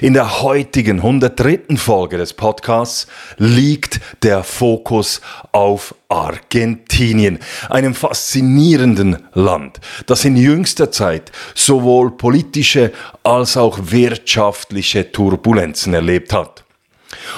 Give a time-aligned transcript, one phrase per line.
[0.00, 1.76] In der heutigen 103.
[1.76, 3.06] Folge des Podcasts
[3.36, 5.20] liegt der Fokus
[5.52, 7.38] auf Argentinien,
[7.68, 12.92] einem faszinierenden Land, das in jüngster Zeit sowohl politische
[13.22, 16.64] als auch wirtschaftliche Turbulenzen erlebt hat.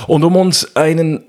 [0.07, 1.25] Und um uns einen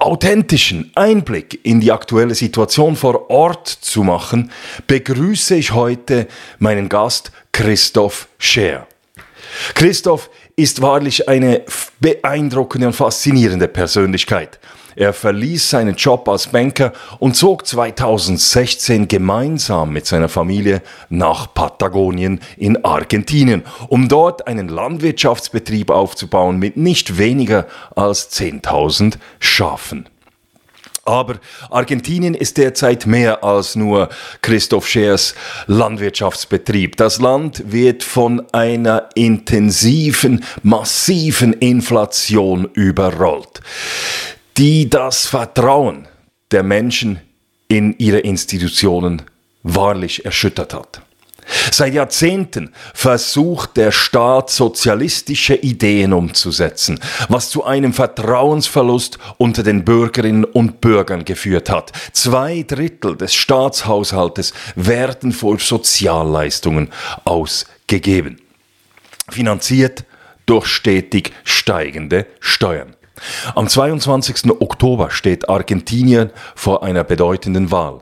[0.00, 4.50] authentischen Einblick in die aktuelle Situation vor Ort zu machen,
[4.86, 6.26] begrüße ich heute
[6.58, 8.86] meinen Gast Christoph Scher.
[9.74, 11.62] Christoph ist wahrlich eine
[12.00, 14.58] beeindruckende und faszinierende Persönlichkeit.
[14.96, 22.40] Er verließ seinen Job als Banker und zog 2016 gemeinsam mit seiner Familie nach Patagonien
[22.56, 30.08] in Argentinien, um dort einen Landwirtschaftsbetrieb aufzubauen mit nicht weniger als 10.000 Schafen.
[31.10, 34.10] Aber Argentinien ist derzeit mehr als nur
[34.42, 35.34] Christoph Schers
[35.66, 36.96] Landwirtschaftsbetrieb.
[36.96, 43.60] Das Land wird von einer intensiven, massiven Inflation überrollt,
[44.56, 46.06] die das Vertrauen
[46.52, 47.18] der Menschen
[47.66, 49.22] in ihre Institutionen
[49.64, 51.02] wahrlich erschüttert hat.
[51.70, 60.44] Seit Jahrzehnten versucht der Staat sozialistische Ideen umzusetzen, was zu einem Vertrauensverlust unter den Bürgerinnen
[60.44, 61.92] und Bürgern geführt hat.
[62.12, 66.90] Zwei Drittel des Staatshaushaltes werden für Sozialleistungen
[67.24, 68.40] ausgegeben,
[69.28, 70.04] finanziert
[70.46, 72.96] durch stetig steigende Steuern.
[73.54, 74.50] Am 22.
[74.60, 78.00] Oktober steht Argentinien vor einer bedeutenden Wahl.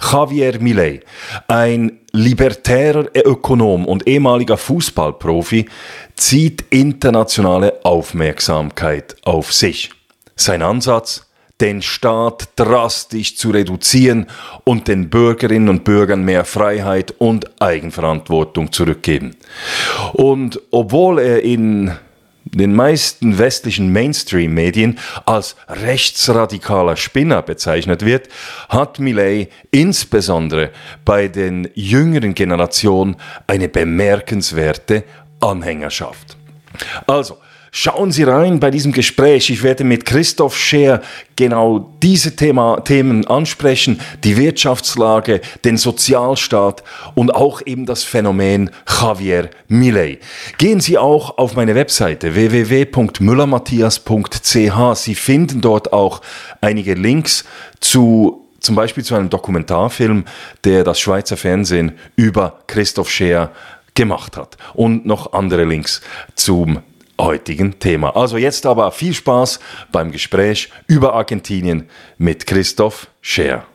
[0.00, 1.00] Javier Milei,
[1.48, 5.66] ein libertärer Ökonom und ehemaliger Fußballprofi,
[6.16, 9.90] zieht internationale Aufmerksamkeit auf sich.
[10.36, 11.26] Sein Ansatz?
[11.60, 14.26] Den Staat drastisch zu reduzieren
[14.64, 19.36] und den Bürgerinnen und Bürgern mehr Freiheit und Eigenverantwortung zurückgeben.
[20.14, 21.92] Und obwohl er in
[22.58, 28.28] den meisten westlichen Mainstream-Medien als rechtsradikaler Spinner bezeichnet wird,
[28.68, 30.70] hat Millet insbesondere
[31.04, 33.16] bei den jüngeren Generationen
[33.46, 35.04] eine bemerkenswerte
[35.40, 36.36] Anhängerschaft.
[37.06, 37.38] Also,
[37.76, 39.50] Schauen Sie rein bei diesem Gespräch.
[39.50, 41.02] Ich werde mit Christoph Scher
[41.34, 46.84] genau diese Thema, Themen ansprechen, die Wirtschaftslage, den Sozialstaat
[47.16, 50.20] und auch eben das Phänomen Javier Millet.
[50.58, 54.94] Gehen Sie auch auf meine Webseite www.müllermatthias.ch.
[54.94, 56.20] Sie finden dort auch
[56.60, 57.44] einige Links
[57.80, 60.26] zu zum Beispiel zu einem Dokumentarfilm,
[60.62, 63.50] der das Schweizer Fernsehen über Christoph Scher
[63.94, 66.02] gemacht hat und noch andere Links
[66.36, 66.78] zum
[67.20, 68.16] heutigen Thema.
[68.16, 69.60] Also jetzt aber viel Spaß
[69.92, 71.88] beim Gespräch über Argentinien
[72.18, 73.66] mit Christoph Scher.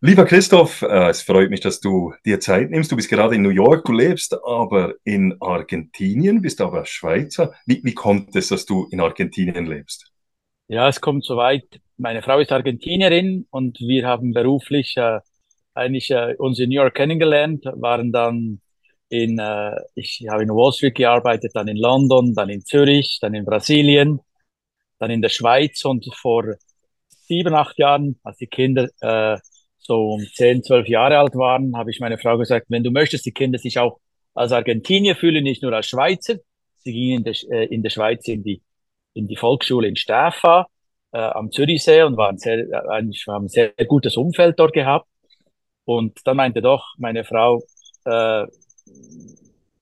[0.00, 2.92] Lieber Christoph, äh, es freut mich, dass du dir Zeit nimmst.
[2.92, 7.54] Du bist gerade in New York, du lebst aber in Argentinien, bist aber Schweizer.
[7.64, 10.12] Wie, wie kommt es, dass du in Argentinien lebst?
[10.68, 11.80] Ja, es kommt soweit.
[11.96, 15.20] Meine Frau ist Argentinierin und wir haben beruflich äh,
[15.74, 18.60] eigentlich äh, uns in New York kennengelernt, waren dann
[19.08, 23.34] in, äh, ich habe in Wall Street gearbeitet, dann in London, dann in Zürich, dann
[23.34, 24.20] in Brasilien,
[24.98, 26.54] dann in der Schweiz und vor
[27.08, 29.38] sieben, acht Jahren, als die Kinder äh,
[29.78, 33.26] so um zehn, zwölf Jahre alt waren, habe ich meine Frau gesagt, wenn du möchtest,
[33.26, 34.00] die Kinder sich auch
[34.34, 36.36] als Argentinier fühlen, nicht nur als Schweizer.
[36.78, 38.62] Sie gingen in der, äh, in der Schweiz in die,
[39.14, 40.66] in die Volksschule in Stäfa
[41.12, 45.08] äh, am Zürichsee und waren sehr, äh, eigentlich haben ein sehr gutes Umfeld dort gehabt.
[45.84, 47.62] Und dann meinte doch meine Frau,
[48.04, 48.46] äh,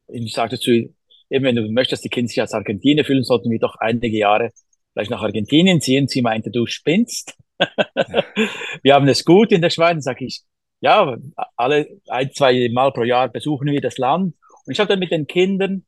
[0.08, 0.88] ich sagte zu ihr,
[1.30, 4.50] eben wenn du möchtest, die Kinder sich als Argentinier fühlen, sollten wir doch einige Jahre
[4.92, 6.08] vielleicht nach Argentinien ziehen.
[6.08, 7.36] Sie meinte, du spinnst.
[8.82, 10.04] wir haben es gut in der Schweiz.
[10.04, 10.42] Sag ich,
[10.80, 11.16] ja,
[11.56, 14.34] alle ein, zwei Mal pro Jahr besuchen wir das Land.
[14.66, 15.84] Und ich habe dann mit den Kindern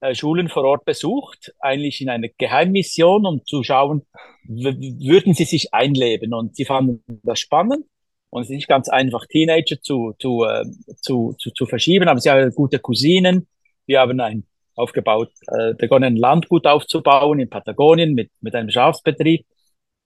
[0.00, 4.02] äh, Schulen vor Ort besucht, eigentlich in einer Geheimmission, um zu schauen,
[4.44, 6.34] würden sie sich einleben.
[6.34, 7.84] Und sie fanden das spannend.
[8.30, 10.64] Und es ist nicht ganz einfach, Teenager zu, zu, äh,
[11.02, 13.48] zu, zu, zu verschieben, aber sie haben gute Cousinen.
[13.86, 14.46] Wir haben ein
[14.76, 19.46] aufgebaut, äh, begonnen, Landgut aufzubauen in Patagonien mit, mit einem Schafsbetrieb.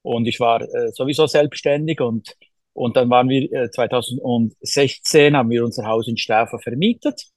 [0.03, 2.35] Und ich war äh, sowieso selbstständig und,
[2.73, 7.31] und dann waren wir äh, 2016 haben wir unser Haus in Stäfer vermietet.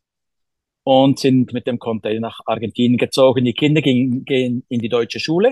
[0.84, 3.44] und sind mit dem Container nach Argentinien gezogen.
[3.46, 5.52] Die Kinder gingen, gehen in die deutsche Schule,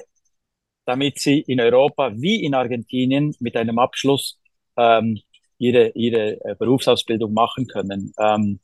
[0.86, 4.40] damit sie in Europa wie in Argentinien mit einem Abschluss
[4.77, 5.19] ähm,
[5.57, 8.13] ihre, ihre äh, Berufsausbildung machen können.
[8.19, 8.60] Ähm,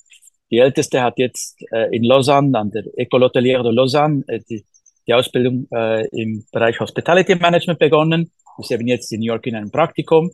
[0.49, 4.65] die Älteste hat jetzt äh, in Lausanne an der École Hotelière de Lausanne äh, die,
[5.07, 8.31] die Ausbildung äh, im Bereich Hospitality Management begonnen.
[8.57, 10.29] Ist eben jetzt in New York in einem Praktikum.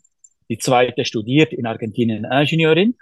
[0.49, 2.95] Die zweite studiert in Argentinien Ingenieurin.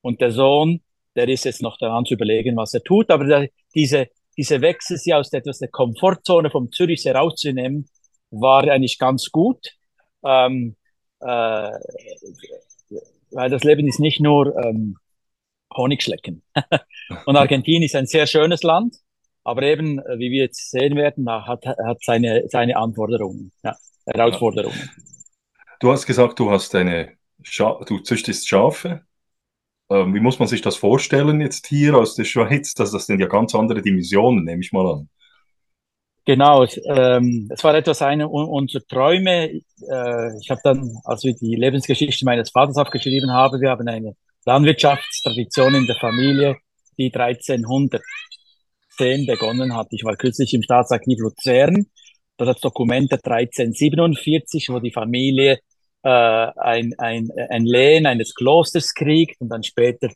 [0.00, 0.80] Und der Sohn,
[1.14, 3.10] der ist jetzt noch daran zu überlegen, was er tut.
[3.10, 7.88] Aber der, diese, diese Wechsel, sie aus etwas der Komfortzone vom Zürich herauszunehmen,
[8.30, 9.74] war eigentlich ganz gut.
[10.24, 10.76] Ähm,
[11.20, 11.70] äh,
[13.30, 14.96] weil das Leben ist nicht nur ähm,
[15.74, 16.42] Honigschlecken.
[17.26, 18.96] und Argentinien ist ein sehr schönes Land,
[19.44, 23.76] aber eben, äh, wie wir jetzt sehen werden, hat, hat seine, seine Anforderungen, ja,
[24.06, 24.90] Herausforderungen.
[25.80, 29.02] Du hast gesagt, du hast eine Scha du züchtest Schafe.
[29.90, 32.74] Ähm, wie muss man sich das vorstellen jetzt hier aus der Schweiz?
[32.74, 35.08] Das, das sind ja ganz andere Dimensionen, nehme ich mal an.
[36.26, 39.48] Genau, ähm, es war etwas eine unserer Träume.
[39.48, 44.16] Äh, ich habe dann, als wir die Lebensgeschichte meines Vaters aufgeschrieben haben, wir haben eine
[44.44, 46.56] Landwirtschaftstradition in der Familie,
[46.98, 48.00] die 1310
[49.26, 49.86] begonnen hat.
[49.92, 51.86] Ich war kürzlich im Staatsarchiv Luzern,
[52.36, 55.60] das hat Dokumente 1347, wo die Familie
[56.02, 60.08] äh, ein, ein, ein Lehen eines Klosters kriegt und dann später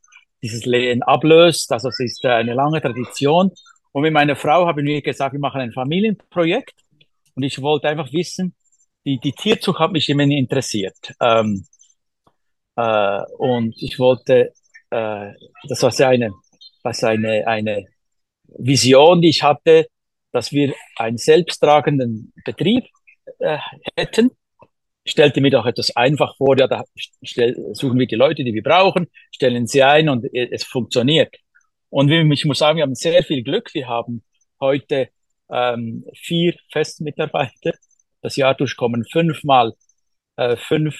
[0.42, 1.70] dieses Lehen ablöst.
[1.70, 3.52] Also es ist eine lange Tradition.
[3.92, 6.74] Und mit meiner Frau haben wir gesagt, wir machen ein Familienprojekt.
[7.34, 8.54] Und ich wollte einfach wissen,
[9.04, 11.14] die, die Tierzucht hat mich immer interessiert.
[11.20, 11.64] Ähm,
[12.76, 14.52] äh, und ich wollte,
[14.90, 15.32] äh,
[15.68, 16.32] das war eine,
[16.82, 17.86] was eine, eine
[18.58, 19.86] Vision, die ich hatte,
[20.32, 22.84] dass wir einen selbsttragenden Betrieb
[23.38, 23.58] äh,
[23.96, 24.30] hätten.
[25.04, 26.84] Stellte mir doch etwas einfach vor, ja, da
[27.22, 31.34] stell, suchen wir die Leute, die wir brauchen, stellen sie ein und es funktioniert.
[31.90, 33.74] Und ich muss sagen, wir haben sehr viel Glück.
[33.74, 34.22] Wir haben
[34.60, 35.08] heute
[35.50, 37.72] ähm, vier Festmitarbeiter.
[38.22, 39.74] Das Jahr durchkommen fünfmal
[40.36, 40.96] äh, fünf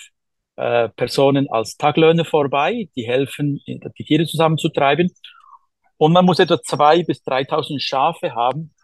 [0.57, 5.11] äh, Personen als Taglöhner vorbei, die helfen, die Tiere zusammenzutreiben.
[5.97, 8.75] Und man muss etwa zwei bis 3.000 Schafe haben,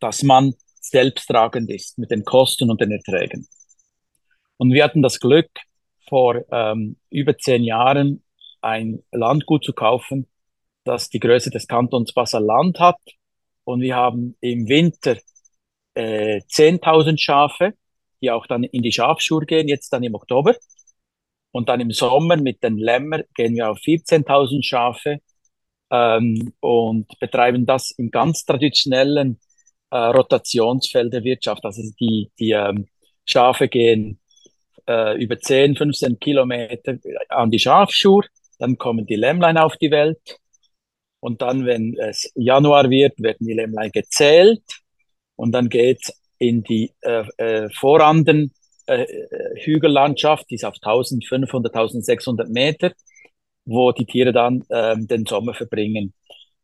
[0.00, 3.46] dass man selbsttragend ist mit den Kosten und den Erträgen.
[4.56, 5.50] Und wir hatten das Glück,
[6.08, 8.24] vor ähm, über zehn Jahren
[8.60, 10.26] ein Landgut zu kaufen,
[10.90, 12.98] das die Größe des Kantons Basel-Land hat.
[13.64, 15.16] Und wir haben im Winter
[15.94, 17.74] äh, 10.000 Schafe,
[18.20, 20.56] die auch dann in die Schafschur gehen, jetzt dann im Oktober.
[21.52, 25.18] Und dann im Sommer mit den Lämmer gehen wir auf 14.000 Schafe
[25.90, 29.38] ähm, und betreiben das im ganz traditionellen
[29.90, 31.64] äh, Rotationsfeld der Wirtschaft.
[31.64, 32.88] Also die, die ähm,
[33.26, 34.18] Schafe gehen
[34.88, 36.98] äh, über 10, 15 Kilometer
[37.28, 38.24] an die Schafschur,
[38.58, 40.40] dann kommen die Lämmlein auf die Welt
[41.20, 44.62] und dann, wenn es Januar wird, werden die Lämmlein gezählt
[45.36, 48.52] und dann geht's in die äh, äh, Voranden
[48.86, 49.06] äh,
[49.62, 52.92] Hügellandschaft, die ist auf 1500, 1600 Meter,
[53.66, 56.14] wo die Tiere dann äh, den Sommer verbringen.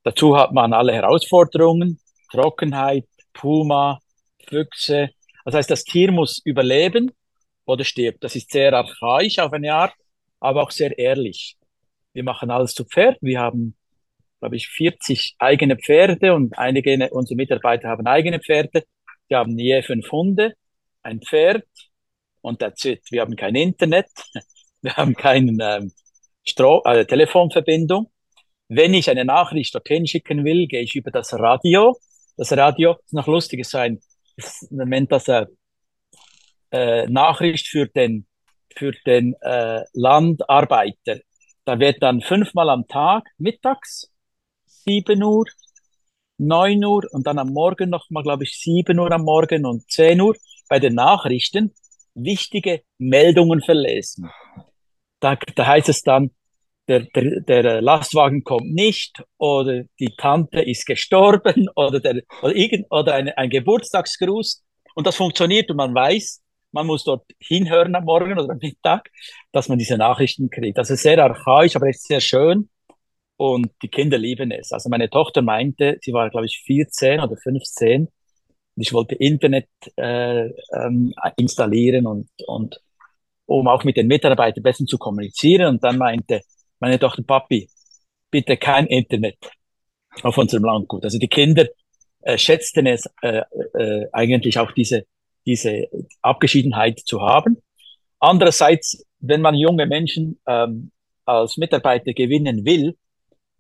[0.02, 2.00] Dazu hat man alle Herausforderungen,
[2.30, 4.00] Trockenheit, Puma,
[4.48, 5.10] Füchse.
[5.44, 7.12] Das heißt, das Tier muss überleben
[7.66, 8.24] oder stirbt.
[8.24, 9.94] Das ist sehr archaisch auf eine Art,
[10.40, 11.56] aber auch sehr ehrlich.
[12.12, 13.18] Wir machen alles zu Pferd.
[13.20, 13.76] Wir haben
[14.46, 18.84] glaube ich, 40 eigene Pferde und einige unserer Mitarbeiter haben eigene Pferde.
[19.26, 20.54] Wir haben je fünf Hunde,
[21.02, 21.64] ein Pferd
[22.42, 23.02] und that's it.
[23.10, 24.06] Wir haben kein Internet,
[24.82, 25.92] wir haben keine ähm,
[26.84, 28.12] äh, Telefonverbindung.
[28.68, 31.96] Wenn ich eine Nachricht dorthin schicken will, gehe ich über das Radio.
[32.36, 33.98] Das Radio ist noch lustig, ist so ein,
[34.70, 35.46] man nennt das äh,
[36.70, 38.28] äh, Nachricht für den,
[38.76, 41.18] für den äh, Landarbeiter.
[41.64, 44.12] Da wird dann fünfmal am Tag mittags
[44.86, 45.46] 7 Uhr,
[46.38, 50.20] 9 Uhr und dann am Morgen nochmal, glaube ich, 7 Uhr am Morgen und 10
[50.20, 50.36] Uhr
[50.68, 51.74] bei den Nachrichten
[52.14, 54.30] wichtige Meldungen verlesen.
[55.20, 56.30] Da, da heißt es dann,
[56.88, 62.86] der, der, der Lastwagen kommt nicht oder die Tante ist gestorben oder, der, oder, irgend,
[62.90, 64.62] oder ein, ein Geburtstagsgruß.
[64.94, 69.10] Und das funktioniert und man weiß, man muss dort hinhören am Morgen oder am Mittag,
[69.52, 70.78] dass man diese Nachrichten kriegt.
[70.78, 72.68] Das ist sehr archaisch, aber echt sehr schön.
[73.36, 74.72] Und die Kinder lieben es.
[74.72, 78.02] Also meine Tochter meinte, sie war, glaube ich, 14 oder 15.
[78.02, 78.10] Und
[78.76, 82.80] ich wollte Internet äh, ähm, installieren und, und
[83.46, 85.66] um auch mit den Mitarbeitern besser zu kommunizieren.
[85.66, 86.42] Und dann meinte
[86.80, 87.68] meine Tochter, Papi,
[88.30, 89.38] bitte kein Internet
[90.22, 91.04] auf unserem Landgut.
[91.04, 91.66] Also die Kinder
[92.22, 93.42] äh, schätzten es äh,
[93.74, 95.06] äh, eigentlich auch diese,
[95.46, 95.88] diese
[96.22, 97.58] Abgeschiedenheit zu haben.
[98.18, 100.90] Andererseits, wenn man junge Menschen ähm,
[101.24, 102.96] als Mitarbeiter gewinnen will,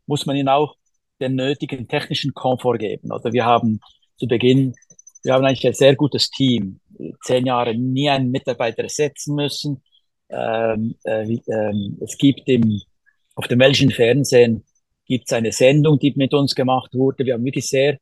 [0.06, 0.76] muss man ihnen auch
[1.20, 3.12] den nötigen technischen Komfort geben.
[3.12, 3.80] Oder wir haben
[4.18, 4.74] zu Beginn,
[5.22, 6.80] wir haben eigentlich ein sehr gutes Team,
[7.24, 9.82] zehn Jahre nie einen Mitarbeiter ersetzen müssen.
[10.28, 12.80] Ähm, äh, ähm, es gibt im,
[13.34, 14.64] auf dem welchen Fernsehen
[15.06, 17.24] gibt es eine Sendung, die mit uns gemacht wurde.
[17.24, 17.98] Wir haben wirklich sehr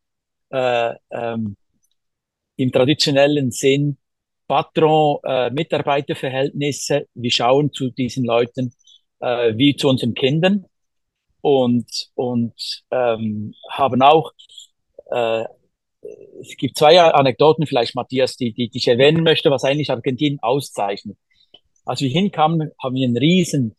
[0.50, 1.56] äh, ähm,
[2.56, 3.98] im traditionellen Sinn
[4.46, 7.06] Patron-Mitarbeiterverhältnisse.
[7.14, 8.74] wir schauen zu diesen Leuten
[9.20, 10.66] äh, wie zu unseren Kindern
[11.44, 12.54] und, und
[12.90, 14.32] ähm, haben auch,
[15.10, 15.44] äh,
[16.40, 20.38] es gibt zwei Anekdoten vielleicht, Matthias, die, die, die ich erwähnen möchte, was eigentlich Argentinien
[20.40, 21.18] auszeichnet.
[21.84, 23.76] Als wir hinkamen, haben wir einen riesen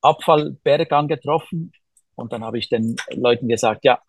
[0.00, 1.72] Abfallberg angetroffen
[2.14, 4.00] und dann habe ich den Leuten gesagt, ja,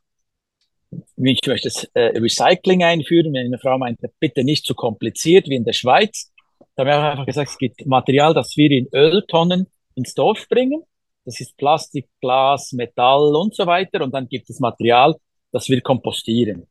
[0.91, 3.33] ich möchte das äh, Recycling einführen.
[3.33, 6.31] Meine Frau meinte, bitte nicht zu kompliziert wie in der Schweiz.
[6.75, 10.83] Da haben wir einfach gesagt, es gibt Material, das wir in Öltonnen ins Dorf bringen.
[11.25, 14.01] Das ist Plastik, Glas, Metall und so weiter.
[14.01, 15.15] Und dann gibt es Material,
[15.51, 16.67] das wir kompostieren.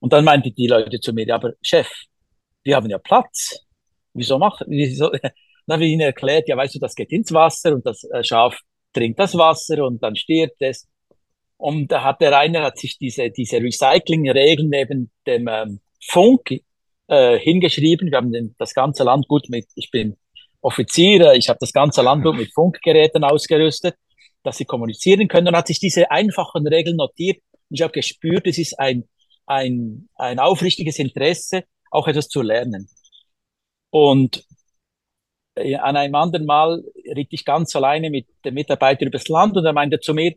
[0.00, 1.88] Und dann meinte die Leute zu mir, aber Chef,
[2.62, 3.66] wir haben ja Platz.
[4.12, 5.10] Wieso machen, wieso?
[5.66, 8.24] Dann habe ich ihnen erklärt, ja, weißt du, das geht ins Wasser und das äh,
[8.24, 8.60] Schaf
[8.92, 10.88] trinkt das Wasser und dann stirbt es.
[11.56, 16.60] Und da hat der Rainer hat sich diese, diese Recycling-Regeln neben dem ähm, Funk
[17.06, 18.10] äh, hingeschrieben.
[18.10, 20.16] Wir haben den, das ganze Land gut mit, ich bin
[20.62, 23.96] Offizier, ich habe das ganze Land mit Funkgeräten ausgerüstet,
[24.42, 25.48] dass sie kommunizieren können.
[25.48, 27.38] Und hat sich diese einfachen Regeln notiert.
[27.52, 29.08] Und ich habe gespürt, es ist ein,
[29.46, 32.88] ein, ein aufrichtiges Interesse, auch etwas zu lernen.
[33.90, 34.44] Und
[35.56, 36.82] äh, an einem anderen Mal
[37.16, 40.34] ritt ich ganz alleine mit dem Mitarbeiter übers Land und er meinte zu mir,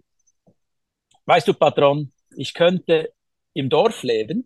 [1.25, 3.13] weißt du, Patron, ich könnte
[3.53, 4.45] im Dorf leben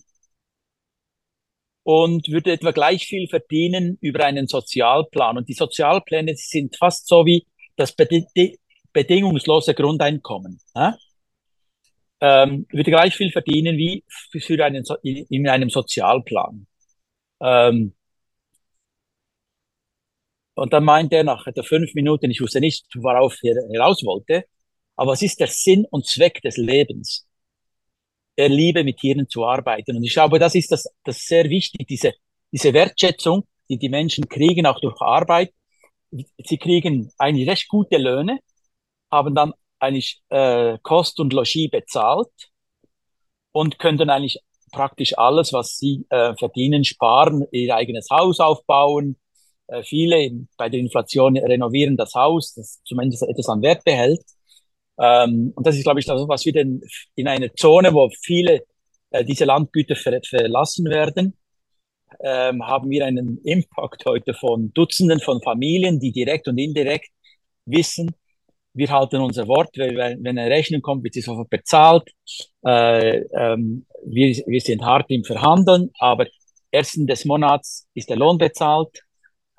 [1.88, 5.38] und würde etwa gleich viel verdienen über einen Sozialplan.
[5.38, 7.96] Und die Sozialpläne sind fast so wie das
[8.92, 10.60] bedingungslose Grundeinkommen.
[10.76, 10.98] Ja?
[12.20, 14.04] Ähm, würde gleich viel verdienen wie
[14.38, 16.68] für einen, so in einem Sozialplan.
[17.40, 17.94] Ähm,
[20.56, 24.44] und dann meinte er nach etwa fünf Minuten, ich wusste nicht, worauf er heraus wollte,
[24.98, 27.27] aber was ist der Sinn und Zweck des Lebens?
[28.38, 29.98] Er liebe, mit Tieren zu arbeiten.
[29.98, 32.14] Und ich glaube, das ist das, das sehr wichtig, diese,
[32.52, 35.52] diese Wertschätzung, die die Menschen kriegen, auch durch Arbeit.
[36.12, 38.40] Sie kriegen eigentlich recht gute Löhne,
[39.12, 42.30] haben dann eigentlich äh, Kost und Logis bezahlt
[43.52, 44.40] und können dann eigentlich
[44.72, 49.18] praktisch alles, was sie äh, verdienen, sparen, ihr eigenes Haus aufbauen.
[49.68, 54.22] Äh, viele bei der Inflation renovieren das Haus, das zumindest etwas an Wert behält.
[55.00, 56.82] Ähm, und das ist, glaube ich, das, was wir denn
[57.16, 58.64] in einer Zone, wo viele
[59.12, 61.38] äh, diese Landgüter ver verlassen werden,
[62.22, 67.10] ähm, haben wir einen Impact heute von Dutzenden von Familien, die direkt und indirekt
[67.66, 68.16] wissen,
[68.78, 72.04] wir halten unser Wort, wenn, wenn eine Rechnung kommt, wird sie sofort bezahlt.
[72.64, 76.28] Äh, ähm, wir, wir sind hart im Verhandeln, aber
[76.70, 79.02] ersten des Monats ist der Lohn bezahlt.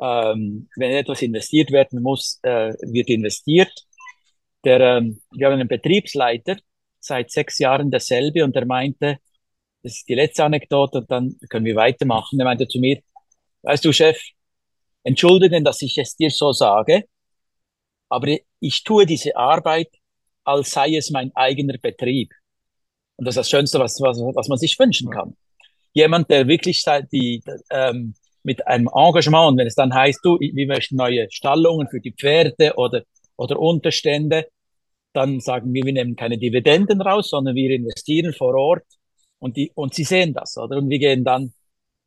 [0.01, 3.73] Ähm, wenn etwas investiert werden muss, äh, wird investiert.
[4.65, 6.57] Der, ähm, wir haben einen Betriebsleiter,
[7.01, 9.19] seit sechs Jahren derselbe, und er meinte,
[9.83, 12.39] das ist die letzte Anekdote, und dann können wir weitermachen.
[12.41, 13.01] Er meinte zu mir,
[13.63, 14.21] weißt du, Chef,
[15.05, 17.05] entschuldigen, dass ich es dir so sage,
[18.09, 19.89] aber ich tue diese Arbeit,
[20.45, 22.33] als sei es mein eigener Betrieb.
[23.17, 25.37] Und das ist das Schönste, was, was, was man sich wünschen kann.
[25.93, 30.97] Jemand, der wirklich die, ähm, mit einem Engagement, wenn es dann heißt, du, wir möchten
[30.97, 33.03] neue Stallungen für die Pferde oder
[33.39, 34.49] oder Unterstände,
[35.15, 38.85] dann sagen wir, wir nehmen keine Dividenden raus, sondern wir investieren vor Ort
[39.39, 40.77] und die, und sie sehen das, oder?
[40.77, 41.53] Und wir gehen dann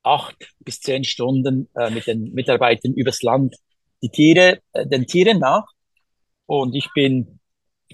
[0.04, 3.56] acht bis zehn Stunden äh, mit den Mitarbeitern übers Land
[4.02, 5.66] die Tiere, äh, den Tieren nach.
[6.46, 7.40] Und ich bin,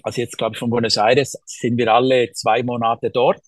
[0.02, 3.42] also jetzt glaube ich von Buenos Aires, sind wir alle zwei Monate dort.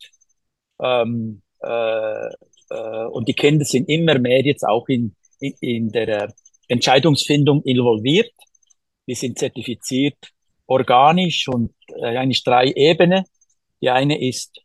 [0.80, 2.26] Ähm, äh,
[2.70, 6.28] äh, und die Kinder sind immer mehr jetzt auch in, in, in der äh,
[6.68, 8.32] Entscheidungsfindung involviert.
[9.10, 10.18] Wir sind zertifiziert
[10.68, 13.24] organisch und äh, eigentlich drei Ebenen.
[13.82, 14.62] Die eine ist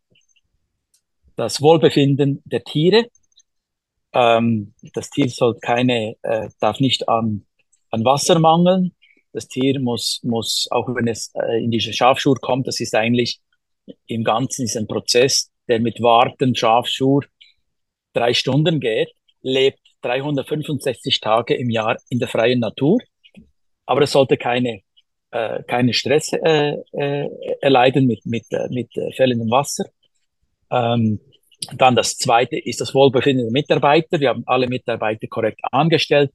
[1.35, 3.07] das Wohlbefinden der Tiere.
[4.13, 7.47] Ähm, das Tier soll keine, äh, darf nicht an,
[7.89, 8.93] an Wasser mangeln.
[9.33, 13.39] Das Tier muss, muss, auch wenn es äh, in diese Schafschur kommt, das ist eigentlich
[14.05, 17.25] im Ganzen ist ein Prozess, der mit Warten, Schafschur
[18.13, 19.11] drei Stunden geht,
[19.41, 22.99] lebt 365 Tage im Jahr in der freien Natur
[23.85, 24.81] aber es sollte keine,
[25.31, 27.29] äh, keine Stress äh, äh,
[27.61, 29.85] erleiden mit, mit, äh, mit äh, fällendem Wasser.
[30.71, 31.19] Ähm,
[31.73, 34.19] dann das zweite ist das Wohlbefinden der Mitarbeiter.
[34.19, 36.31] Wir haben alle Mitarbeiter korrekt angestellt.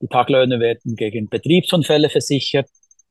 [0.00, 2.68] Die Taglöhne werden gegen Betriebsunfälle versichert.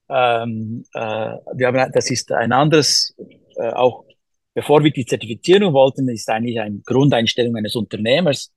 [0.10, 3.16] Ähm, äh, wir haben, das ist ein anderes
[3.60, 4.06] äh, auch
[4.54, 8.52] bevor wir die Zertifizierung wollten, ist eigentlich eine Grundeinstellung eines Unternehmers,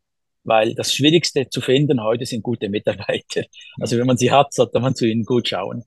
[0.45, 3.45] weil das Schwierigste zu finden heute sind gute Mitarbeiter.
[3.81, 5.85] Also wenn man sie hat, sollte man zu ihnen gut schauen.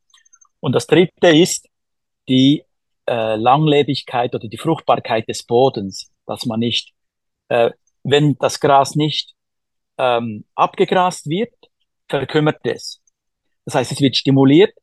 [0.60, 1.68] Und das Dritte ist
[2.28, 2.64] die
[3.08, 6.94] äh, Langlebigkeit oder die Fruchtbarkeit des Bodens, dass man nicht,
[7.50, 7.72] äh,
[8.04, 9.34] wenn das Gras nicht
[9.98, 11.54] ähm, abgegrast wird,
[12.08, 13.02] verkümmert es.
[13.66, 14.74] Das heißt, es wird stimuliert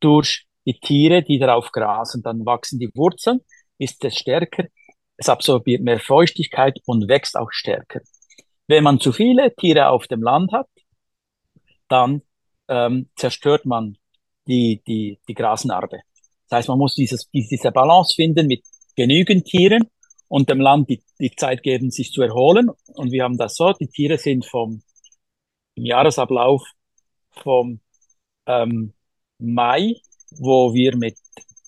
[0.00, 2.22] durch die Tiere, die darauf grasen.
[2.22, 3.40] Dann wachsen die Wurzeln,
[3.78, 4.64] ist es stärker,
[5.16, 8.00] es absorbiert mehr Feuchtigkeit und wächst auch stärker.
[8.70, 10.68] Wenn man zu viele Tiere auf dem Land hat,
[11.88, 12.22] dann
[12.68, 13.96] ähm, zerstört man
[14.46, 16.02] die, die, die Grasnarbe.
[16.48, 18.62] Das heißt, man muss dieses, diese Balance finden mit
[18.94, 19.90] genügend Tieren
[20.28, 22.70] und dem Land die, die Zeit geben, sich zu erholen.
[22.94, 24.82] Und wir haben das so, die Tiere sind vom
[25.74, 26.62] im Jahresablauf
[27.42, 27.80] vom
[28.46, 28.92] ähm,
[29.38, 29.96] Mai,
[30.38, 31.18] wo wir mit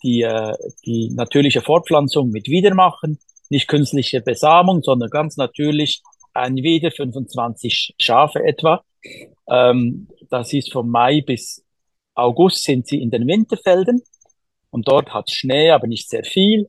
[0.05, 0.57] die, äh,
[0.87, 3.19] die natürliche Fortpflanzung mit wieder machen,
[3.51, 6.01] nicht künstliche Besamung, sondern ganz natürlich
[6.35, 8.85] ein wieder 25 Schafe etwa.
[9.49, 11.65] Ähm, das ist vom Mai bis
[12.15, 14.03] August sind sie in den Winterfelden
[14.71, 16.69] und dort hat Schnee, aber nicht sehr viel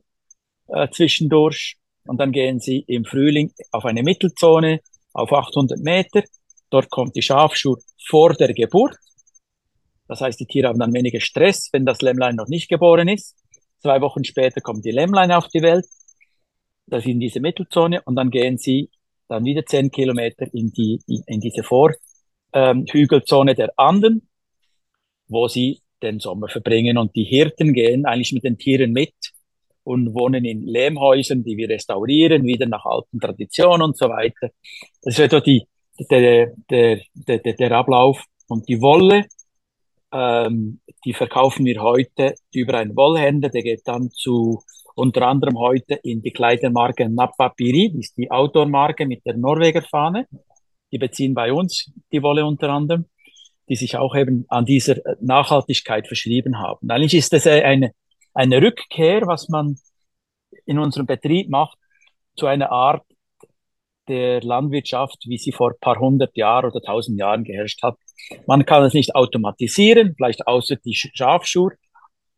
[0.68, 1.76] äh, zwischendurch.
[2.06, 4.80] Und dann gehen sie im Frühling auf eine Mittelzone
[5.12, 6.22] auf 800 Meter.
[6.70, 8.96] Dort kommt die Schafschur vor der Geburt.
[10.06, 13.36] Das heißt, die Tiere haben dann weniger Stress, wenn das Lämmlein noch nicht geboren ist.
[13.80, 15.86] Zwei Wochen später kommen die Lämmlein auf die Welt.
[16.86, 18.90] Das ist in diese Mittelzone und dann gehen sie
[19.28, 24.28] dann wieder zehn Kilometer in die, in, in diese Vorhügelzone ähm, der Anden,
[25.28, 26.98] wo sie den Sommer verbringen.
[26.98, 29.14] Und die Hirten gehen eigentlich mit den Tieren mit
[29.82, 34.50] und wohnen in Lehmhäusern, die wir restaurieren, wieder nach alten Traditionen und so weiter.
[35.02, 35.66] Das ist etwa die,
[36.10, 38.24] der, der, der, der Ablauf.
[38.48, 39.26] Und die Wolle,
[40.12, 44.62] ähm, die verkaufen wir heute über einen Wollhändler, der geht dann zu
[44.94, 49.82] unter anderem heute in die Kleidermarke Nappa Piri, die ist die Outdoor-Marke mit der Norweger
[49.82, 50.26] Fahne.
[50.92, 53.06] Die beziehen bei uns die Wolle unter anderem,
[53.68, 56.88] die sich auch eben an dieser Nachhaltigkeit verschrieben haben.
[56.90, 57.92] Eigentlich ist das eine,
[58.32, 59.76] eine Rückkehr, was man
[60.66, 61.76] in unserem Betrieb macht,
[62.36, 63.04] zu einer Art
[64.08, 67.96] der Landwirtschaft, wie sie vor paar hundert Jahren oder tausend Jahren geherrscht hat.
[68.46, 71.72] Man kann es nicht automatisieren, vielleicht außer die Schafschur,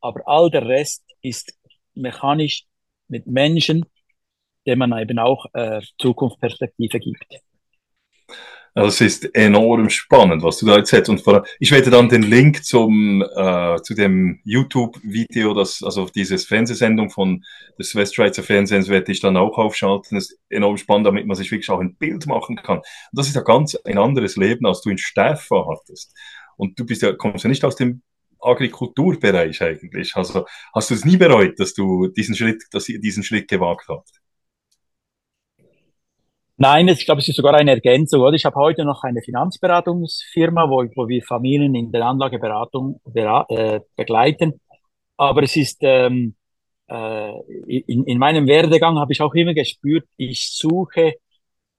[0.00, 1.55] aber all der Rest ist
[1.96, 2.64] mechanisch
[3.08, 3.84] mit Menschen,
[4.66, 7.24] dem man eben auch äh, Zukunftsperspektive gibt.
[8.78, 11.08] Es ist enorm spannend, was du da erzählst.
[11.08, 16.44] Und vor, ich werde dann den Link zum, äh, zu dem YouTube-Video, das, also dieses
[16.44, 17.42] Fernsehsendung von
[17.78, 20.18] des Westschweizer Fernsehens werde ich dann auch aufschalten.
[20.18, 22.78] Das ist enorm spannend, damit man sich wirklich auch ein Bild machen kann.
[22.78, 26.14] Und das ist ja ganz ein anderes Leben, als du in Stefan hattest.
[26.58, 28.02] Und du bist ja, kommst ja nicht aus dem
[28.46, 30.14] Agrikulturbereich eigentlich.
[30.16, 33.86] Also hast du es nie bereut, dass du diesen Schritt, dass ihr diesen Schritt gewagt
[33.88, 34.10] habt?
[36.58, 38.22] Nein, ich glaube, es ist sogar eine Ergänzung.
[38.22, 38.32] Oder?
[38.32, 44.60] Ich habe heute noch eine Finanzberatungsfirma, wo, wo wir Familien in der Anlageberatung äh, begleiten.
[45.18, 46.34] Aber es ist ähm,
[46.88, 47.32] äh,
[47.66, 51.14] in, in meinem Werdegang habe ich auch immer gespürt, ich suche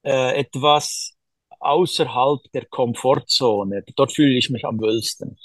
[0.04, 1.16] äh, etwas
[1.60, 3.84] außerhalb der Komfortzone.
[3.96, 5.38] Dort fühle ich mich am wohlsten.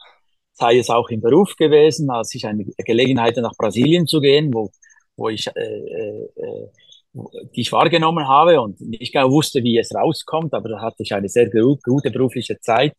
[0.54, 4.70] Sei es auch im Beruf gewesen, als ich eine Gelegenheit nach Brasilien zu gehen, wo,
[5.16, 6.68] wo ich äh, äh
[7.54, 11.12] die ich wahrgenommen habe und nicht genau wusste, wie es rauskommt, aber da hatte ich
[11.14, 12.94] eine sehr gute berufliche Zeit.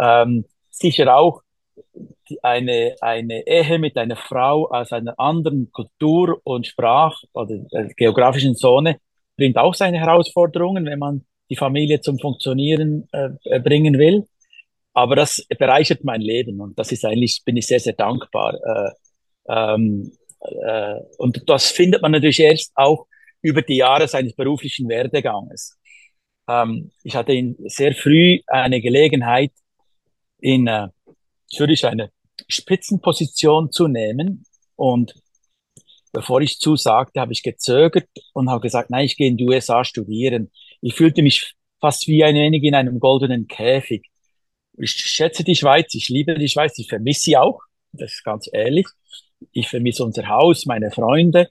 [0.00, 1.42] Ähm, sicher auch
[2.42, 8.56] eine, eine Ehe mit einer Frau aus einer anderen Kultur und Sprach- oder äh, geografischen
[8.56, 8.98] Zone
[9.36, 14.26] bringt auch seine Herausforderungen, wenn man die Familie zum Funktionieren äh, bringen will.
[14.96, 18.54] Aber das bereichert mein Leben und das ist eigentlich, bin ich sehr, sehr dankbar.
[18.54, 18.90] Äh,
[19.46, 23.06] ähm, äh, und das findet man natürlich erst auch,
[23.42, 25.76] über die Jahre seines beruflichen Werdeganges.
[26.48, 29.52] Ähm, ich hatte in sehr früh eine Gelegenheit,
[30.40, 30.88] in äh,
[31.46, 32.10] Zürich eine
[32.48, 34.46] Spitzenposition zu nehmen.
[34.76, 35.14] Und
[36.10, 39.84] bevor ich zusagte, habe ich gezögert und habe gesagt, nein, ich gehe in die USA
[39.84, 40.50] studieren.
[40.80, 44.10] Ich fühlte mich fast wie ein wenig in einem goldenen Käfig.
[44.78, 47.60] Ich schätze die Schweiz, ich liebe die Schweiz, ich vermisse sie auch,
[47.92, 48.86] das ist ganz ehrlich.
[49.52, 51.48] Ich vermisse unser Haus, meine Freunde.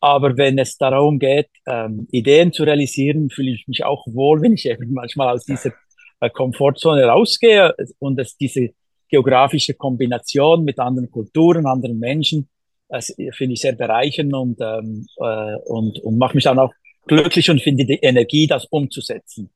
[0.00, 4.54] Aber wenn es darum geht, ähm, Ideen zu realisieren, fühle ich mich auch wohl, wenn
[4.54, 5.72] ich eben manchmal aus dieser
[6.20, 8.70] äh, Komfortzone rausgehe und es diese
[9.08, 12.48] geografische Kombination mit anderen Kulturen, anderen Menschen,
[12.88, 16.72] das finde ich sehr bereichernd und, ähm, äh, und, und macht mich dann auch
[17.06, 19.50] glücklich und finde die Energie, das umzusetzen.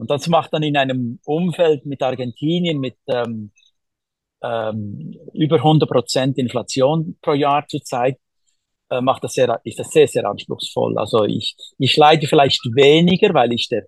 [0.00, 3.52] Und das macht dann in einem Umfeld mit Argentinien mit ähm,
[4.42, 8.18] ähm, über 100 Prozent Inflation pro Jahr zurzeit
[8.90, 10.98] äh, macht das sehr, ist das sehr, sehr anspruchsvoll.
[10.98, 13.84] Also ich, ich leide vielleicht weniger, weil ich der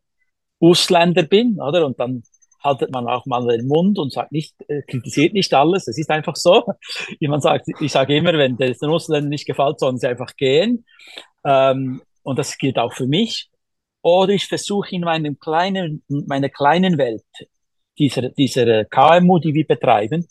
[0.61, 1.85] Ausländer bin, oder?
[1.85, 2.22] Und dann
[2.62, 5.88] haltet man auch mal den Mund und sagt nicht, äh, kritisiert nicht alles.
[5.88, 6.64] Es ist einfach so.
[7.18, 10.37] Wie man sagt, ich sage immer, wenn es den Ausländern nicht gefällt, sollen sie einfach
[10.37, 10.85] gehen.
[11.44, 13.51] Ähm, und das gilt auch für mich.
[14.03, 17.25] Oder ich versuche in meinem kleinen, meiner kleinen Welt,
[17.99, 20.27] dieser, dieser KMU, die wir betreiben,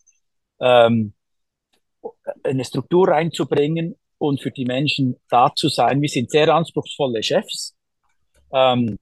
[0.59, 1.13] ähm,
[2.43, 6.01] eine Struktur reinzubringen und für die Menschen da zu sein.
[6.01, 7.75] Wir sind sehr anspruchsvolle Chefs.
[8.51, 8.99] Ähm,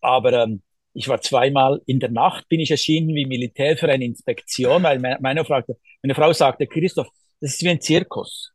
[0.00, 0.62] aber ähm,
[0.92, 4.98] ich war zweimal in der Nacht, bin ich erschienen wie Militär für eine Inspektion, weil
[4.98, 5.62] meine, Frau,
[6.02, 7.08] meine Frau sagte, Christoph,
[7.40, 8.52] das ist wie ein Zirkus.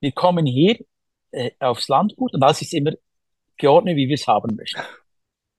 [0.00, 0.78] Wir kommen hier
[1.32, 2.92] äh, aufs Landgut und alles ist immer
[3.56, 4.80] geordnet, wie wir es haben möchten.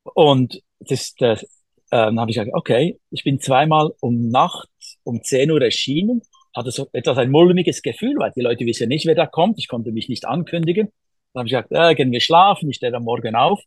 [0.04, 1.46] Und das, das
[1.92, 4.70] ähm, habe ich gesagt, okay, ich bin zweimal um Nacht
[5.04, 6.22] um 10 Uhr erschienen,
[6.56, 9.58] hatte so etwas ein mulmiges Gefühl, weil die Leute wissen nicht, wer da kommt.
[9.60, 10.88] Ich konnte mich nicht ankündigen.
[11.34, 13.62] Dann habe ich gesagt, äh, gehen wir schlafen, ich stehe am Morgen auf.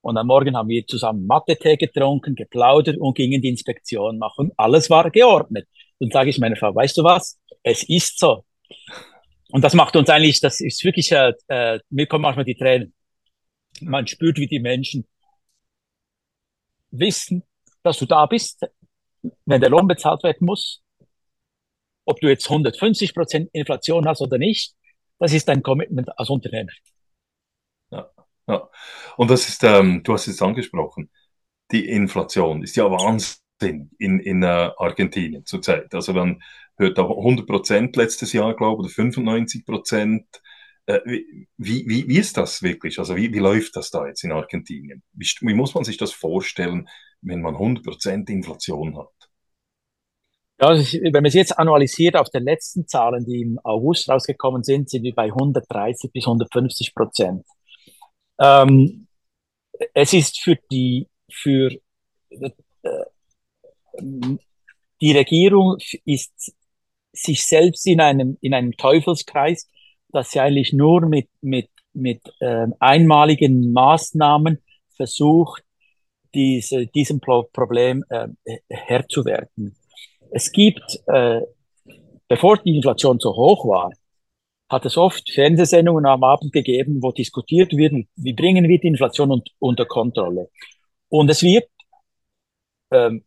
[0.00, 4.52] Und am Morgen haben wir zusammen Mathe-Tee getrunken, geplaudert und gingen die Inspektion machen.
[4.56, 5.66] Alles war geordnet.
[5.98, 7.40] Und sage ich meiner Frau, weißt du was?
[7.62, 8.44] Es ist so.
[9.50, 12.92] Und das macht uns eigentlich, das ist wirklich, äh, äh, mir kommen manchmal die Tränen.
[13.82, 15.06] Man spürt, wie die Menschen
[16.90, 17.42] wissen,
[17.82, 18.66] dass du da bist,
[19.44, 20.82] wenn der Lohn bezahlt werden muss.
[22.04, 24.74] Ob du jetzt 150 Prozent Inflation hast oder nicht,
[25.18, 26.70] das ist dein Commitment als Unternehmer.
[28.48, 28.68] Ja.
[29.16, 31.10] Und das ist, ähm, du hast es angesprochen,
[31.72, 35.92] die Inflation ist ja Wahnsinn in, in äh, Argentinien zurzeit.
[35.94, 36.42] Also man
[36.76, 40.26] hört da 100 Prozent letztes Jahr, glaube ich, oder 95 Prozent.
[40.86, 41.00] Äh,
[41.56, 42.98] wie, wie, wie ist das wirklich?
[42.98, 45.02] Also wie, wie läuft das da jetzt in Argentinien?
[45.12, 46.88] Wie, wie muss man sich das vorstellen,
[47.20, 49.10] wenn man 100 Prozent Inflation hat?
[50.60, 54.62] Ja, also wenn man es jetzt analysiert auf den letzten Zahlen, die im August rausgekommen
[54.62, 57.44] sind, sind wir bei 130 bis 150 Prozent.
[58.38, 59.08] Ähm,
[59.92, 61.70] es ist für die, für
[62.30, 62.50] äh,
[65.00, 66.54] die Regierung ist
[67.12, 69.68] sich selbst in einem, in einem Teufelskreis,
[70.16, 74.62] dass sie eigentlich nur mit, mit, mit äh, einmaligen Maßnahmen
[74.96, 75.62] versucht,
[76.34, 78.28] diese, diesem Problem äh,
[78.68, 79.76] Herr zu werden.
[80.30, 81.42] Es gibt, äh,
[82.28, 83.92] bevor die Inflation so hoch war,
[84.68, 89.30] hat es oft Fernsehsendungen am Abend gegeben, wo diskutiert wird, wie bringen wir die Inflation
[89.30, 90.48] und, unter Kontrolle.
[91.08, 91.68] Und es wird
[92.90, 93.24] ähm,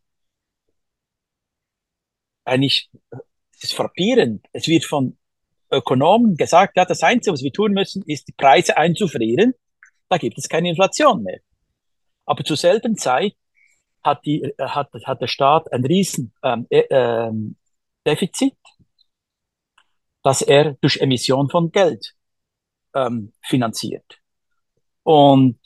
[2.44, 2.90] eigentlich,
[3.52, 5.16] es ist frappierend, es wird von
[5.70, 9.54] Ökonomen gesagt, ja, das Einzige, was wir tun müssen, ist die Preise einzufrieren,
[10.08, 11.40] da gibt es keine Inflation mehr.
[12.26, 13.34] Aber zur selben Zeit
[14.02, 17.56] hat, die, hat, hat der Staat ein riesen ähm, äh, ähm,
[18.06, 18.56] Defizit
[20.22, 22.14] dass er durch Emission von Geld
[22.94, 24.18] ähm, finanziert.
[25.02, 25.58] Und,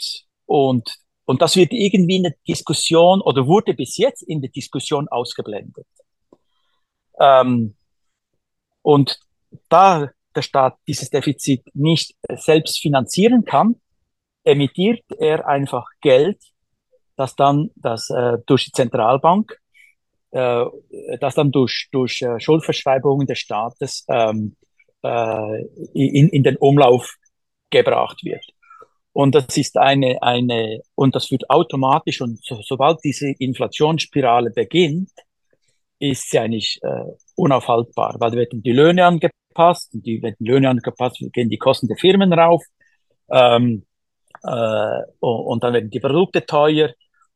[0.47, 5.09] und, und das wird irgendwie in der Diskussion oder wurde bis jetzt in der Diskussion
[5.09, 5.87] ausgeblendet.
[7.19, 7.77] Ähm,
[8.83, 9.19] und
[9.69, 13.77] da der Staat dieses Defizit nicht selbst finanzieren kann,
[14.45, 16.43] emittiert er einfach Geld,
[17.17, 19.61] das dann das, äh, durch die Zentralbank
[20.35, 20.65] äh,
[21.21, 24.57] das dann durch, durch äh, Schuldverschreibungen des Staates ähm,
[25.03, 25.63] äh,
[25.95, 27.15] in, in den Umlauf
[27.71, 28.45] gebracht wird.
[29.13, 35.11] Und das ist eine, eine, und das wird automatisch, und so, sobald diese Inflationsspirale beginnt,
[36.01, 41.25] ist sie eigentlich äh, unaufhaltbar, weil werden die Löhne angepasst, und die werden Löhne angepasst,
[41.33, 42.63] gehen die Kosten der Firmen rauf,
[43.31, 43.85] ähm,
[44.43, 46.91] äh, und dann werden die Produkte teuer,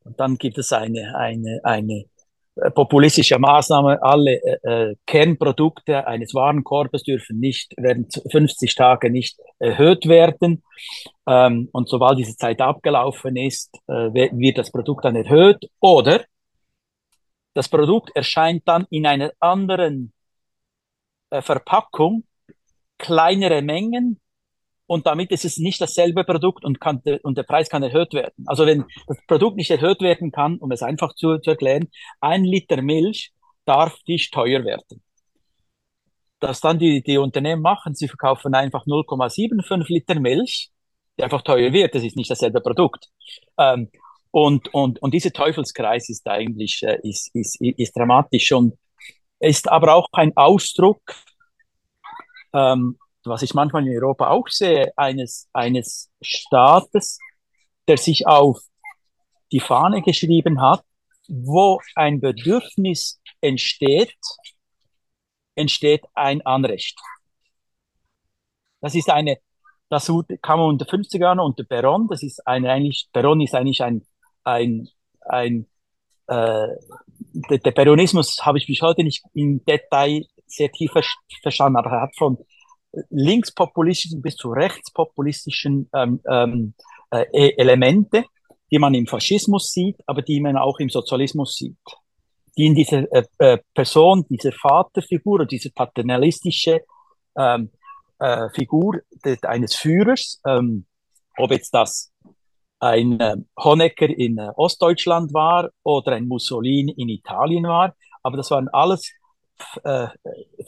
[0.05, 2.05] und dann gibt es eine, eine, eine
[2.57, 9.39] äh, populistische Maßnahme, alle äh, äh, Kernprodukte eines Warenkorbes dürfen nicht während 50 Tage nicht
[9.59, 10.63] erhöht werden.
[11.27, 15.69] Ähm, und sobald diese Zeit abgelaufen ist, äh, wird das Produkt dann erhöht.
[15.81, 16.25] Oder
[17.55, 20.13] das Produkt erscheint dann in einer anderen
[21.31, 22.25] Verpackung,
[22.99, 24.21] kleinere Mengen,
[24.89, 28.45] und damit ist es nicht dasselbe Produkt und, kann, und der Preis kann erhöht werden.
[28.47, 31.89] Also wenn das Produkt nicht erhöht werden kann, um es einfach zu, zu erklären,
[32.21, 33.33] ein Liter Milch
[33.67, 35.03] darf nicht teuer werden.
[36.41, 40.71] Das dann die, die Unternehmen machen, sie verkaufen einfach 0,75 Liter Milch,
[41.19, 43.11] die einfach teuer wird, das ist nicht dasselbe Produkt.
[43.59, 43.91] Ähm,
[44.31, 48.75] und, und, und dieser Teufelskreis ist eigentlich äh, ist, ist, ist dramatisch und
[49.41, 51.01] ist aber auch ein Ausdruck
[52.53, 57.19] ähm, was ich manchmal in Europa auch sehe, eines, eines Staates,
[57.87, 58.61] der sich auf
[59.53, 60.83] die Fahne geschrieben hat,
[61.29, 64.17] wo ein Bedürfnis entsteht,
[65.55, 66.99] entsteht ein Anrecht.
[68.81, 69.39] Das ist eine,
[69.89, 70.11] das
[70.43, 72.09] kam unter 50er Jahren unter Peron.
[72.09, 74.07] Das ist eine, eigentlich, Peron ist eigentlich ein,
[74.45, 74.89] ein,
[75.21, 75.67] ein,
[76.29, 76.69] äh,
[77.33, 80.93] der, der Peronismus habe ich bis heute nicht im Detail sehr tief
[81.43, 82.39] verstanden, aber er hat von
[83.11, 86.75] linkspopulistischen bis zu rechtspopulistischen ähm, ähm,
[87.11, 88.25] äh, e-, Elemente,
[88.71, 91.77] die man im Faschismus sieht, aber die man auch im Sozialismus sieht.
[92.57, 96.83] Die in dieser äh, äh, Person, diese Vaterfigur, diese paternalistische
[97.37, 97.71] ähm,
[98.19, 100.87] äh, Figur des, eines Führers, ähm,
[101.37, 102.11] ob jetzt das
[102.81, 108.51] ein äh, Honecker in äh, Ostdeutschland war oder ein Mussolini in Italien war, aber das
[108.51, 109.13] waren alles
[109.85, 110.09] äh,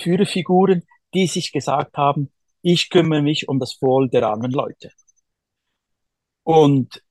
[0.01, 0.83] Führerfiguren,
[1.14, 2.31] die sich gesagt haben,
[2.62, 4.90] ich kümmere mich um das Wohl der armen Leute.
[6.42, 7.03] Und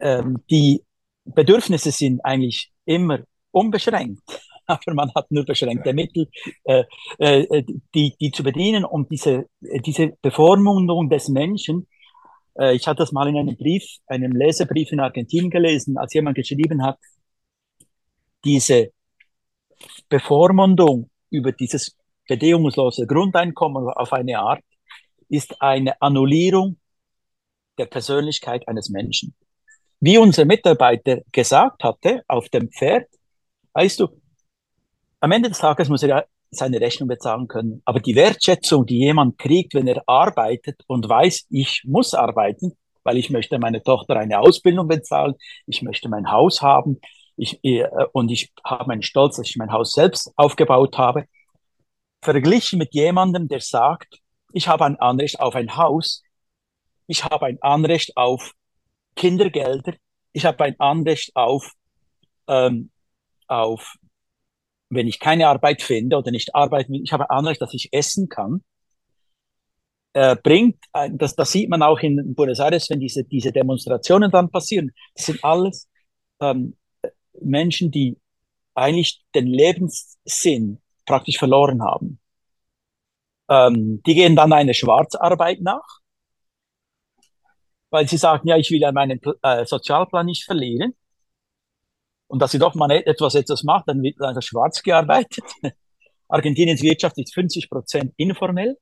[0.00, 0.82] ähm, die
[1.24, 4.22] Bedürfnisse sind eigentlich immer unbeschränkt,
[4.66, 6.28] aber man hat nur beschränkte Mittel,
[6.64, 6.84] äh,
[7.18, 7.62] äh,
[7.94, 8.84] die, die zu bedienen.
[8.84, 11.86] Und diese, diese Bevormundung des Menschen,
[12.58, 16.36] äh, ich hatte das mal in einem Brief, einem Leserbrief in Argentinien gelesen, als jemand
[16.36, 16.98] geschrieben hat,
[18.44, 18.92] diese
[20.08, 21.96] Bevormundung über dieses
[22.28, 24.62] bedingungslose Grundeinkommen auf eine Art
[25.28, 26.78] ist eine Annullierung
[27.78, 29.34] der Persönlichkeit eines Menschen.
[30.00, 33.08] Wie unser Mitarbeiter gesagt hatte auf dem Pferd,
[33.72, 34.08] weißt du,
[35.20, 37.82] am Ende des Tages muss er ja seine Rechnung bezahlen können.
[37.84, 43.16] Aber die Wertschätzung, die jemand kriegt, wenn er arbeitet und weiß, ich muss arbeiten, weil
[43.16, 45.34] ich möchte meine Tochter eine Ausbildung bezahlen,
[45.66, 47.00] ich möchte mein Haus haben,
[47.36, 51.24] ich, äh, und ich habe einen Stolz, dass ich mein Haus selbst aufgebaut habe,
[52.20, 54.18] verglichen mit jemandem, der sagt,
[54.52, 56.22] ich habe ein Anrecht auf ein Haus,
[57.06, 58.52] ich habe ein Anrecht auf
[59.16, 59.94] Kindergelder,
[60.32, 61.72] ich habe ein Anrecht auf,
[62.46, 62.90] ähm,
[63.48, 63.96] auf,
[64.92, 68.28] wenn ich keine Arbeit finde oder nicht arbeiten will, ich habe Anrecht, dass ich essen
[68.28, 68.62] kann,
[70.12, 74.30] äh, bringt, ein, das, das sieht man auch in Buenos Aires, wenn diese, diese Demonstrationen
[74.30, 74.92] dann passieren.
[75.14, 75.88] Das sind alles
[76.40, 76.76] ähm,
[77.40, 78.18] Menschen, die
[78.74, 82.20] eigentlich den Lebenssinn praktisch verloren haben.
[83.48, 86.00] Ähm, die gehen dann eine Schwarzarbeit nach,
[87.88, 90.94] weil sie sagen, ja, ich will ja meinen äh, Sozialplan nicht verlieren.
[92.32, 95.44] Und dass sie doch mal etwas etwas macht, dann wird also schwarz gearbeitet.
[96.28, 98.78] Argentiniens Wirtschaft ist 50 Prozent informell.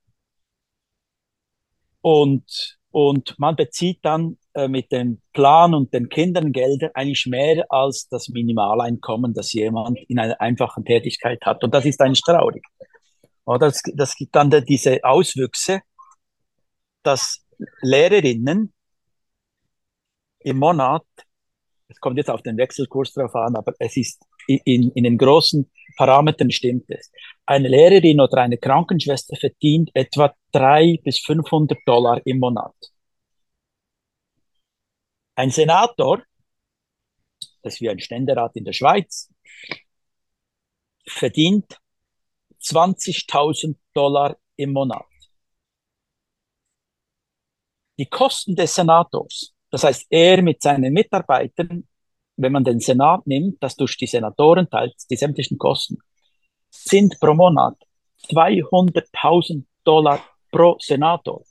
[2.00, 7.66] Und, und man bezieht dann äh, mit dem Plan und den Kindern Gelder eigentlich mehr
[7.70, 11.64] als das Minimaleinkommen, das jemand in einer einfachen Tätigkeit hat.
[11.64, 12.62] Und das ist eigentlich traurig.
[13.46, 15.80] Oder das, das gibt dann diese Auswüchse,
[17.02, 17.44] dass
[17.82, 18.72] Lehrerinnen
[20.38, 21.02] im Monat,
[21.90, 25.70] es kommt jetzt auf den Wechselkurs drauf an, aber es ist in, in den großen
[25.96, 27.10] Parametern stimmt es.
[27.46, 32.74] Eine Lehrerin oder eine Krankenschwester verdient etwa drei bis 500 Dollar im Monat.
[35.34, 36.22] Ein Senator,
[37.62, 39.28] das ist wie ein Ständerat in der Schweiz,
[41.06, 41.76] verdient
[42.60, 45.06] 20.000 Dollar im Monat.
[47.98, 51.86] Die Kosten des Senators, das heißt er mit seinen Mitarbeitern,
[52.36, 55.98] wenn man den Senat nimmt, das durch die Senatoren teilt, die sämtlichen Kosten,
[56.70, 57.76] sind pro Monat
[58.28, 61.42] 200.000 Dollar pro Senator.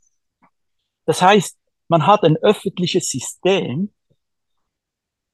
[1.06, 3.94] Das heißt, man hat ein öffentliches System,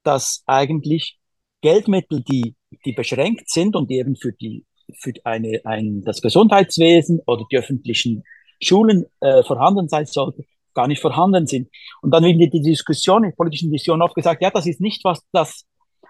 [0.03, 1.19] das eigentlich
[1.61, 7.21] Geldmittel, die, die beschränkt sind und die eben für die für eine, ein, das Gesundheitswesen
[7.25, 8.23] oder die öffentlichen
[8.61, 10.45] Schulen äh, vorhanden sein sollten,
[10.75, 11.69] gar nicht vorhanden sind.
[12.01, 15.21] Und dann wird die Diskussion, in politischen Diskussionen oft gesagt, ja, das ist nicht, was
[15.31, 15.65] das,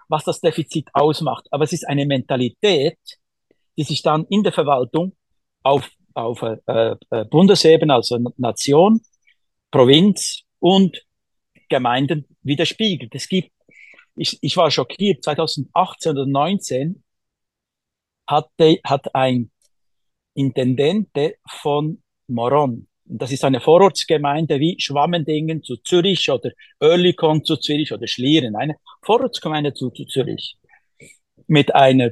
[0.09, 2.97] was das Defizit ausmacht, aber es ist eine Mentalität,
[3.77, 5.15] die sich dann in der Verwaltung
[5.63, 6.57] auf, auf äh,
[7.09, 9.01] äh, Bundesebene, also Nation,
[9.71, 11.01] Provinz und
[11.69, 13.13] Gemeinden widerspiegelt.
[13.15, 13.51] Es gibt,
[14.15, 17.03] ich, ich war schockiert, 2018 oder 2019
[18.27, 19.51] hatte, hat ein
[20.33, 27.93] Intendente von Moron, das ist eine Vorortsgemeinde wie Schwammendingen zu Zürich oder Oerlikon zu Zürich
[27.93, 30.57] oder Schlieren, eine Vorortsgemeinde zu, zu Zürich
[31.47, 32.11] mit einer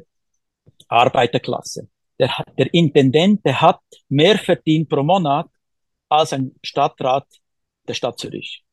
[0.87, 1.89] Arbeiterklasse.
[2.19, 5.47] Der, der Intendent, hat mehr verdient pro Monat
[6.09, 7.27] als ein Stadtrat
[7.87, 8.63] der Stadt Zürich.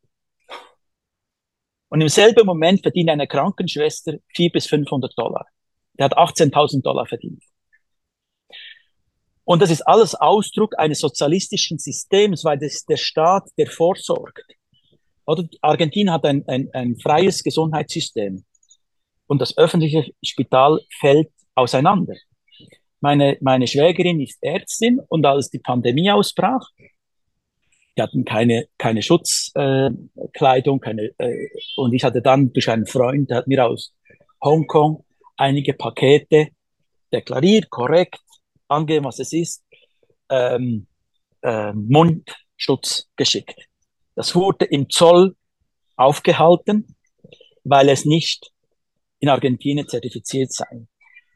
[1.89, 5.47] Und im selben Moment verdient eine Krankenschwester 400 bis 500 Dollar.
[5.95, 7.43] Der hat 18.000 Dollar verdient.
[9.51, 14.45] Und das ist alles Ausdruck eines sozialistischen Systems, weil das ist der Staat, der vorsorgt.
[15.27, 18.45] Oder Argentinien hat ein, ein, ein freies Gesundheitssystem
[19.27, 22.15] und das öffentliche Spital fällt auseinander.
[23.01, 26.69] Meine, meine Schwägerin ist Ärztin und als die Pandemie ausbrach,
[27.97, 33.29] die hatten keine, keine Schutzkleidung, äh, keine, äh, und ich hatte dann durch einen Freund,
[33.29, 33.97] der hat mir aus
[34.45, 35.05] Hongkong
[35.37, 36.51] einige Pakete
[37.13, 38.21] deklariert, korrekt,
[38.71, 39.63] angeben, was es ist,
[40.29, 40.87] ähm,
[41.43, 43.69] äh, Mundschutz geschickt.
[44.15, 45.37] Das wurde im Zoll
[45.97, 46.97] aufgehalten,
[47.65, 48.51] weil es nicht
[49.19, 50.87] in Argentinien zertifiziert sei.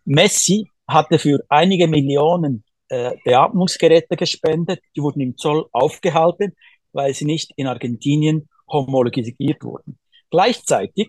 [0.04, 6.54] Messi hatte für einige Millionen äh, Beatmungsgeräte gespendet, die wurden im Zoll aufgehalten,
[6.92, 9.98] weil sie nicht in Argentinien homologisiert wurden.
[10.30, 11.08] Gleichzeitig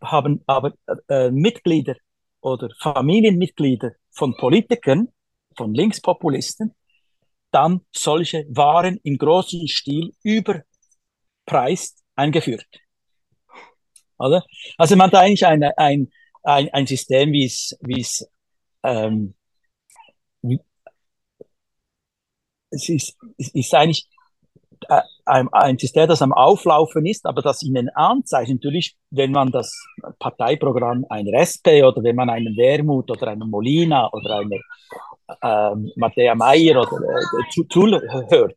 [0.00, 0.72] haben aber
[1.08, 1.96] äh, Mitglieder
[2.40, 5.08] oder Familienmitglieder von Politikern,
[5.60, 6.74] von Linkspopulisten,
[7.50, 12.64] dann solche Waren im großen Stil überpreist eingeführt.
[14.18, 14.42] Oder?
[14.78, 16.10] Also man hat eigentlich eine, ein,
[16.44, 18.26] ein, ein System, wie es, wie es,
[18.84, 19.34] ähm,
[22.70, 24.08] es ist, es ist eigentlich
[24.88, 29.50] äh, ein, ein System, das am Auflaufen ist, aber das ihnen anzeigt, natürlich, wenn man
[29.50, 29.76] das
[30.18, 34.56] Parteiprogramm einer SP oder wenn man einen Wermut oder einen Molina oder einer
[35.40, 38.56] äh, Matthäa Meyer oder äh, zuhört,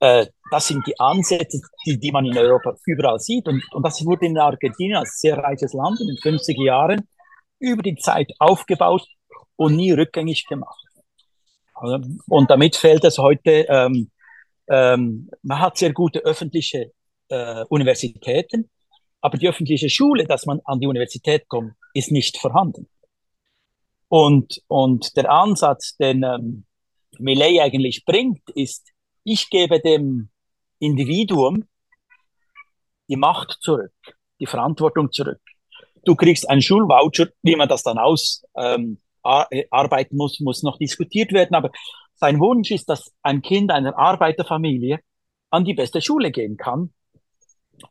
[0.00, 3.46] äh, das sind die Ansätze, die, die man in Europa überall sieht.
[3.46, 7.08] Und, und das wurde in Argentinien als sehr reiches Land in den 50er Jahren
[7.58, 9.06] über die Zeit aufgebaut
[9.56, 10.84] und nie rückgängig gemacht.
[11.74, 14.10] Und damit fällt es heute, ähm,
[14.68, 16.92] ähm, man hat sehr gute öffentliche
[17.28, 18.70] äh, Universitäten,
[19.20, 22.88] aber die öffentliche Schule, dass man an die Universität kommt, ist nicht vorhanden.
[24.10, 26.64] Und, und der Ansatz, den ähm,
[27.20, 28.90] Millet eigentlich bringt, ist,
[29.22, 30.30] ich gebe dem
[30.80, 31.68] Individuum
[33.08, 33.94] die Macht zurück,
[34.40, 35.40] die Verantwortung zurück.
[36.04, 41.32] Du kriegst einen Schulvoucher, wie man das dann aus ähm, arbeiten muss, muss noch diskutiert
[41.32, 41.54] werden.
[41.54, 41.70] Aber
[42.16, 44.98] sein Wunsch ist, dass ein Kind einer Arbeiterfamilie
[45.50, 46.92] an die beste Schule gehen kann,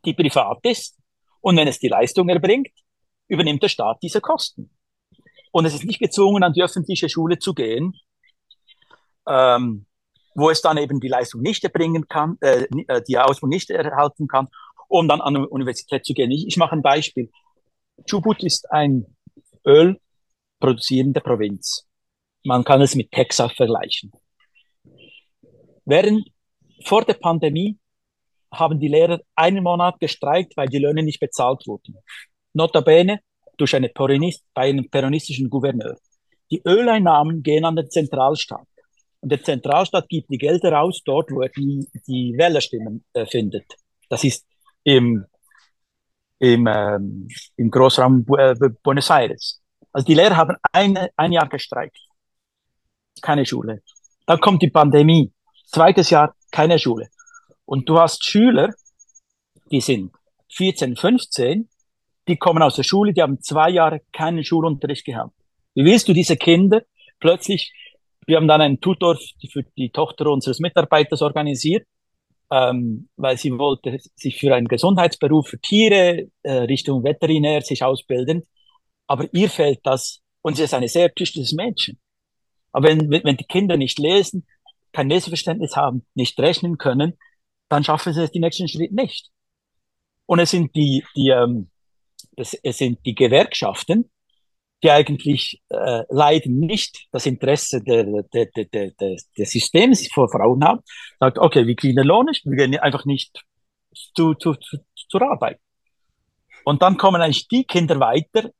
[0.04, 0.98] die privat ist.
[1.40, 2.74] Und wenn es die Leistung erbringt,
[3.30, 4.70] übernimmt der Staat diese Kosten.
[5.52, 7.94] Und es ist nicht gezwungen, an die öffentliche Schule zu gehen,
[9.28, 9.86] ähm,
[10.36, 14.28] wo es dann eben die Leistung nicht erbringen kann, äh, äh die Ausbildung nicht erhalten
[14.28, 14.48] kann,
[14.88, 16.32] um dann an eine Universität zu gehen.
[16.32, 17.30] Ich, ich mache ein Beispiel.
[18.06, 19.06] Chubut ist ein
[19.66, 20.00] Öl
[20.60, 21.88] produzierende Provinz.
[22.44, 24.12] Man kann es mit Texas vergleichen.
[25.86, 26.30] Während
[26.86, 27.78] vor der Pandemie
[28.52, 31.96] haben die Lehrer einen Monat gestreikt, weil die Löhne nicht bezahlt wurden.
[32.54, 33.22] Notabene
[33.60, 35.98] durch eine Peronist, bei einem peronistischen Gouverneur.
[36.52, 38.68] Die Öleinnahmen gehen an den Zentralstaat.
[39.22, 43.66] Und der Zentralstaat gibt die Gelder aus dort, wo er die, die Wählerstimmen äh, findet.
[44.08, 44.46] Das ist
[44.84, 45.26] im,
[46.40, 49.62] im, ähm, im Großraum äh, Buenos Aires.
[49.92, 52.00] Also die Lehrer haben ein, ein Jahr gestreikt.
[53.22, 53.82] Keine Schule.
[54.26, 55.34] Dann kommt die Pandemie.
[55.68, 57.10] Zweites Jahr keine Schule.
[57.66, 58.70] Und du hast Schüler,
[59.70, 60.12] die sind
[60.54, 61.70] 14, 15,
[62.30, 65.34] die kommen aus der Schule, die haben zwei Jahre keinen Schulunterricht gehabt.
[65.76, 66.82] Wie willst du diese Kinder
[67.20, 67.74] plötzlich,
[68.26, 69.18] wir haben dann einen Tutor
[69.52, 71.86] für die Tochter unseres Mitarbeiters organisiert,
[72.52, 78.48] ähm, weil sie wollte sich für einen Gesundheitsberuf für Tiere äh, Richtung Veterinär sich ausbilden.
[79.08, 82.00] Aber ihr fällt das, und sie ist ein sehr tüchtiges Mädchen.
[82.72, 84.46] Aber wenn, wenn die Kinder nicht lesen,
[84.94, 87.14] kein Leseverständnis haben, nicht rechnen können,
[87.68, 89.30] dann schaffen sie es die nächsten Schritt nicht.
[90.26, 91.70] Und es sind die, die, ähm,
[92.36, 94.10] es sind die Gewerkschaften,
[94.84, 98.92] die eigentlich äh, leiden nicht das Interesse der, der, der, der,
[99.38, 100.82] des Systems vor Frauen haben,
[101.20, 103.44] sagt, okay, wir kriegen den Lohn nicht, wir gehen einfach nicht
[104.16, 104.78] zu, zu, zu,
[105.10, 105.60] zur Arbeit.
[106.64, 108.52] Und dann kommen eigentlich die Kinder weiter,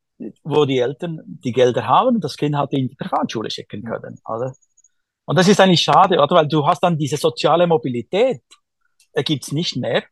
[0.44, 4.20] wo die Eltern die Gelder haben und das Kind hat in die Privatschule schicken können.
[4.26, 4.54] Oder?
[5.26, 6.36] Und das ist eigentlich schade, oder?
[6.36, 8.42] weil du hast dann diese soziale Mobilität,
[9.14, 10.04] äh, gibt's nicht mehr.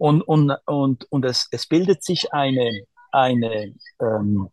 [0.00, 4.48] Und, und, und, und es, es bildet sich eine, eine ähm,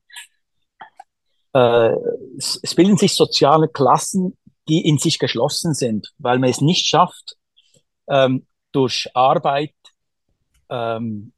[1.53, 1.93] äh,
[2.37, 7.37] es, bilden sich soziale Klassen, die in sich geschlossen sind, weil man es nicht schafft,
[8.09, 9.73] ähm, durch Arbeit
[10.69, 11.31] ähm,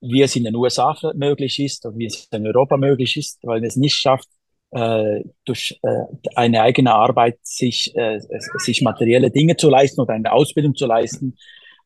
[0.00, 3.64] wie es in den USA möglich ist und wie es in Europa möglich ist, weil
[3.64, 4.28] es nicht schafft,
[4.72, 6.04] äh, durch äh,
[6.34, 8.20] eine eigene Arbeit sich, äh,
[8.58, 11.36] sich materielle Dinge zu leisten oder eine Ausbildung zu leisten,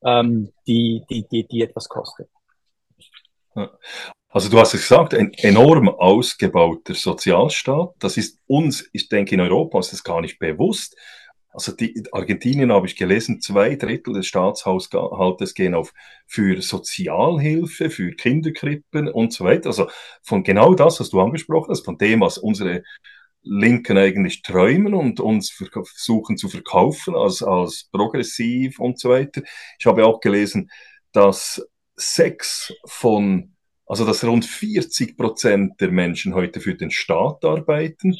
[0.05, 2.29] ähm, die, die, die, die etwas kostet.
[4.29, 7.95] Also du hast es gesagt, ein enorm ausgebauter Sozialstaat.
[7.99, 10.97] Das ist uns, ich denke in Europa ist das gar nicht bewusst.
[11.53, 15.93] Also die, Argentinien habe ich gelesen, zwei Drittel des Staatshaushaltes gehen auf
[16.27, 19.67] für Sozialhilfe, für Kinderkrippen und so weiter.
[19.67, 19.89] Also
[20.23, 22.85] von genau das, was du angesprochen hast, von dem, was unsere
[23.43, 29.43] Linken eigentlich träumen und uns versuchen zu verkaufen als, als progressiv und so weiter.
[29.79, 30.71] Ich habe auch gelesen,
[31.13, 31.67] dass
[31.97, 33.55] sechs von,
[33.87, 38.17] also dass rund 40 Prozent der Menschen heute für den Staat arbeiten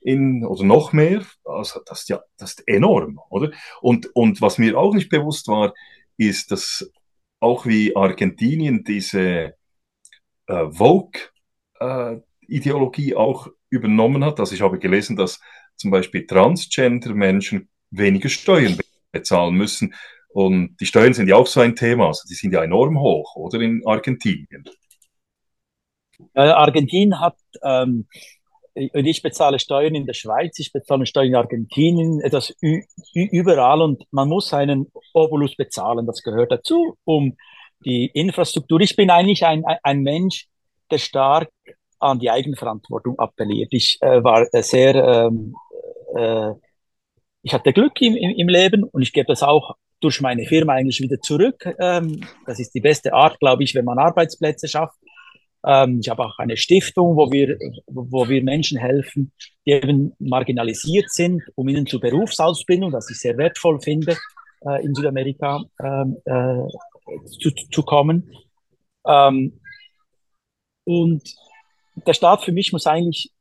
[0.00, 1.24] in, oder noch mehr.
[1.44, 3.52] Also das ja das ist enorm, oder?
[3.80, 5.74] Und, und was mir auch nicht bewusst war,
[6.16, 6.90] ist, dass
[7.40, 9.54] auch wie Argentinien diese
[10.46, 14.40] äh, Vogue-Ideologie äh, auch übernommen hat.
[14.40, 15.40] Also ich habe gelesen, dass
[15.76, 18.78] zum Beispiel Transgender-Menschen weniger Steuern
[19.12, 19.94] bezahlen müssen.
[20.32, 22.08] Und die Steuern sind ja auch so ein Thema.
[22.08, 24.64] Also die sind ja enorm hoch, oder in Argentinien?
[26.34, 28.06] Argentinien hat, ähm,
[28.74, 32.54] ich bezahle Steuern in der Schweiz, ich bezahle Steuern in Argentinien, das
[33.12, 37.36] überall und man muss einen Obolus bezahlen, das gehört dazu, um
[37.84, 38.80] die Infrastruktur.
[38.80, 40.46] Ich bin eigentlich ein, ein Mensch,
[40.90, 41.50] der stark
[42.00, 43.72] an die Eigenverantwortung appelliert.
[43.72, 45.54] Ich äh, war äh, sehr, ähm,
[46.16, 46.52] äh,
[47.42, 50.74] ich hatte Glück im, im, im Leben und ich gebe das auch durch meine Firma
[50.74, 51.74] eigentlich wieder zurück.
[51.78, 54.96] Ähm, das ist die beste Art, glaube ich, wenn man Arbeitsplätze schafft.
[55.64, 59.32] Ähm, ich habe auch eine Stiftung, wo wir, wo wir Menschen helfen,
[59.66, 64.16] die eben marginalisiert sind, um ihnen zur Berufsausbildung, was ich sehr wertvoll finde,
[64.64, 66.66] äh, in Südamerika ähm, äh,
[67.40, 68.30] zu, zu kommen.
[69.06, 69.60] Ähm,
[70.84, 71.22] und
[72.06, 73.32] der Staat für mich muss eigentlich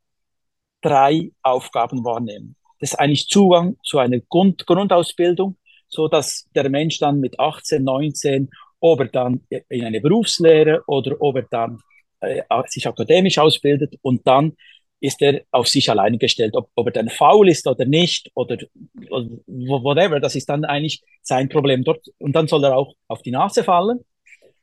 [0.81, 2.55] drei Aufgaben wahrnehmen.
[2.79, 5.57] Das ist eigentlich Zugang zu einer Grund Grundausbildung,
[5.89, 8.49] so dass der Mensch dann mit 18, 19,
[8.79, 11.79] ob er dann in eine Berufslehre oder ob er dann
[12.21, 14.55] äh, sich akademisch ausbildet und dann
[15.01, 18.57] ist er auf sich alleine gestellt, ob, ob er dann faul ist oder nicht oder,
[19.09, 22.05] oder whatever, das ist dann eigentlich sein Problem dort.
[22.17, 24.01] Und dann soll er auch auf die Nase fallen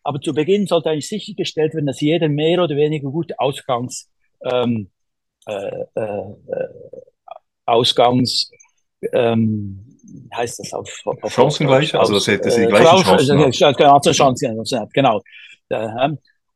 [0.07, 4.09] aber zu Beginn sollte eigentlich sichergestellt werden, dass jeder mehr oder weniger gute Ausgangs,
[4.45, 4.91] ähm,
[5.47, 6.35] äh, äh,
[7.65, 8.51] Ausgangs,
[9.13, 9.99] ähm,
[10.35, 13.77] heißt das auf, auf Chancengleich, also dass er die gleichen Chancen hat.
[13.77, 15.23] Genau, Chancen, genau.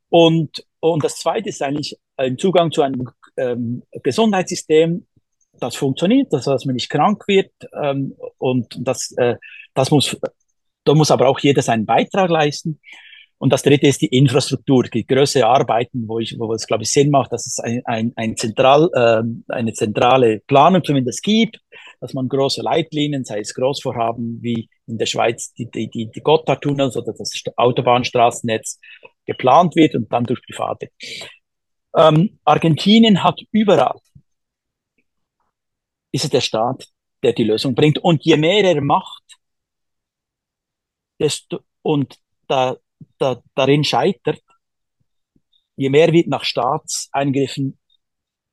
[0.08, 5.06] Und, und das Zweite ist eigentlich ein Zugang zu einem ähm, Gesundheitssystem,
[5.58, 9.36] das funktioniert, dass, dass man nicht krank wird ähm, und das, äh,
[9.74, 10.16] das muss,
[10.84, 12.80] da muss aber auch jeder seinen Beitrag leisten.
[13.40, 16.90] Und das dritte ist die Infrastruktur, die größere Arbeiten, wo ich, wo es, glaube ich,
[16.90, 21.58] Sinn macht, dass es ein, ein, ein zentral, äh, eine zentrale Planung zumindest gibt,
[22.00, 26.20] dass man große Leitlinien, sei es Großvorhaben wie in der Schweiz die, die, die, die
[26.20, 28.78] Gotthardtunnels oder das Autobahnstraßennetz
[29.24, 30.90] geplant wird und dann durch Private.
[31.96, 33.96] Ähm, Argentinien hat überall,
[36.12, 36.88] ist es der Staat,
[37.22, 37.98] der die Lösung bringt.
[38.00, 39.22] Und je mehr er macht,
[41.18, 42.76] desto, und da
[43.18, 44.42] da, darin scheitert,
[45.76, 47.78] je mehr wird nach Staatseingriffen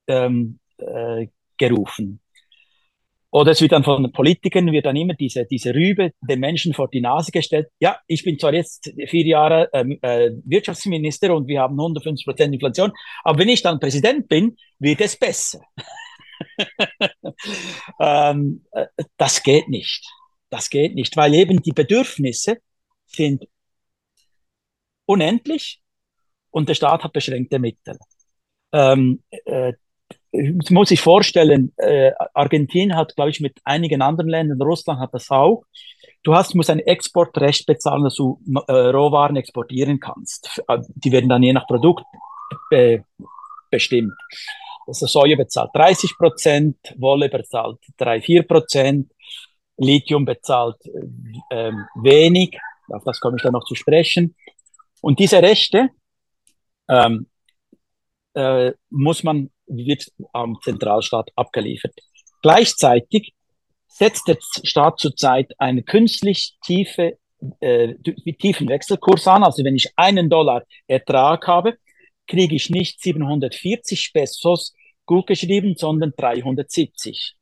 [0.08, 1.28] ähm, äh,
[1.58, 2.22] gerufen.
[3.30, 6.74] Oder es wird dann von den Politikern, wird dann immer diese, diese Rübe den Menschen
[6.74, 7.68] vor die Nase gestellt.
[7.80, 12.54] Ja, ich bin zwar jetzt vier Jahre ähm, äh, Wirtschaftsminister und wir haben 150 Prozent
[12.54, 12.92] Inflation,
[13.24, 15.60] aber wenn ich dann Präsident bin, wird es besser.
[18.00, 18.88] ähm, äh,
[19.18, 20.06] das geht nicht.
[20.50, 22.60] Das geht nicht, weil eben die Bedürfnisse
[23.06, 23.44] sind
[25.08, 25.82] unendlich
[26.52, 27.98] und der Staat hat beschränkte Mittel.
[28.72, 29.74] Ähm, äh,
[30.70, 35.32] muss ich vorstellen, äh, Argentinien hat, glaube ich, mit einigen anderen Ländern, Russland hat das
[35.32, 35.64] auch.
[36.24, 40.62] Du hast, musst ein Exportrecht bezahlen, dass du äh, Rohwaren exportieren kannst.
[40.68, 42.04] Äh, die werden dann je nach Produkt
[42.70, 43.04] be
[43.70, 44.14] bestimmt.
[44.86, 49.12] Also Soja bezahlt 30 Prozent, Wolle bezahlt 3, 4 Prozent,
[49.78, 50.78] Lithium bezahlt
[51.50, 52.58] äh, wenig,
[52.90, 54.36] auf das komme ich dann noch zu sprechen.
[55.02, 55.90] Und diese Rechte
[56.90, 57.28] ähm,
[58.34, 61.94] äh, muss man, wird am Zentralstaat abgeliefert.
[62.42, 63.34] Gleichzeitig
[63.88, 67.18] setzt der Staat zurzeit einen künstlich tiefe,
[67.60, 67.96] äh,
[68.40, 69.44] tiefen Wechselkurs an.
[69.44, 71.78] Also wenn ich einen Dollar Ertrag habe,
[72.28, 74.74] kriege ich nicht 740 Pesos
[75.06, 77.36] gut geschrieben, sondern 370.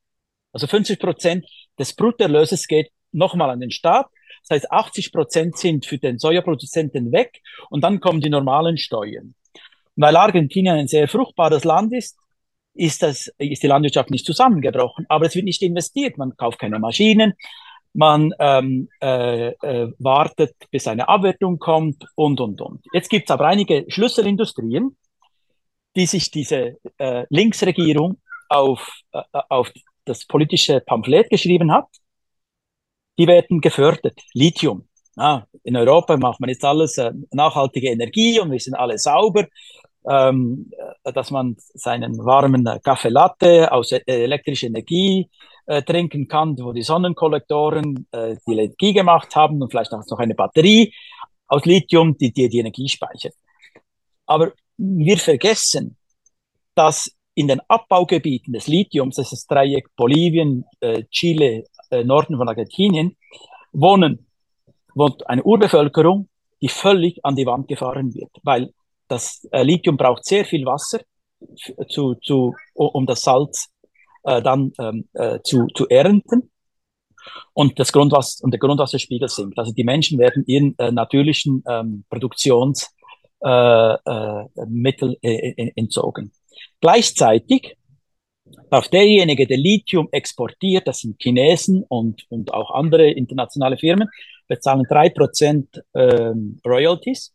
[0.54, 1.46] Also 50 Prozent
[1.78, 4.08] des Bruttoerlöses geht nochmal an den Staat
[4.48, 9.34] das heißt, 80 Prozent sind für den Sojaproduzenten weg und dann kommen die normalen Steuern.
[9.96, 12.18] Weil Argentinien ein sehr fruchtbares Land ist,
[12.74, 15.06] ist, das, ist die Landwirtschaft nicht zusammengebrochen.
[15.10, 16.18] Aber es wird nicht investiert.
[16.18, 17.34] Man kauft keine Maschinen,
[17.94, 22.86] man ähm, äh, äh, wartet, bis eine Abwertung kommt und, und, und.
[22.94, 24.98] Jetzt gibt es aber einige Schlüsselindustrien,
[25.96, 28.18] die sich diese äh, Linksregierung
[28.50, 29.72] auf, äh, auf
[30.04, 31.88] das politische Pamphlet geschrieben hat
[33.18, 34.20] die werden gefördert.
[34.34, 34.88] Lithium.
[35.16, 39.46] Ja, in Europa macht man jetzt alles äh, nachhaltige Energie und wir sind alle sauber.
[40.08, 40.70] ähm,
[41.04, 45.30] dass man seinen warmen Kaffee Latte aus e-, elektrischer Energie
[45.66, 50.36] äh, trinken kann, wo die Sonnenkollektoren äh, die Energie gemacht haben und vielleicht noch eine
[50.36, 50.94] Batterie
[51.48, 53.34] aus Lithium, die dir die Energie speichert.
[54.26, 55.98] Aber wir vergessen,
[56.76, 61.66] dass in den Abbaugebieten des Lithiums, das ist das Dreieck Bolivien, äh, Chile,
[62.00, 63.16] äh, Norden von Argentinien,
[63.72, 64.26] wohnen,
[64.94, 66.30] wohnt eine Urbevölkerung,
[66.62, 68.74] die völlig an die Wand gefahren wird, weil
[69.08, 71.00] das äh, Lithium braucht sehr viel Wasser,
[71.90, 73.70] zu, zu, um das Salz
[74.24, 76.52] äh, dann ähm, äh, zu, zu ernten.
[77.54, 79.58] Und, das Grundwasser, und der Grundwasserspiegel sinkt.
[79.58, 83.98] Also die Menschen werden ihren äh, natürlichen ähm, Produktionsmittel
[85.22, 86.32] äh, äh, äh, entzogen.
[86.82, 87.78] Gleichzeitig
[88.70, 94.10] darf derjenige, der Lithium exportiert, das sind Chinesen und, und auch andere internationale Firmen,
[94.48, 97.34] bezahlen drei Prozent ähm, Royalties.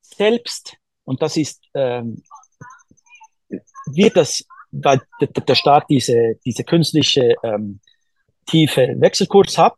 [0.00, 2.22] Selbst, und das ist, ähm,
[3.86, 7.80] wird das, weil der Staat diese, diese künstliche ähm,
[8.46, 9.74] tiefe Wechselkurs hat,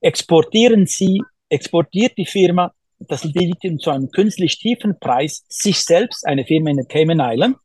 [0.00, 6.44] exportieren sie, exportiert die Firma das Lithium zu einem künstlich tiefen Preis sich selbst, eine
[6.44, 7.56] Firma in den Cayman Island,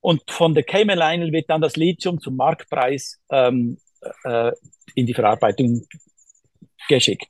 [0.00, 3.78] und von der Cayman Island wird dann das Lithium zum Marktpreis ähm,
[4.24, 4.52] äh,
[4.94, 5.86] in die Verarbeitung
[6.88, 7.28] geschickt.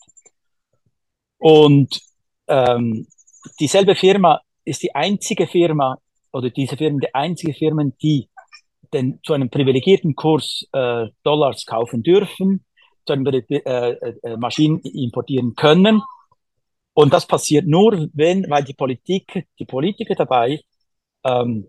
[1.39, 2.01] Und
[2.49, 3.07] ähm,
[3.59, 5.99] dieselbe Firma ist die einzige Firma
[6.33, 8.29] oder diese Firmen die einzige Firmen, die
[8.93, 12.65] den, zu einem privilegierten Kurs äh, Dollars kaufen dürfen,
[13.07, 16.03] zu einem äh, äh, Maschinen importieren können.
[16.93, 20.61] Und das passiert nur, wenn, weil die Politik, die Politiker dabei
[21.25, 21.69] ähm,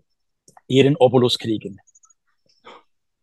[0.72, 1.78] ihren Obolus kriegen.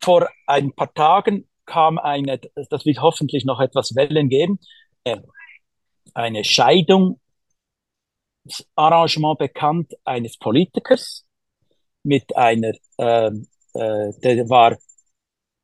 [0.01, 2.39] Vor ein paar Tagen kam eine,
[2.69, 4.59] das wird hoffentlich noch etwas Wellen geben,
[5.03, 5.17] äh,
[6.13, 7.19] eine Scheidung,
[8.75, 11.25] Arrangement bekannt eines Politikers
[12.03, 13.31] mit einer, äh,
[13.73, 14.77] äh, der war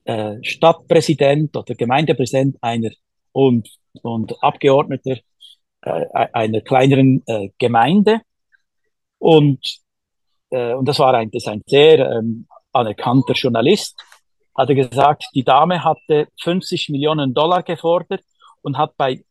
[0.03, 2.91] äh, Stadtpräsident oder Gemeindepräsident einer
[3.31, 3.69] und,
[4.01, 5.17] und Abgeordneter
[5.81, 8.21] äh, einer kleineren äh, Gemeinde.
[9.17, 9.84] Und
[10.55, 13.95] äh, und das war ein, das ein sehr ähm, anerkannter Journalist,
[14.55, 18.21] hat er gesagt, die Dame hatte 50 Millionen Dollar gefordert
[18.61, 19.23] und hat bei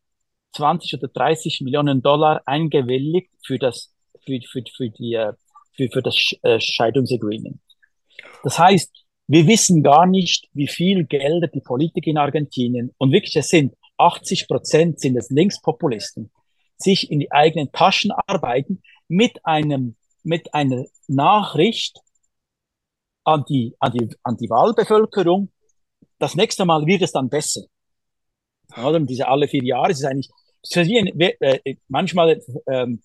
[0.52, 3.92] 20 oder 30 Millionen Dollar eingewilligt für das,
[4.24, 5.32] für, für, für die, äh,
[5.72, 7.58] für, für das äh, Scheidungsagreement.
[8.42, 8.90] Das heißt,
[9.26, 13.74] wir wissen gar nicht, wie viel Gelder die Politiker in Argentinien, und wirklich es sind
[13.96, 16.30] 80 Prozent sind es Linkspopulisten,
[16.76, 22.00] sich in die eigenen Taschen arbeiten mit einem mit einer Nachricht
[23.24, 25.50] an die, an die, an die Wahlbevölkerung.
[26.18, 27.62] Das nächste Mal wird es dann besser.
[28.76, 28.98] Oder?
[29.00, 30.30] Diese alle vier Jahre ist eigentlich,
[30.62, 33.02] ist wie ein, äh, manchmal ähm,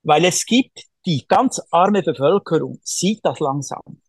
[0.04, 4.02] Weil es gibt die ganz arme Bevölkerung, sieht das langsam.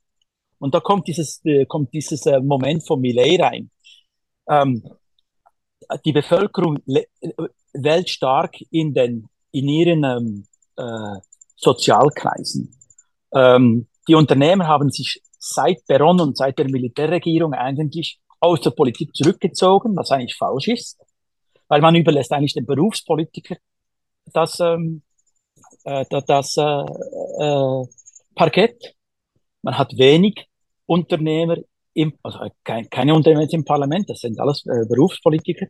[0.59, 3.71] Und da kommt dieses, äh, kommt dieses äh, Moment von Millet rein.
[4.49, 4.83] Ähm,
[6.05, 6.79] die Bevölkerung
[7.73, 10.47] wählt stark in den, in ihren ähm,
[10.77, 11.21] äh,
[11.57, 12.75] Sozialkreisen.
[13.35, 19.15] Ähm, die Unternehmer haben sich seit Peron und seit der Militärregierung eigentlich aus der Politik
[19.15, 20.99] zurückgezogen, was eigentlich falsch ist,
[21.69, 23.57] weil man überlässt eigentlich den Berufspolitiker
[24.33, 25.03] das, ähm,
[25.85, 27.87] äh, das äh, äh,
[28.35, 28.96] Parkett.
[29.67, 30.47] Man hat wenig
[30.87, 31.57] Unternehmer,
[31.93, 35.67] im, also kein, keine Unternehmer im Parlament, das sind alles äh, Berufspolitiker.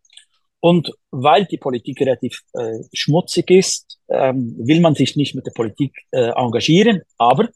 [0.60, 5.52] Und weil die Politik relativ äh, schmutzig ist, ähm, will man sich nicht mit der
[5.52, 7.00] Politik äh, engagieren.
[7.16, 7.48] Aber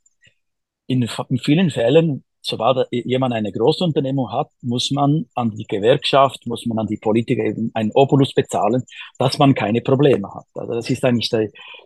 [0.87, 6.65] in, in vielen Fällen, sobald jemand eine Großunternehmung hat, muss man an die Gewerkschaft, muss
[6.65, 8.83] man an die Politiker eben einen Obolus bezahlen,
[9.19, 10.47] dass man keine Probleme hat.
[10.55, 11.29] Also das ist eigentlich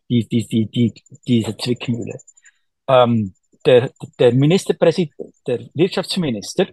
[0.09, 0.93] die, die, die, die
[1.27, 2.21] diese Zwickmühle.
[2.87, 3.35] Ähm,
[3.65, 5.13] der, der Ministerpräsident,
[5.47, 6.67] der Wirtschaftsminister,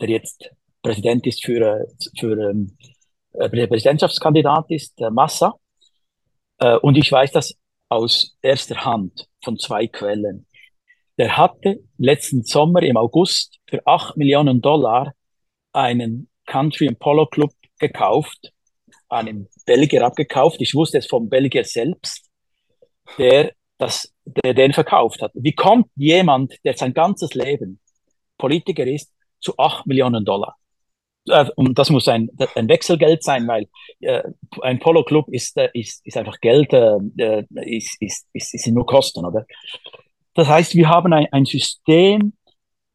[0.00, 0.50] der jetzt
[0.82, 1.86] Präsident ist für,
[2.18, 2.76] für ähm,
[3.32, 5.54] äh, Präsidentschaftskandidat ist, der Massa.
[6.58, 7.54] Äh, und ich weiß das
[7.88, 10.46] aus erster Hand von zwei Quellen.
[11.18, 15.14] Der hatte letzten Sommer im August für acht Millionen Dollar
[15.72, 18.52] einen Country and Polo Club gekauft,
[19.08, 20.60] einem Belgier abgekauft.
[20.60, 22.28] Ich wusste es vom Belgier selbst,
[23.18, 25.32] der das, der den verkauft hat.
[25.34, 27.80] Wie kommt jemand, der sein ganzes Leben
[28.38, 30.56] Politiker ist, zu acht Millionen Dollar?
[31.28, 33.66] Äh, und das muss ein, ein Wechselgeld sein, weil
[34.00, 34.22] äh,
[34.62, 38.86] ein Polo-Club ist, äh, ist, ist einfach Geld, äh, äh, ist, ist, ist, ist nur
[38.86, 39.46] Kosten, oder?
[40.34, 42.34] Das heißt, wir haben ein, ein System,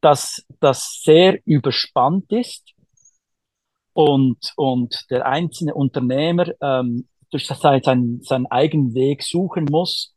[0.00, 2.72] dass das sehr überspannt ist
[3.92, 10.11] und, und der einzelne Unternehmer ähm, durch das seinen, seinen eigenen Weg suchen muss,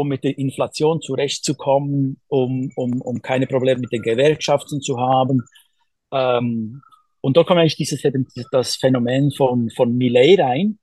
[0.00, 5.42] um mit der Inflation zurechtzukommen, um, um, um keine Probleme mit den Gewerkschaften zu haben.
[6.10, 6.80] Ähm,
[7.20, 8.02] und da kommt eigentlich dieses,
[8.50, 10.78] das Phänomen von, von Millet rein,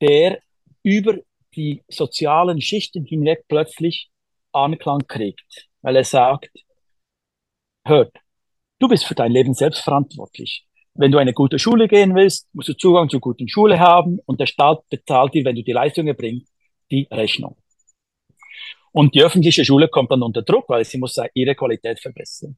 [0.00, 0.38] der
[0.84, 1.18] über
[1.56, 4.08] die sozialen Schichten hinweg plötzlich
[4.52, 6.50] Anklang kriegt, weil er sagt,
[7.84, 8.12] hört,
[8.78, 10.64] du bist für dein Leben selbst verantwortlich.
[10.94, 14.38] Wenn du eine gute Schule gehen willst, musst du Zugang zur guten Schule haben und
[14.38, 16.52] der Staat bezahlt dir, wenn du die Leistungen bringst,
[16.90, 17.56] die Rechnung.
[18.92, 22.56] Und die öffentliche Schule kommt dann unter Druck, weil sie muss ihre Qualität verbessern.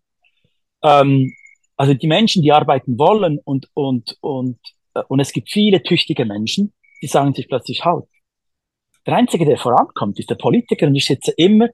[0.82, 1.32] Ähm,
[1.76, 4.58] also die Menschen, die arbeiten wollen und, und, und,
[4.94, 6.72] äh, und es gibt viele tüchtige Menschen,
[7.02, 8.04] die sagen sich plötzlich, halt,
[9.06, 11.68] der Einzige, der vorankommt, ist der Politiker und ich sitze immer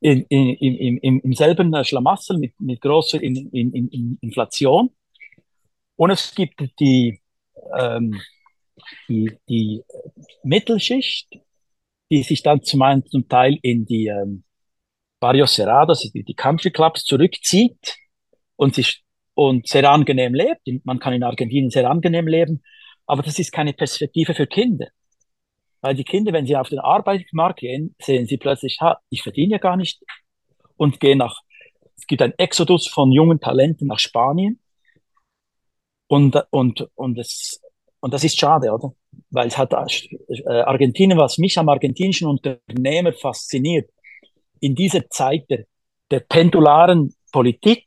[0.00, 4.90] in, in, in, in, im selben Schlamassel mit, mit großer in, in, in Inflation.
[5.96, 7.20] Und es gibt die,
[7.78, 8.20] ähm,
[9.08, 9.84] die, die
[10.42, 11.28] Mittelschicht,
[12.12, 14.44] die sich dann zum, einen, zum Teil in die ähm,
[15.18, 17.96] Barrios Cerrados, die, die Country Clubs zurückzieht
[18.56, 19.02] und sich
[19.32, 20.60] und sehr angenehm lebt.
[20.84, 22.62] Man kann in Argentinien sehr angenehm leben,
[23.06, 24.88] aber das ist keine Perspektive für Kinder.
[25.80, 29.52] Weil die Kinder, wenn sie auf den Arbeitsmarkt gehen, sehen sie plötzlich, ha, ich verdiene
[29.52, 30.02] ja gar nicht
[30.76, 31.40] und gehen nach,
[31.96, 34.60] es gibt ein Exodus von jungen Talenten nach Spanien.
[36.08, 37.62] Und, und, und, es,
[38.00, 38.92] und das ist schade, oder?
[39.32, 43.90] Weil es hat äh, Argentinien, was mich am argentinischen Unternehmer fasziniert,
[44.60, 45.64] in dieser Zeit der,
[46.10, 47.84] der pendularen Politik,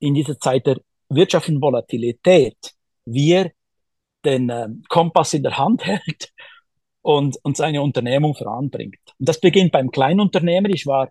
[0.00, 2.56] in dieser Zeit der wirtschaftlichen Volatilität,
[3.04, 3.52] wie er
[4.24, 6.32] den ähm, Kompass in der Hand hält
[7.02, 8.98] und, und seine Unternehmung voranbringt.
[9.18, 10.70] Und das beginnt beim Kleinunternehmer.
[10.70, 11.10] Ich war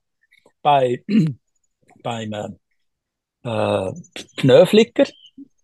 [0.63, 1.03] bei,
[2.03, 2.49] beim äh,
[3.43, 3.93] äh,
[4.37, 5.05] Pneuflicker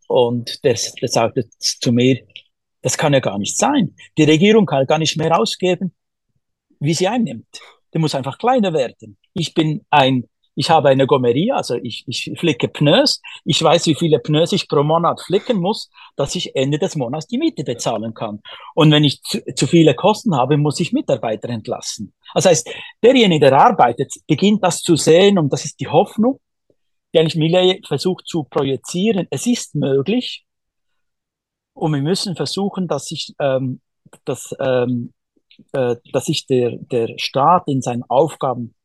[0.07, 2.19] und der, der sagte zu mir,
[2.81, 3.95] das kann ja gar nicht sein.
[4.17, 5.93] Die Regierung kann gar nicht mehr ausgeben,
[6.79, 7.59] wie sie einnimmt.
[7.93, 9.17] Der muss einfach kleiner werden.
[9.33, 10.27] Ich bin ein
[10.59, 13.21] ich habe eine Gomeria, also ich, ich flicke Pneus.
[13.45, 17.27] Ich weiß, wie viele Pneus ich pro Monat flicken muss, dass ich Ende des Monats
[17.27, 18.41] die Miete bezahlen kann.
[18.75, 22.13] Und wenn ich zu, zu viele Kosten habe, muss ich Mitarbeiter entlassen.
[22.33, 22.69] Das heißt,
[23.01, 26.41] derjenige, der arbeitet, beginnt das zu sehen und das ist die Hoffnung,
[27.13, 29.27] die eigentlich Millet versucht zu projizieren.
[29.29, 30.43] Es ist möglich
[31.79, 33.81] und wir müssen versuchen, dass sich, ähm,
[34.25, 35.13] dass, ähm,
[35.73, 38.75] äh, dass sich der, der Staat in seinen Aufgaben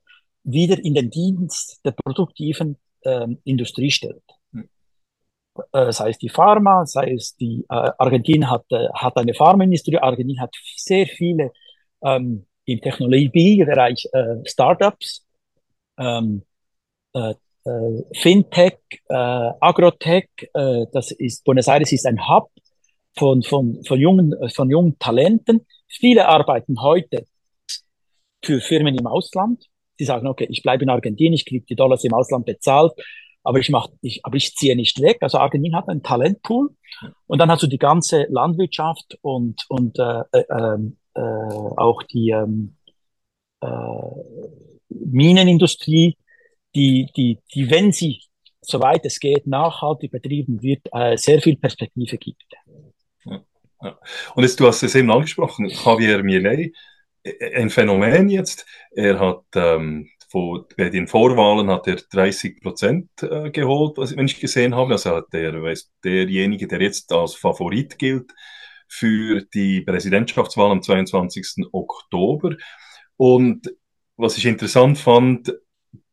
[0.44, 4.22] wieder in den Dienst der produktiven ähm, Industrie stellt.
[4.52, 4.68] Hm.
[5.72, 9.98] Äh, sei es die Pharma, sei es die äh, Argentinien hat, äh, hat eine Pharmaindustrie,
[9.98, 11.52] Argentinien hat sehr viele
[12.02, 15.26] ähm, im Technologiebereich äh, Startups,
[15.98, 16.42] ähm,
[17.14, 17.34] äh,
[17.64, 18.78] äh, Fintech,
[19.08, 22.50] äh, Agrotech, äh, das ist Buenos Aires ist ein Hub
[23.16, 25.66] von, von, von, jungen, von jungen Talenten.
[25.88, 27.26] Viele arbeiten heute
[28.44, 29.66] für Firmen im Ausland,
[29.98, 32.92] die sagen, okay, ich bleibe in Argentinien, ich kriege die Dollars im Ausland bezahlt,
[33.42, 35.18] aber ich mach, ich, aber ich ziehe nicht weg.
[35.20, 36.70] Also Argentinien hat einen Talentpool
[37.26, 42.30] und dann hast du die ganze Landwirtschaft und und äh, äh, ähm, äh, auch die
[42.30, 42.76] ähm,
[43.60, 43.66] äh,
[44.88, 46.16] Minenindustrie,
[46.74, 48.20] die die die wenn sie
[48.66, 52.44] soweit es geht nachhaltig betrieben wird, äh, sehr viel Perspektive gibt.
[53.78, 56.74] Und jetzt, du hast es eben angesprochen, Javier Millet,
[57.54, 58.66] ein Phänomen jetzt.
[58.90, 64.26] Er hat ähm, vor, bei den Vorwahlen hat er 30 Prozent äh, geholt, was, wenn
[64.26, 64.94] ich gesehen habe.
[64.94, 68.32] Also hat der, weiß, derjenige, der jetzt als Favorit gilt
[68.88, 71.66] für die Präsidentschaftswahl am 22.
[71.72, 72.56] Oktober.
[73.16, 73.72] Und
[74.16, 75.54] was ich interessant fand,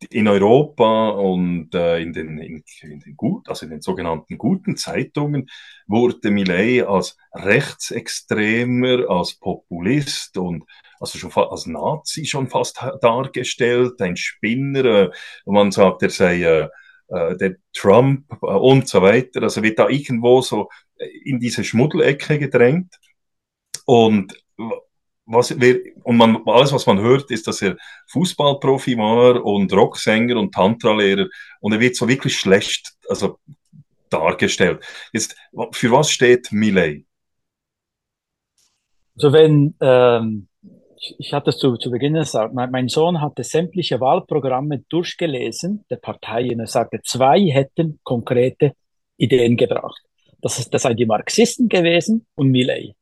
[0.09, 4.75] in Europa und äh, in, den, in, in, den gut, also in den sogenannten guten
[4.75, 5.49] Zeitungen
[5.87, 10.63] wurde Millet als Rechtsextremer, als Populist und
[10.99, 14.85] also schon als Nazi schon fast dargestellt, ein Spinner.
[14.85, 15.09] Äh,
[15.45, 16.69] man sagt, er sei äh,
[17.11, 19.43] äh, der Trump äh, und so weiter.
[19.43, 20.69] Also wird da irgendwo so
[21.23, 22.95] in diese Schmuddelecke gedrängt.
[23.85, 24.33] Und
[25.31, 27.77] was wir, und man, alles, was man hört, ist, dass er
[28.07, 31.27] Fußballprofi war und Rocksänger und Tantralehrer
[31.59, 33.39] und er wird so wirklich schlecht, also
[34.09, 34.83] dargestellt.
[35.13, 35.35] Jetzt,
[35.71, 37.05] für was steht Millet?
[39.15, 40.47] Also wenn, ähm,
[40.97, 45.85] ich, ich hatte es zu, zu Beginn gesagt, mein, mein Sohn hatte sämtliche Wahlprogramme durchgelesen
[45.89, 46.59] der Parteien.
[46.59, 48.73] Er sagte, zwei hätten konkrete
[49.17, 50.01] Ideen gebracht.
[50.41, 52.95] Das, das seien die Marxisten gewesen und Millet.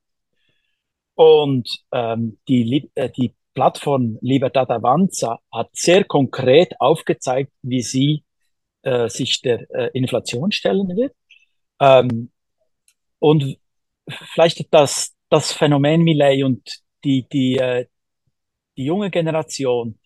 [1.19, 8.23] Und ähm, die, äh, die Plattform Libertad Avanza hat sehr konkret aufgezeigt, wie sie
[8.83, 11.13] äh, sich der äh, Inflation stellen wird.
[11.81, 12.31] Ähm,
[13.19, 13.57] und
[14.07, 17.87] vielleicht das, das Phänomen Millet und die, die, äh,
[18.77, 19.99] die junge Generation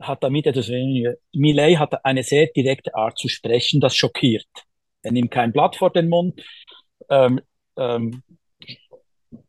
[0.00, 1.14] hat damit etwas weniger.
[1.32, 4.48] Millet hat eine sehr direkte Art zu sprechen, das schockiert.
[5.02, 6.42] Er nimmt kein Blatt vor den Mund.
[7.08, 7.40] Ähm,
[7.76, 8.24] ähm,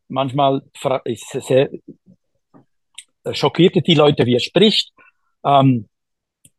[0.08, 0.62] manchmal
[1.06, 1.70] ist es sehr,
[3.24, 4.91] äh, schockierte die Leute, wie er spricht.
[5.43, 5.89] Ähm,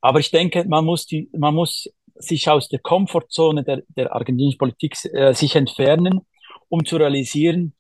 [0.01, 4.59] aber ich denke, man muss, die, man muss sich aus der Komfortzone der, der argentinischen
[4.59, 6.21] Politik äh, sich entfernen,
[6.69, 7.75] um zu realisieren,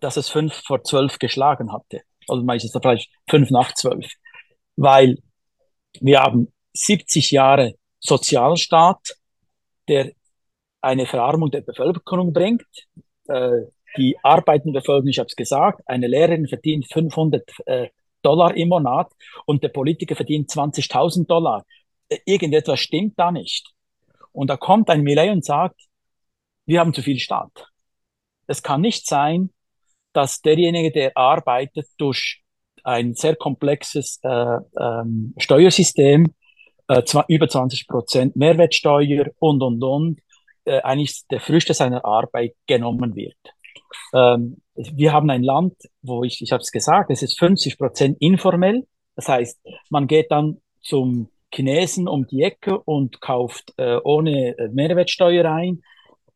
[0.00, 2.02] dass es fünf vor zwölf geschlagen hatte.
[2.26, 4.06] Also meistens vielleicht fünf nach zwölf.
[4.76, 5.18] Weil
[6.00, 9.16] wir haben 70 Jahre Sozialstaat,
[9.88, 10.12] der
[10.80, 12.66] eine Verarmung der Bevölkerung bringt.
[13.28, 13.62] Äh,
[13.96, 17.88] die arbeitende Bevölkerung, ich habe es gesagt, eine Lehrerin verdient 500 äh,
[18.22, 19.10] Dollar im Monat
[19.46, 21.64] und der Politiker verdient 20.000 Dollar.
[22.08, 23.72] Äh, irgendetwas stimmt da nicht.
[24.32, 25.80] Und da kommt ein Millet und sagt,
[26.66, 27.66] wir haben zu viel Staat.
[28.46, 29.50] Es kann nicht sein,
[30.12, 32.42] dass derjenige, der arbeitet, durch
[32.84, 36.34] ein sehr komplexes äh, ähm, Steuersystem,
[36.88, 40.20] äh, über 20 Prozent Mehrwertsteuer und, und, und,
[40.64, 43.36] äh, eigentlich der Früchte seiner Arbeit genommen wird.
[44.14, 48.16] Ähm, wir haben ein Land, wo ich, ich habe es gesagt, es ist 50 Prozent
[48.20, 48.86] informell.
[49.16, 49.60] Das heißt,
[49.90, 55.82] man geht dann zum Chinesen um die Ecke und kauft äh, ohne äh, Mehrwertsteuer ein.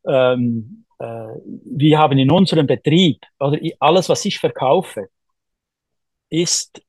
[0.05, 5.07] Ähm, äh, wir haben in unserem Betrieb, oder alles, was ich verkaufe,
[6.29, 6.81] ist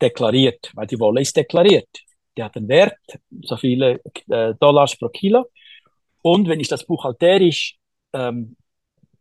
[0.00, 1.88] deklariert, weil die Wolle ist deklariert.
[2.36, 2.98] Die hat einen Wert,
[3.42, 5.46] so viele äh, Dollars pro Kilo.
[6.22, 7.78] Und wenn ich das buchhalterisch
[8.12, 8.56] ähm,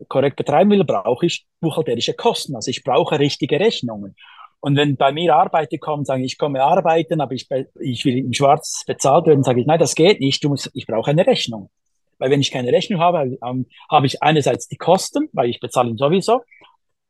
[0.07, 2.55] korrekt betreiben will, brauche ich buchhalterische Kosten.
[2.55, 4.15] Also ich brauche richtige Rechnungen.
[4.59, 7.47] Und wenn bei mir Arbeiter kommen, sagen, ich komme arbeiten, aber ich,
[7.79, 10.87] ich will im Schwarz bezahlt werden, sage ich, nein, das geht nicht, du musst, ich
[10.87, 11.69] brauche eine Rechnung.
[12.17, 15.89] Weil wenn ich keine Rechnung habe, ähm, habe ich einerseits die Kosten, weil ich bezahle
[15.89, 16.41] ihn sowieso,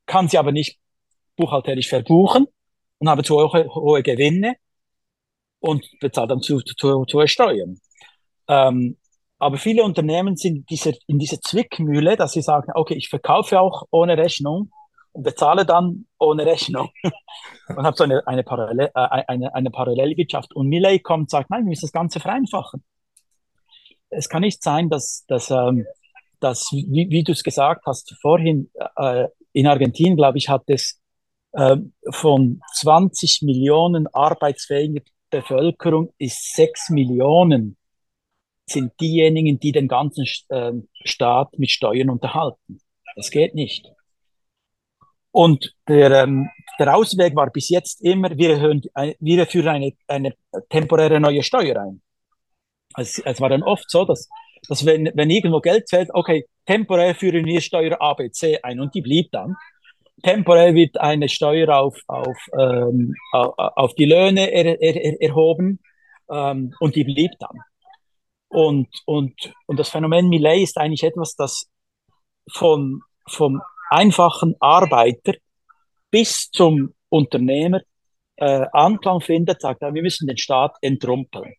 [0.06, 0.80] kann sie aber nicht
[1.38, 2.48] buchhalterisch verbuchen
[2.98, 4.56] und habe zu hohe, hohe Gewinne
[5.60, 7.80] und bezahle dann zu, zu, zu Steuern.
[8.48, 8.98] Ähm,
[9.38, 13.60] aber viele Unternehmen sind in dieser, in dieser Zwickmühle, dass sie sagen, okay, ich verkaufe
[13.60, 14.72] auch ohne Rechnung
[15.12, 16.90] und bezahle dann ohne Rechnung
[17.68, 20.56] und habe so eine, eine, Parallel, äh, eine, eine Parallelwirtschaft.
[20.56, 22.84] Und Millet kommt und sagt, nein, wir müssen das Ganze vereinfachen.
[24.10, 25.86] Es kann nicht sein, dass, dass, ähm,
[26.40, 31.02] dass wie, wie du es gesagt hast vorhin, äh, in Argentinien, glaube ich, hat es
[31.54, 31.78] äh,
[32.10, 37.78] von 20 Millionen arbeitsfähiger Bevölkerung ist 6 Millionen
[38.68, 40.72] sind diejenigen, die den ganzen äh,
[41.04, 42.80] Staat mit Steuern unterhalten.
[43.16, 43.92] Das geht nicht.
[45.32, 46.50] Und der, ähm,
[46.80, 48.82] der Ausweg war bis jetzt immer, wir, erhöhen,
[49.20, 50.34] wir führen eine, eine
[50.70, 52.02] temporäre neue Steuer ein.
[52.98, 54.30] Es, es war dann oft so, dass,
[54.70, 58.80] dass wenn, wenn irgendwo Geld fällt, okay, temporär führen wir Steuer A, B, C ein
[58.80, 59.56] und die blieb dann.
[60.24, 65.80] Temporär wird eine Steuer auf, auf, ähm, auf die Löhne er, er, erhoben
[66.32, 67.60] ähm, und die blieb dann.
[68.50, 71.70] Und, und, und das Phänomen Millet ist eigentlich etwas, das
[72.52, 75.34] von, vom einfachen Arbeiter
[76.12, 77.82] bis zum Unternehmer
[78.38, 81.54] äh, Anklang findet, sagt, wir müssen den Staat entrumpeln.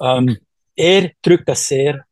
[0.00, 0.38] Ähm,
[0.74, 2.04] er drückt das sehr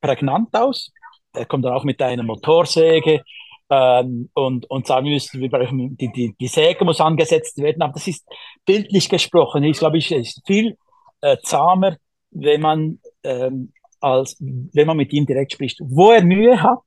[0.00, 0.92] prägnant aus.
[1.32, 3.22] Er kommt dann auch mit einer Motorsäge
[3.70, 7.82] ähm, und, und sagen, wir müssen, wir brauchen, die, die, die Säge muss angesetzt werden.
[7.82, 8.26] Aber das ist
[8.64, 9.64] bildlich gesprochen.
[9.64, 10.76] Ich glaube, ich ist viel
[11.20, 11.96] äh, zahmer,
[12.30, 15.78] wenn man ähm, als wenn man mit ihm direkt spricht.
[15.82, 16.82] Wo er Mühe hat,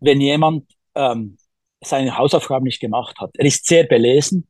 [0.00, 0.64] wenn jemand
[0.94, 1.38] ähm,
[1.80, 3.30] seine Hausaufgaben nicht gemacht hat.
[3.34, 4.48] Er ist sehr belesen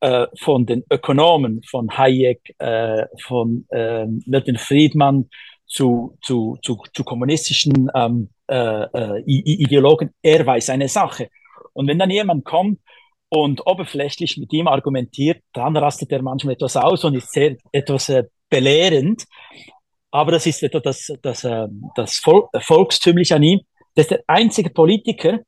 [0.00, 5.28] äh, von den Ökonomen, von Hayek, äh, von äh, Milton Friedman
[5.66, 10.10] zu, zu, zu, zu kommunistischen ähm, äh, äh, Ideologen.
[10.22, 11.28] Er weiß eine Sache.
[11.72, 12.80] Und wenn dann jemand kommt
[13.30, 18.10] und oberflächlich mit ihm argumentiert, dann rastet er manchmal etwas aus und ist sehr etwas
[18.10, 19.26] äh, belehrend.
[20.10, 23.60] Aber das ist das, das, äh, das Vol Volkstümliche an ihm.
[23.94, 25.40] Das ist der einzige Politiker,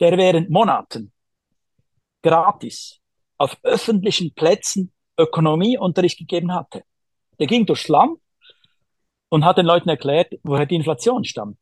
[0.00, 1.12] der während Monaten
[2.22, 3.00] gratis
[3.36, 6.82] auf öffentlichen Plätzen Ökonomieunterricht gegeben hatte.
[7.38, 8.18] Der ging durchs Land
[9.28, 11.58] und hat den Leuten erklärt, woher die Inflation stammt.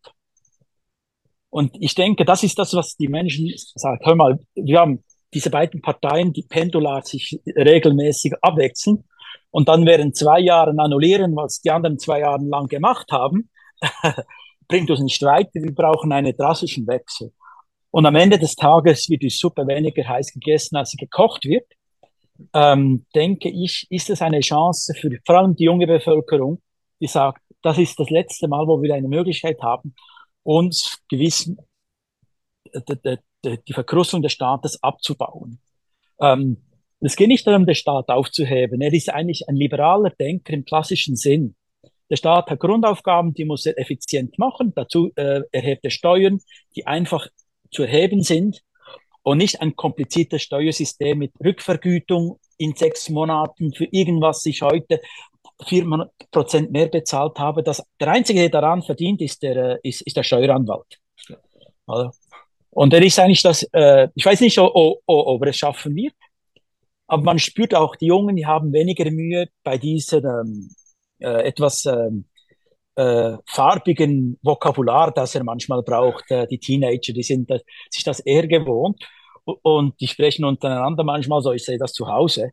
[1.51, 4.01] Und ich denke, das ist das, was die Menschen sagen.
[4.05, 9.05] Hör mal, wir haben diese beiden Parteien, die pendular sich regelmäßig abwechseln
[9.55, 13.51] und dann während zwei Jahren annullieren, was die anderen zwei Jahre lang gemacht haben,
[14.69, 15.63] bringt uns nicht weiter.
[15.63, 17.33] Wir brauchen einen drastischen Wechsel.
[17.93, 21.69] Und am Ende des Tages wird die Suppe weniger heiß gegessen, als sie gekocht wird.
[22.53, 26.61] ähm, denke ich, ist es eine Chance für vor allem die junge Bevölkerung,
[27.01, 29.95] die sagt, das ist das letzte Mal, wo wir eine Möglichkeit haben,
[30.43, 31.59] uns gewissen
[32.75, 35.61] die, die, die Verkrustung des Staates abzubauen.
[36.19, 36.57] Ähm,
[37.07, 38.81] es geht nicht darum, den Staat aufzuheben.
[38.81, 41.55] Er ist eigentlich ein liberaler Denker im klassischen Sinn.
[42.11, 44.73] Der Staat hat Grundaufgaben, die muss er effizient machen.
[44.75, 46.41] Dazu äh, erhebt er Steuern,
[46.77, 47.29] die einfach
[47.71, 48.63] zu erheben sind
[49.23, 55.01] und nicht ein kompliziertes Steuersystem mit Rückvergütung in sechs Monaten für irgendwas ich heute
[55.67, 55.85] vier
[56.31, 57.63] Prozent mehr bezahlt habe.
[57.63, 60.99] Das, der Einzige, der daran verdient, ist der, äh, ist, ist der Steueranwalt.
[61.87, 62.11] Also,
[62.71, 65.95] und er ist eigentlich das, äh, ich weiß nicht, ob, ob, ob er es schaffen
[65.95, 66.15] wird,
[67.15, 70.71] aber man spürt auch, die Jungen, die haben weniger Mühe bei diesem ähm,
[71.21, 72.25] äh, etwas ähm,
[72.97, 76.29] äh, farbigen Vokabular, das er manchmal braucht.
[76.33, 79.05] Äh, die Teenager, die sind das, sich das eher gewohnt
[79.45, 82.51] und die sprechen untereinander manchmal so, ich sehe das zu Hause.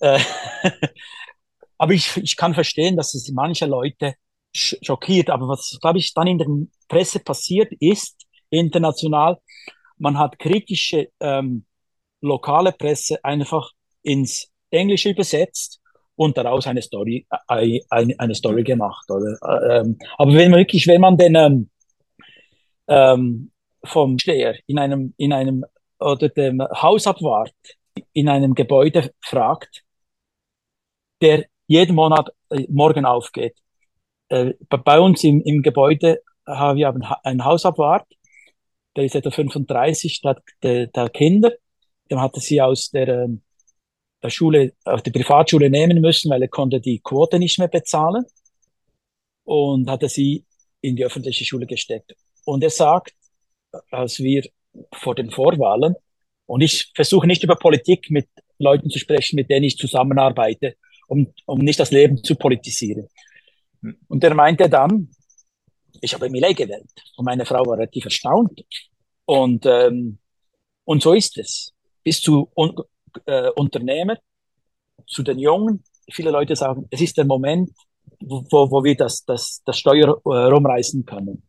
[0.00, 0.20] Äh,
[1.78, 4.14] aber ich, ich kann verstehen, dass es manche Leute
[4.54, 5.28] schockiert.
[5.28, 6.48] Aber was, glaube ich, dann in der
[6.88, 9.36] Presse passiert ist, international,
[9.98, 11.66] man hat kritische ähm,
[12.22, 13.72] lokale Presse einfach
[14.02, 15.80] ins Englische übersetzt
[16.16, 19.10] und daraus eine Story, eine, eine Story gemacht.
[19.10, 19.38] Oder?
[19.70, 21.70] Ähm, aber wenn man wirklich, wenn man den ähm,
[22.88, 23.50] ähm,
[23.84, 25.64] vom Steher in einem, in einem
[26.00, 27.54] oder dem Hausabwart
[28.12, 29.84] in einem Gebäude fragt,
[31.20, 33.56] der jeden Monat äh, morgen aufgeht.
[34.28, 36.94] Äh, bei uns im, im Gebäude haben wir
[37.24, 38.06] einen Hausabwart,
[38.96, 41.52] der ist etwa 35, der, der, der Kinder,
[42.10, 43.42] dem hatte sie aus der, ähm,
[44.26, 48.24] Schule, auf die Privatschule nehmen müssen, weil er konnte die Quote nicht mehr bezahlen
[49.44, 50.44] und hatte sie
[50.80, 52.14] in die öffentliche Schule gesteckt.
[52.44, 53.14] Und er sagt,
[53.90, 54.44] als wir
[54.92, 55.94] vor den Vorwahlen,
[56.46, 58.26] und ich versuche nicht über Politik mit
[58.58, 63.08] Leuten zu sprechen, mit denen ich zusammenarbeite, um, um nicht das Leben zu politisieren.
[64.08, 65.10] Und er meinte dann,
[66.00, 66.90] ich habe Millet gewählt.
[67.16, 68.64] Und meine Frau war relativ erstaunt.
[69.24, 70.18] Und, ähm,
[70.84, 71.72] und so ist es.
[72.02, 72.50] Bis zu
[73.26, 74.16] äh, Unternehmer,
[75.06, 75.82] zu den Jungen.
[76.10, 77.70] Viele Leute sagen, es ist der Moment,
[78.20, 81.42] wo, wo wir das, das, das Steuer äh, rumreißen können.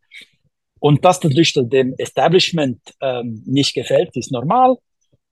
[0.78, 4.76] Und dass natürlich dem Establishment ähm, nicht gefällt, ist normal.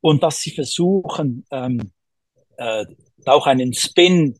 [0.01, 1.91] Und dass sie versuchen, ähm,
[2.59, 2.85] äh,
[3.27, 4.39] auch einen Spin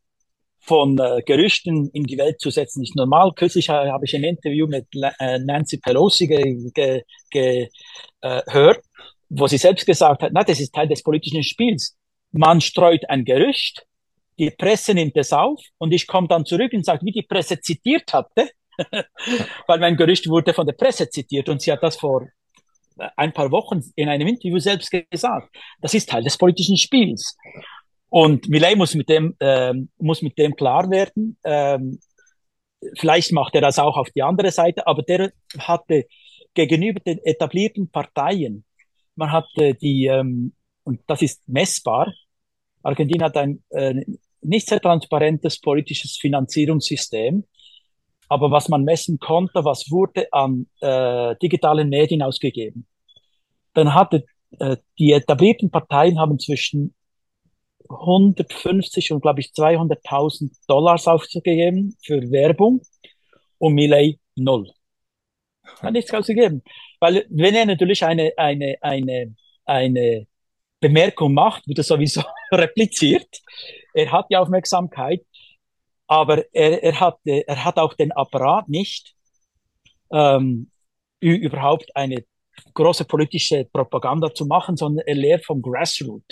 [0.61, 3.33] von äh, Gerüchten in die Welt zu setzen, ist normal.
[3.35, 4.87] Kürzlich habe ich ein Interview mit
[5.19, 7.69] äh, Nancy Pelosi gehört, ge, ge,
[8.21, 8.43] äh,
[9.29, 11.97] wo sie selbst gesagt hat, na, das ist Teil des politischen Spiels.
[12.33, 13.87] Man streut ein Gerücht,
[14.39, 17.61] die Presse nimmt es auf und ich komme dann zurück und sage, wie die Presse
[17.61, 18.51] zitiert hatte,
[19.67, 22.29] weil mein Gerücht wurde von der Presse zitiert und sie hat das vor
[23.17, 25.55] ein paar Wochen in einem Interview selbst gesagt.
[25.81, 27.37] Das ist Teil des politischen Spiels.
[28.09, 31.39] Und Millet muss mit dem, ähm, muss mit dem klar werden.
[31.45, 32.01] Ähm,
[32.99, 36.07] vielleicht macht er das auch auf die andere Seite, aber der hatte
[36.55, 38.65] gegenüber den etablierten Parteien,
[39.19, 40.53] man hatte die, ähm,
[40.85, 42.13] und das ist messbar,
[42.83, 44.05] Argentinien hat ein äh,
[44.41, 47.45] nicht sehr transparentes politisches Finanzierungssystem,
[48.29, 52.87] aber was man messen konnte, was wurde an äh, digitalen Medien ausgegeben.
[53.75, 54.25] Dann hatte
[54.61, 56.95] äh, die etablierten Parteien haben zwischen
[57.89, 62.83] 150 und glaube ich 200.000 Dollars aufzugeben für Werbung
[63.59, 64.71] und Millet null.
[65.83, 66.63] Hat nichts ausgegeben.
[67.01, 69.35] Weil wenn er natürlich eine, eine, eine,
[69.65, 70.27] eine
[70.81, 72.23] Bemerkung macht, wird er sowieso
[72.53, 73.41] repliziert.
[73.95, 75.23] Er hat die Aufmerksamkeit,
[76.07, 79.15] aber er, er, hat, er hat auch den Apparat nicht,
[80.13, 80.71] ähm,
[81.21, 82.25] überhaupt eine
[82.75, 86.25] große politische Propaganda zu machen, sondern er lehrt vom Grassroot.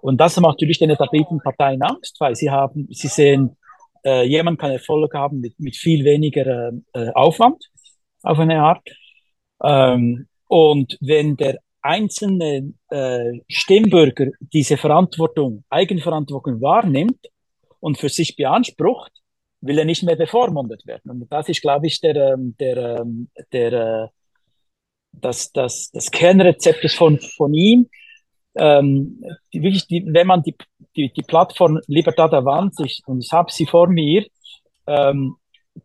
[0.00, 3.56] Und das macht natürlich den etablierten Parteien Angst, weil sie haben, sie sehen,
[4.04, 7.64] äh, jemand kann Erfolg haben mit, mit viel weniger äh, Aufwand
[8.22, 8.88] auf eine Art.
[9.62, 17.28] Ähm, und wenn der einzelne äh, Stimmbürger diese Verantwortung, Eigenverantwortung wahrnimmt
[17.80, 19.12] und für sich beansprucht,
[19.60, 21.10] will er nicht mehr bevormundet werden.
[21.10, 24.08] Und das ist, glaube ich, der, ähm, der, ähm, der, äh,
[25.12, 27.88] das, das, das Kernrezept ist von, von ihm,
[28.54, 30.56] ähm, die, wirklich, die, wenn man die,
[30.96, 34.26] die, die Plattform Libertad Avanti, und ich habe sie vor mir,
[34.86, 35.36] ähm,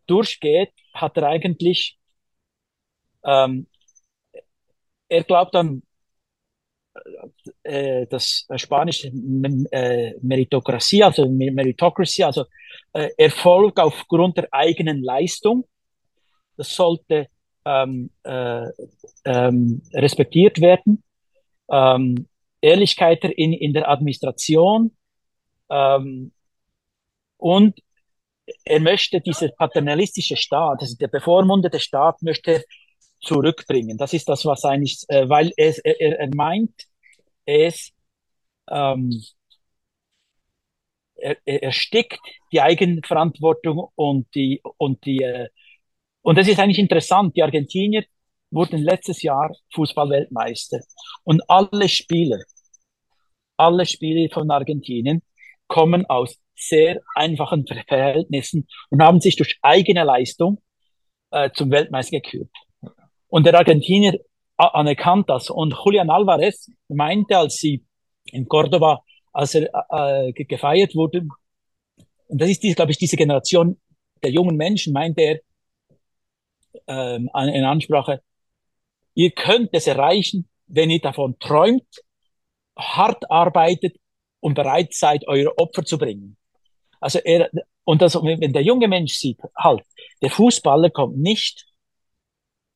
[0.05, 1.97] durchgeht, hat er eigentlich,
[3.24, 3.68] ähm,
[5.09, 5.84] er glaubt an
[7.63, 12.45] äh, das spanische äh, Meritokratie, also Meritocracy, also
[12.93, 15.68] äh, Erfolg aufgrund der eigenen Leistung.
[16.57, 17.28] Das sollte
[17.65, 18.68] ähm, äh,
[19.26, 21.03] ähm, respektiert werden.
[21.70, 22.28] Ähm,
[22.61, 24.91] Ehrlichkeit in, in der Administration,
[25.70, 26.32] Ähm,
[27.38, 27.80] und
[28.63, 32.63] er möchte dieser paternalistische Staat, also der bevormundete Staat, möchte
[33.22, 33.97] zurückbringen.
[33.97, 36.74] Das ist das, was eigentlich, äh, weil es, er, er meint,
[37.45, 37.91] es
[38.70, 39.24] ähm,
[41.15, 42.20] er, er erstickt
[42.51, 45.49] die Eigenverantwortung und die und die äh,
[46.22, 47.36] und das ist eigentlich interessant.
[47.36, 48.03] Die Argentinier
[48.51, 50.80] wurden letztes Jahr Fußballweltmeister
[51.24, 52.39] und alle Spieler,
[53.57, 55.22] alle Spieler von Argentinien
[55.68, 60.61] kommen aus sehr einfachen Verhältnissen und haben sich durch eigene Leistung
[61.32, 62.49] äh, zum Weltmeister gekürt.
[63.30, 64.19] Und der Argentinier
[64.57, 65.49] anerkannt das.
[65.49, 67.86] Und Julian Alvarez meinte, als sie
[68.25, 71.28] in Cordoba, als er äh, gefeiert wurde,
[72.28, 73.80] und das ist, glaube ich, diese Generation
[74.21, 75.39] der jungen Menschen, meinte er
[76.88, 78.21] ähm, in Ansprache,
[79.13, 81.88] ihr könnt es erreichen, wenn ihr davon träumt,
[82.78, 83.97] hart arbeitet
[84.39, 86.38] und bereit seid, eure Opfer zu bringen.
[86.99, 87.49] Also er,
[87.84, 89.84] und das, wenn der junge Mensch sieht, halt,
[90.21, 91.65] der Fußballer kommt nicht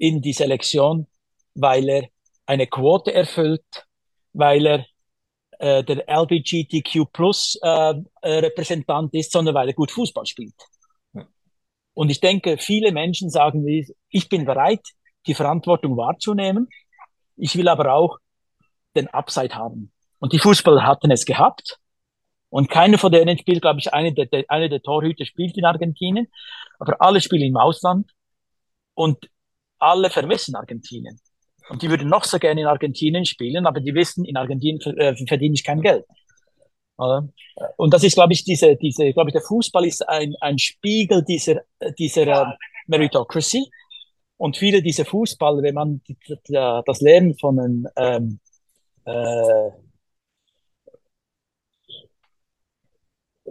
[0.01, 1.05] in die Selektion,
[1.53, 2.07] weil er
[2.47, 3.85] eine Quote erfüllt,
[4.33, 4.85] weil er
[5.59, 10.55] äh, der LGBTQ Plus äh, äh, Repräsentant ist, sondern weil er gut Fußball spielt.
[11.93, 13.63] Und ich denke, viele Menschen sagen,
[14.09, 14.81] ich bin bereit,
[15.27, 16.67] die Verantwortung wahrzunehmen.
[17.35, 18.17] Ich will aber auch
[18.95, 19.91] den Upside haben.
[20.17, 21.77] Und die Fußballer hatten es gehabt.
[22.49, 25.65] Und keiner von denen spielt, glaube ich, eine der, der, eine der Torhüter spielt in
[25.65, 26.27] Argentinien.
[26.79, 28.09] Aber alle spielen im Ausland.
[28.95, 29.29] Und
[29.81, 31.19] alle vermissen Argentinien.
[31.69, 35.15] Und die würden noch so gerne in Argentinien spielen, aber die wissen, in Argentinien äh,
[35.25, 36.05] verdiene ich kein Geld.
[37.77, 41.23] Und das ist, glaube ich, diese, diese, glaube ich, der Fußball ist ein, ein Spiegel
[41.23, 41.61] dieser,
[41.97, 42.55] dieser äh,
[42.87, 43.65] Meritocracy.
[44.37, 46.01] Und viele dieser Fußballer, wenn man
[46.47, 48.39] das Leben von einem, ähm,
[49.05, 49.69] äh,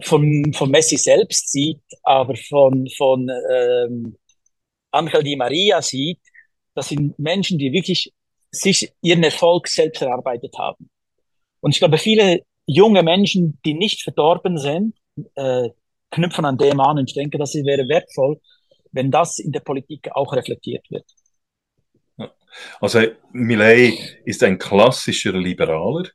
[0.03, 4.17] von, von Messi selbst sieht, aber von, von ähm,
[4.91, 6.21] Angel Di Maria sieht,
[6.75, 8.13] das sind Menschen, die wirklich
[8.51, 10.91] sich ihren Erfolg selbst erarbeitet haben.
[11.61, 14.95] Und ich glaube, viele junge Menschen, die nicht verdorben sind,
[15.35, 15.69] äh,
[16.11, 16.99] knüpfen an dem an.
[16.99, 18.41] Und ich denke, das wäre wertvoll,
[18.93, 21.05] wenn das in der Politik auch reflektiert wird.
[22.81, 26.09] Also Millet ist ein klassischer Liberaler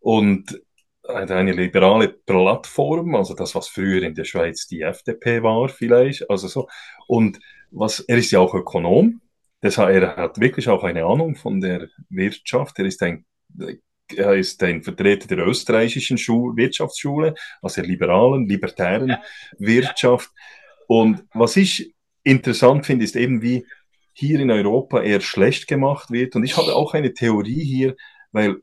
[0.00, 0.60] und
[1.02, 6.46] eine liberale Plattform, also das, was früher in der Schweiz die FDP war vielleicht, also
[6.46, 6.68] so.
[7.08, 7.38] Und
[7.70, 9.20] was, er ist ja auch Ökonom,
[9.62, 13.24] deshalb, er hat wirklich auch eine Ahnung von der Wirtschaft, er ist ein
[14.16, 19.16] er ist ein Vertreter der österreichischen Schule, Wirtschaftsschule, also der liberalen, libertären
[19.58, 20.30] Wirtschaft.
[20.86, 23.66] Und was ich interessant finde, ist eben, wie
[24.12, 26.36] hier in Europa eher schlecht gemacht wird.
[26.36, 27.96] Und ich habe auch eine Theorie hier,
[28.32, 28.56] weil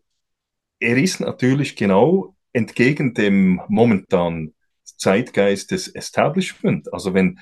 [0.79, 4.53] er ist natürlich genau entgegen dem momentanen
[4.83, 6.91] Zeitgeist des Establishment.
[6.93, 7.39] Also wenn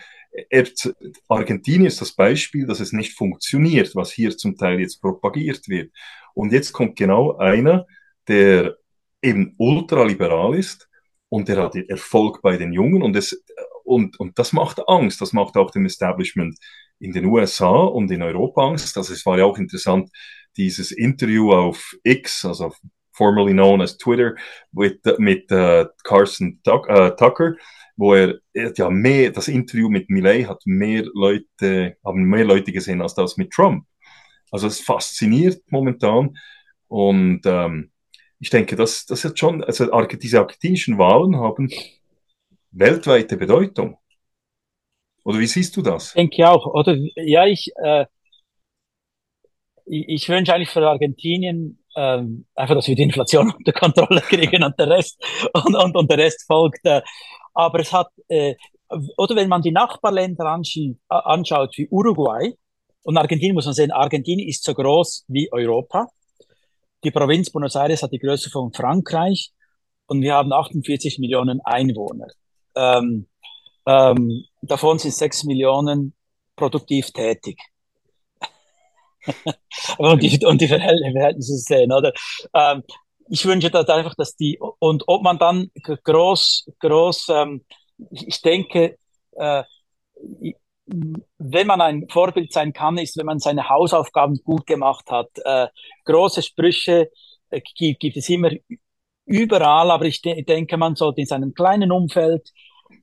[1.28, 5.92] Argentinien ist das Beispiel, dass es nicht funktioniert, was hier zum Teil jetzt propagiert wird.
[6.34, 7.86] Und jetzt kommt genau einer,
[8.28, 8.78] der
[9.22, 10.90] eben ultraliberal ist
[11.30, 13.44] und der hat Erfolg bei den Jungen und, es,
[13.84, 15.22] und, und das macht Angst.
[15.22, 16.58] Das macht auch dem Establishment
[17.00, 18.98] in den USA und in Europa Angst.
[18.98, 20.10] Also war ja auch interessant,
[20.58, 22.74] dieses Interview auf X, also
[23.12, 24.36] formerly known as Twitter,
[24.72, 27.56] mit, mit uh, Carson Tuck, uh, Tucker,
[27.98, 32.72] wo er, er ja mehr, das Interview mit Millet hat mehr Leute, haben mehr Leute
[32.72, 33.86] gesehen als das mit Trump.
[34.52, 36.38] Also es fasziniert momentan
[36.88, 37.92] und ähm,
[38.40, 41.70] ich denke, das, das hat schon, also diese argentinischen Wahlen haben
[42.72, 43.98] weltweite Bedeutung.
[45.24, 46.10] Oder wie siehst du das?
[46.10, 46.96] Ich denke auch, oder?
[47.16, 48.06] Ja, ich, äh,
[49.86, 54.64] ich, ich wünsche eigentlich für Argentinien ähm, einfach, dass wir die Inflation unter Kontrolle kriegen
[54.64, 55.24] und der Rest
[55.54, 56.86] und, und, und der Rest folgt.
[56.86, 57.02] Äh,
[57.56, 58.56] aber es hat, äh,
[59.18, 60.46] oder wenn man die Nachbarländer
[61.08, 62.54] anschaut, wie Uruguay
[63.04, 66.08] und Argentinien, muss man sehen, Argentinien ist so groß wie Europa.
[67.04, 69.52] Die Provinz Buenos Aires hat die Größe von Frankreich
[70.08, 72.28] und wir haben 48 Millionen Einwohner.
[72.76, 73.28] Ähm,
[73.88, 76.14] ähm, davon sind 6 Millionen
[76.56, 77.60] produktiv tätig.
[79.98, 82.14] und, die, und die Verhältnisse sehen, oder?
[82.54, 82.84] Ähm,
[83.30, 85.72] ich wünsche das einfach, dass die, und ob man dann
[86.04, 87.66] groß, groß, ähm,
[88.12, 88.98] ich denke,
[89.38, 89.64] äh,
[91.38, 95.30] wenn man ein Vorbild sein kann, ist, wenn man seine Hausaufgaben gut gemacht hat.
[95.44, 95.68] Äh,
[96.06, 97.10] große Sprüche
[97.50, 98.52] äh, gibt, gibt es immer
[99.26, 102.52] überall, aber ich de denke, man sollte in seinem kleinen Umfeld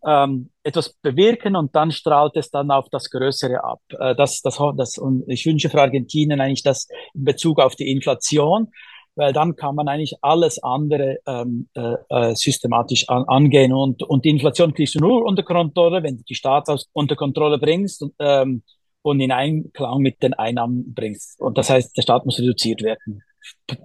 [0.07, 3.81] ähm, etwas bewirken und dann strahlt es dann auf das Größere ab.
[3.99, 7.91] Äh, das, das, das, und ich wünsche für Argentinien eigentlich das in Bezug auf die
[7.91, 8.69] Inflation,
[9.15, 14.25] weil dann kann man eigentlich alles andere ähm, äh, äh systematisch an, angehen und, und
[14.25, 18.15] die Inflation kriegst du nur unter Kontrolle, wenn du die Staats unter Kontrolle bringst und,
[18.19, 18.63] ähm,
[19.03, 21.41] und in Einklang mit den Einnahmen bringst.
[21.41, 23.23] Und das heißt, der Staat muss reduziert werden.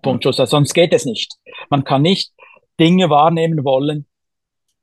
[0.02, 0.40] Punkt, Schluss.
[0.40, 1.34] Also sonst geht es nicht.
[1.70, 2.32] Man kann nicht
[2.80, 4.06] Dinge wahrnehmen wollen,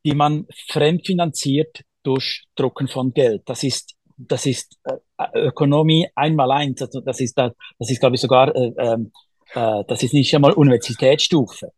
[0.05, 3.42] die man fremdfinanziert durch Drucken von Geld.
[3.47, 6.82] Das ist das ist äh, Ökonomie einmal eins.
[6.82, 9.12] Also das ist das ist glaube ich sogar äh, ähm,
[9.55, 11.72] äh, das ist nicht einmal Universitätsstufe.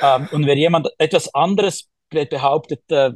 [0.00, 3.12] Ähm, und wenn jemand etwas anderes behauptet, äh,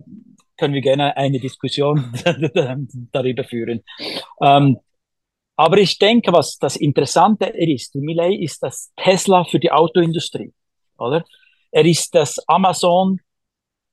[0.57, 2.13] können wir gerne eine Diskussion
[3.13, 3.83] darüber führen.
[4.41, 4.79] Ähm,
[5.57, 10.53] aber ich denke, was das Interessante ist, Millet ist das Tesla für die Autoindustrie,
[10.99, 11.25] oder?
[11.71, 13.21] Er ist das Amazon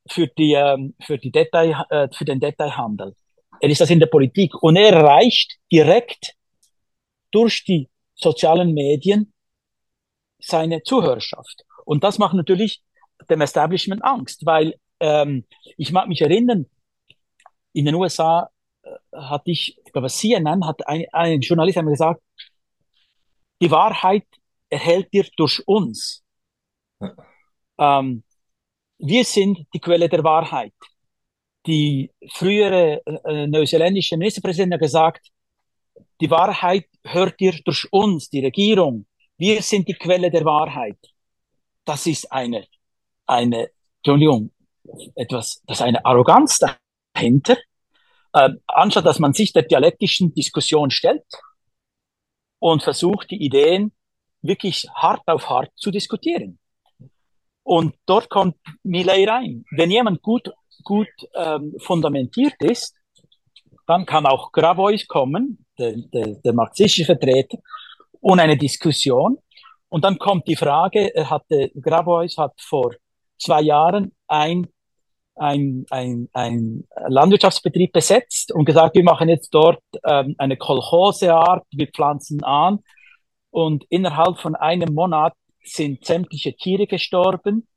[0.08, 3.16] für die, ähm, für die Detail, äh, für den Detailhandel.
[3.60, 6.34] Er ist das in der Politik und er erreicht direkt
[7.32, 9.32] durch die sozialen Medien
[10.42, 11.64] seine Zuhörerschaft.
[11.86, 12.82] Und das macht natürlich
[13.30, 15.46] dem Establishment Angst, weil ähm,
[15.78, 16.66] ich mag mich erinnern,
[17.74, 18.50] in den USA
[18.84, 22.22] äh, hatte ich, ich glaube, CNN hat ein, ein Journalist mir gesagt,
[23.62, 24.26] die Wahrheit
[24.70, 26.24] erhält ihr durch uns.
[27.78, 28.24] Ähm,
[28.98, 30.74] wir sind die Quelle der Wahrheit.
[31.66, 35.30] Die frühere äh, neuseeländische Ministerpräsidentin hat gesagt,
[36.20, 39.06] die Wahrheit hört ihr durch uns, die Regierung.
[39.42, 41.00] Wir sind die Quelle der Wahrheit.
[41.84, 42.68] Das ist eine,
[43.26, 44.52] eine, Entschuldigung,
[45.16, 46.60] etwas, das ist eine Arroganz
[47.16, 47.58] dahinter,
[48.34, 51.26] äh, anstatt dass man sich der dialektischen Diskussion stellt
[52.60, 53.94] und versucht, die Ideen
[54.44, 56.60] wirklich hart auf hart zu diskutieren.
[57.64, 59.66] Und dort kommt Millet rein.
[59.72, 60.52] Wenn jemand gut,
[60.84, 62.94] gut ähm, fundamentiert ist,
[63.88, 67.58] dann kann auch Grabois kommen, der, der, der marxistische Vertreter,
[68.22, 69.38] und eine Diskussion.
[69.90, 72.94] Und dann kommt die Frage, er hatte, Grabois hat vor
[73.38, 74.68] zwei Jahren ein
[75.36, 81.88] ein, ein, ein Landwirtschaftsbetrieb besetzt und gesagt, wir machen jetzt dort ähm, eine Kolchoseart, wir
[81.88, 82.80] pflanzen an
[83.50, 87.68] und innerhalb von einem Monat sind sämtliche Tiere gestorben.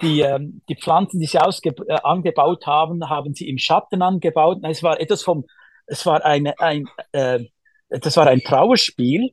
[0.00, 4.58] Die, ähm, die Pflanzen, die sie ausge äh, angebaut haben, haben sie im Schatten angebaut.
[4.62, 5.44] Es war etwas vom,
[5.86, 7.40] es war eine, ein, äh,
[7.88, 9.30] das war ein Trauerspiel,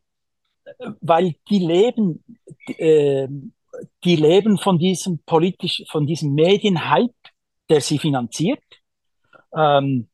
[1.01, 2.23] weil die leben,
[2.77, 3.27] äh,
[4.03, 7.13] die leben von diesem politisch, von diesem Medienhype
[7.69, 8.63] der sie finanziert.
[9.55, 10.07] Ähm,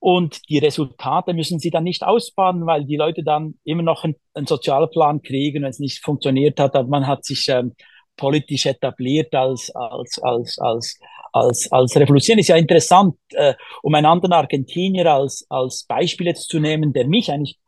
[0.00, 4.14] und die Resultate müssen sie dann nicht ausbaden, weil die Leute dann immer noch einen,
[4.34, 6.76] einen Sozialplan kriegen, wenn es nicht funktioniert hat.
[6.76, 7.74] Aber man hat sich ähm,
[8.16, 11.00] politisch etabliert als, als, als, als,
[11.32, 12.38] als, als Revolution.
[12.38, 17.08] Ist ja interessant, äh, um einen anderen Argentinier als, als Beispiel jetzt zu nehmen, der
[17.08, 17.58] mich eigentlich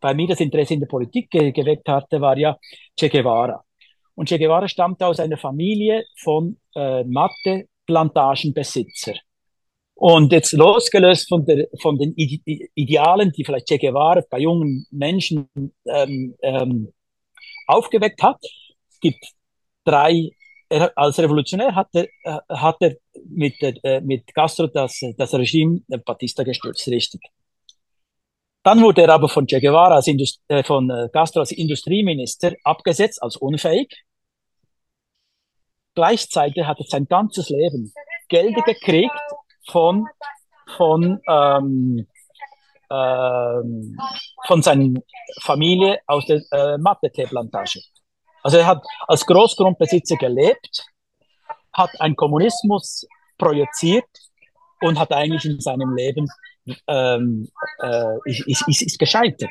[0.00, 2.56] bei mir das Interesse in der Politik ge geweckt hatte, war ja
[2.98, 3.62] Che Guevara.
[4.14, 9.14] Und Che Guevara stammte aus einer Familie von äh, Mathe, Plantagenbesitzer.
[9.94, 15.48] Und jetzt losgelöst von, der, von den Idealen, die vielleicht Che Guevara bei jungen Menschen
[15.86, 16.92] ähm, ähm,
[17.66, 18.38] aufgeweckt hat,
[18.90, 19.24] es gibt
[19.84, 20.30] drei,
[20.68, 22.96] er, als Revolutionär hat er, äh, hat er
[23.28, 27.20] mit, äh, mit Castro das, das Regime der Batista gestürzt, richtig.
[28.68, 32.52] Dann wurde er aber von Che Guevara als Indust äh, von äh, Castro als Industrieminister
[32.64, 34.04] abgesetzt, als unfähig.
[35.94, 37.90] Gleichzeitig hat er sein ganzes Leben
[38.28, 39.10] Gelder gekriegt
[39.70, 40.06] von,
[40.76, 42.06] von, ähm,
[42.90, 43.98] ähm,
[44.46, 45.00] von seiner
[45.40, 47.80] Familie aus der äh, Mathe-Plantage.
[48.42, 50.84] Also er hat als Großgrundbesitzer gelebt,
[51.72, 53.06] hat einen Kommunismus
[53.38, 54.10] projiziert
[54.82, 56.28] und hat eigentlich in seinem Leben
[56.86, 57.48] ähm,
[57.82, 59.50] äh, ist, ist, ist gescheitert.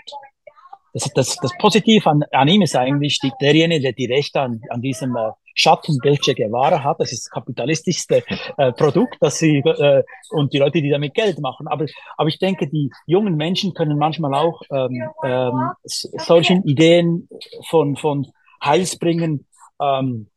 [0.94, 4.62] Das, das, das Positive an, an ihm ist eigentlich die, derjenige, der die Rechte an,
[4.70, 7.00] an diesem äh, Schattenbild Che Guevara hat.
[7.00, 8.24] Das ist das kapitalistischste
[8.58, 11.68] äh, Produkt, das sie äh, und die Leute, die damit Geld machen.
[11.68, 11.86] Aber,
[12.16, 17.28] aber ich denke, die jungen Menschen können manchmal auch ähm, ähm, solchen Ideen
[17.70, 18.28] von, von
[18.64, 19.46] Heilsbringen
[19.82, 20.30] ähm,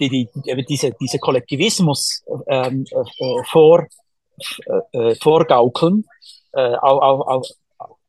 [0.00, 3.86] die, die, die, diese, diese Kollektivismus ähm, äh, vor,
[4.92, 6.04] äh, äh vorgaukeln,
[6.52, 7.46] äh, auf, auf,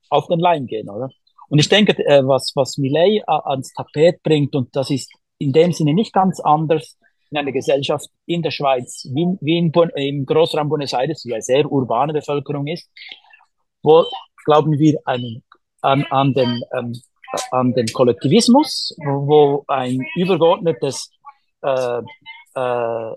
[0.09, 1.09] auf den Leim gehen, oder?
[1.49, 5.71] Und ich denke, äh, was, was Millet ans Tapet bringt, und das ist in dem
[5.71, 6.97] Sinne nicht ganz anders
[7.29, 11.41] in einer Gesellschaft in der Schweiz, wie, wie in, im Großraum Buenos Aires, die eine
[11.41, 12.89] sehr urbane Bevölkerung ist,
[13.81, 14.05] wo
[14.45, 15.41] glauben wir an,
[15.81, 16.93] an, an, den, ähm,
[17.51, 21.11] an den Kollektivismus, wo ein übergeordnetes
[21.61, 22.01] äh,
[22.55, 23.11] äh,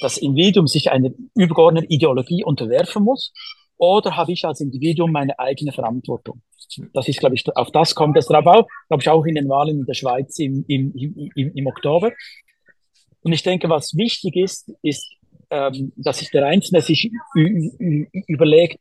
[0.00, 3.32] das Individuum sich einer übergeordneten Ideologie unterwerfen muss
[3.76, 6.42] oder habe ich als Individuum meine eigene Verantwortung?
[6.92, 9.48] Das ist, glaube ich, auf das kommt es drauf auf, glaube ich, auch in den
[9.48, 12.12] Wahlen in der Schweiz im, im, im, im Oktober.
[13.22, 15.10] Und ich denke, was wichtig ist, ist,
[15.50, 18.80] ähm, dass sich der Einzelne sich überlegt,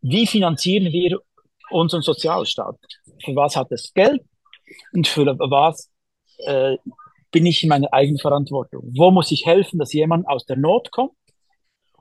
[0.00, 1.20] wie finanzieren wir
[1.70, 2.76] unseren Sozialstaat?
[3.24, 4.22] Für was hat es Geld
[4.92, 5.90] und für was
[6.46, 6.76] äh,
[7.30, 8.92] bin ich in meiner eigenen Verantwortung?
[8.96, 11.12] Wo muss ich helfen, dass jemand aus der Not kommt?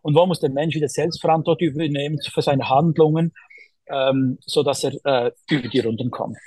[0.01, 3.33] Und wo muss der Mensch wieder Selbstverantwortung übernehmen für seine Handlungen,
[3.87, 6.37] ähm, so dass er äh, über die Runden kommt?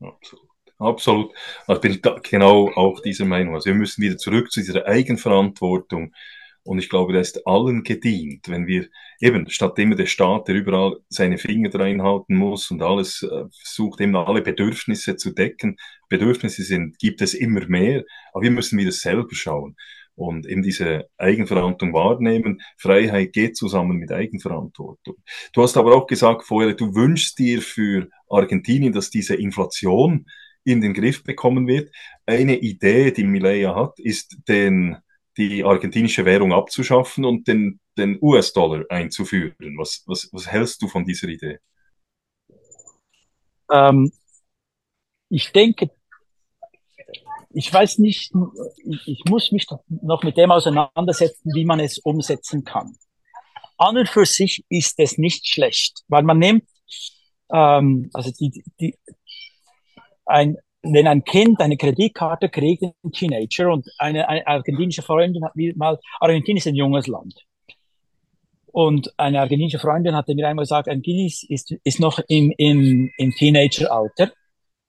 [0.00, 0.52] Absolut.
[0.82, 1.32] Absolut.
[1.66, 3.54] Also ich bin genau auch dieser Meinung.
[3.54, 6.12] Also wir müssen wieder zurück zu dieser Eigenverantwortung
[6.64, 8.88] und ich glaube, da ist allen gedient, wenn wir
[9.20, 14.00] eben, statt immer der Staat, der überall seine Finger reinhalten muss und alles äh, versucht,
[14.00, 15.76] immer alle Bedürfnisse zu decken.
[16.08, 19.76] Bedürfnisse sind, gibt es immer mehr, aber wir müssen wieder selber schauen
[20.14, 22.60] und eben diese Eigenverantwortung wahrnehmen.
[22.76, 25.16] Freiheit geht zusammen mit Eigenverantwortung.
[25.52, 30.26] Du hast aber auch gesagt vorher, du wünschst dir für Argentinien, dass diese Inflation
[30.64, 31.92] in den Griff bekommen wird.
[32.24, 34.98] Eine Idee, die Milea hat, ist den
[35.36, 39.76] die argentinische Währung abzuschaffen und den, den US-Dollar einzuführen.
[39.78, 41.58] Was, was, was hältst du von dieser Idee?
[43.70, 44.12] Ähm,
[45.28, 45.90] ich denke,
[47.54, 48.32] ich weiß nicht,
[49.06, 52.96] ich, muss mich noch mit dem auseinandersetzen, wie man es umsetzen kann.
[53.78, 56.64] An und für sich ist es nicht schlecht, weil man nimmt,
[57.50, 58.96] ähm, also die, die,
[60.26, 65.54] ein, wenn ein Kind eine Kreditkarte kriegt, ein Teenager und eine, eine argentinische Freundin hat
[65.54, 67.34] mir mal, Argentinien ist ein junges Land.
[68.66, 73.30] Und eine argentinische Freundin hatte mir einmal gesagt, Argentinien ist, ist noch im, im, im
[73.32, 74.32] Teenageralter.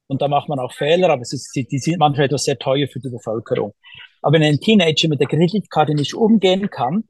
[0.08, 2.88] Und da macht man auch Fehler, aber es ist, die sind manchmal etwas sehr teuer
[2.88, 3.74] für die Bevölkerung.
[4.22, 7.04] Aber wenn ein Teenager mit der Kreditkarte nicht umgehen kann,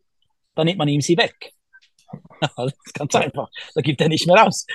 [0.55, 1.53] dann nimmt man ihm sie weg.
[2.57, 3.49] das ist ganz einfach.
[3.75, 4.65] Da gibt er nicht mehr aus.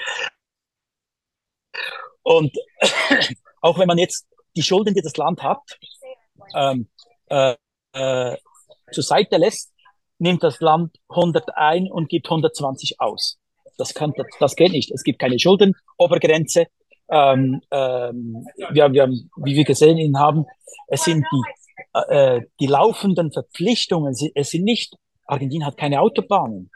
[2.23, 2.57] Und
[3.69, 4.27] auch wenn man jetzt
[4.57, 5.61] die Schulden, die das Land hat,
[6.55, 6.89] ähm,
[7.27, 7.55] äh,
[7.93, 8.37] äh,
[8.93, 9.73] zur Seite lässt,
[10.19, 13.39] nimmt das Land 100 ein und gibt 120 aus.
[13.77, 14.91] Das, kann, das, das geht nicht.
[14.91, 16.67] Es gibt keine Schuldenobergrenze.
[17.11, 20.47] Ähm, ähm, wir, wir haben, wie wir gesehen haben,
[20.89, 24.97] es sind die, äh, die laufenden Verpflichtungen, es sind nicht,
[25.27, 26.71] Argentinien hat keine Autobahnen.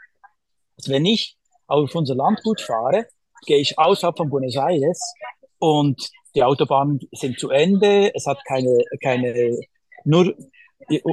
[0.77, 1.37] Also wenn ich
[1.67, 3.07] auf unser Landgut fahre,
[3.45, 5.13] gehe ich außerhalb von Buenos Aires
[5.59, 9.57] und die Autobahnen sind zu Ende, es hat keine, keine,
[10.03, 10.33] nur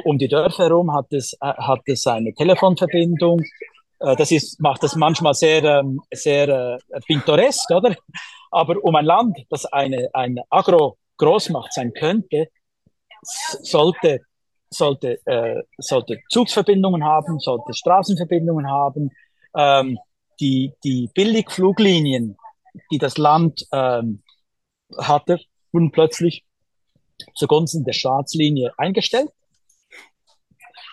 [0.04, 3.40] um die Dörfer herum hat es, hat es eine Telefonverbindung.
[4.00, 7.94] Äh, das ist, macht das manchmal sehr, ähm, sehr äh, pintoresk, oder?
[8.50, 12.48] Aber um ein Land, das eine, eine Agro-Großmacht sein könnte,
[13.22, 14.20] sollte,
[14.70, 19.10] sollte, äh, sollte Zugsverbindungen haben, sollte Straßenverbindungen haben,
[19.54, 19.98] ähm,
[20.40, 22.36] die, die Billigfluglinien,
[22.90, 24.22] die das Land ähm,
[24.98, 25.40] hatte,
[25.72, 26.44] wurden plötzlich
[27.34, 29.30] zugunsten der Staatslinie eingestellt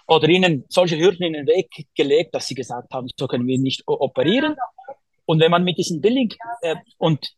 [0.07, 3.60] oder ihnen solche Hürden in den Weg gelegt, dass sie gesagt haben, so können wir
[3.60, 4.56] nicht operieren.
[5.26, 7.36] Und wenn man mit diesen Billig äh, und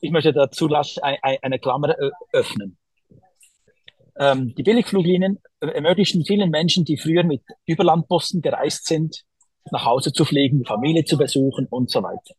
[0.00, 0.68] ich möchte dazu
[1.02, 2.78] eine Klammer äh, öffnen.
[4.18, 9.24] Ähm, die Billigfluglinien ermöglichen vielen Menschen, die früher mit Überlandbussen gereist sind,
[9.70, 12.34] nach Hause zu fliegen, Familie zu besuchen und so weiter.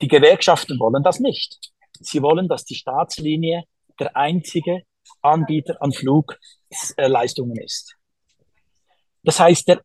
[0.00, 1.58] Die Gewerkschaften wollen das nicht.
[2.00, 3.64] Sie wollen, dass die Staatslinie
[3.98, 4.82] der einzige
[5.22, 7.96] Anbieter an Flugleistungen ist.
[9.22, 9.80] Das heißt, der,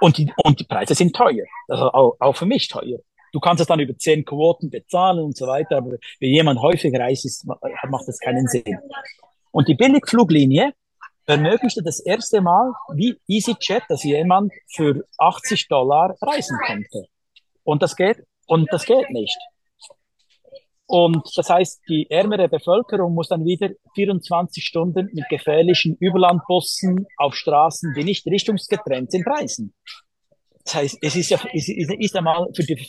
[0.00, 2.98] und, die, und die Preise sind teuer, also auch, auch für mich teuer.
[3.32, 6.94] Du kannst es dann über zehn Quoten bezahlen und so weiter, aber wenn jemand häufig
[6.94, 8.78] reist, ist, macht das keinen Sinn.
[9.50, 10.72] Und die Billigfluglinie
[11.26, 17.06] ermöglichte das erste Mal wie EasyJet, dass jemand für 80 Dollar reisen konnte.
[17.64, 19.36] Und das geht und das geht nicht.
[20.86, 27.34] Und das heißt, die ärmere Bevölkerung muss dann wieder 24 Stunden mit gefährlichen Überlandbussen auf
[27.34, 29.74] Straßen, die nicht richtungsgetrennt sind, reisen.
[30.64, 32.86] Das heißt, es ist ja, es ist einmal für die,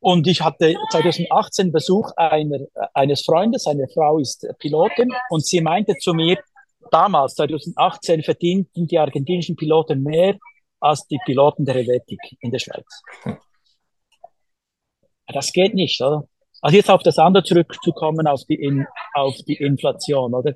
[0.00, 2.58] und ich hatte 2018 Besuch einer,
[2.94, 6.38] eines Freundes, seine Frau ist Pilotin, und sie meinte zu mir,
[6.90, 10.36] damals, 2018, verdienten die argentinischen Piloten mehr
[10.80, 13.02] als die Piloten der Helvetik in der Schweiz.
[15.32, 16.26] Das geht nicht, oder?
[16.60, 20.54] Also jetzt auf das andere zurückzukommen, auf die, in, auf die Inflation, oder?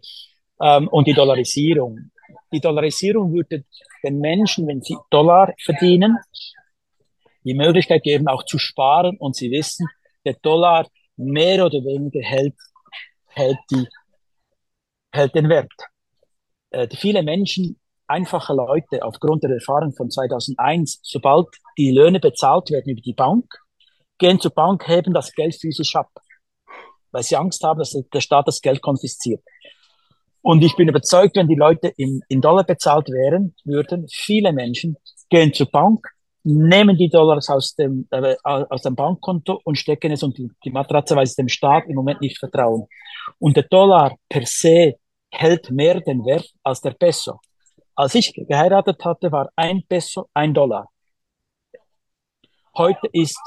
[0.61, 2.11] Ähm, und die Dollarisierung.
[2.53, 3.65] Die Dollarisierung würde
[4.03, 6.19] den Menschen, wenn sie Dollar verdienen,
[7.45, 9.87] die Möglichkeit geben, auch zu sparen und sie wissen,
[10.25, 10.87] der Dollar
[11.17, 12.55] mehr oder weniger hält,
[13.29, 13.87] hält, die,
[15.13, 15.73] hält den Wert.
[16.71, 22.91] Äh, viele Menschen einfache Leute aufgrund der Erfahrung von 2001, sobald die Löhne bezahlt werden
[22.91, 23.62] über die Bank,
[24.19, 26.11] gehen zur Bank, heben das Geld physisch ab,
[27.11, 29.43] weil sie Angst haben, dass der Staat das Geld konfisziert.
[30.43, 34.97] Und ich bin überzeugt, wenn die Leute in, in Dollar bezahlt wären, würden viele Menschen
[35.31, 36.05] gehen zur Bank,
[36.45, 41.15] nehmen die Dollars aus dem, äh, aus dem Bankkonto und stecken es unter die Matratze,
[41.15, 42.89] weil sie dem Staat im Moment nicht vertrauen.
[43.39, 44.97] Und der Dollar per se
[45.31, 47.39] hält mehr den Wert als der Peso.
[47.95, 50.89] Als ich geheiratet hatte, war ein Peso ein Dollar.
[52.77, 53.41] Heute ist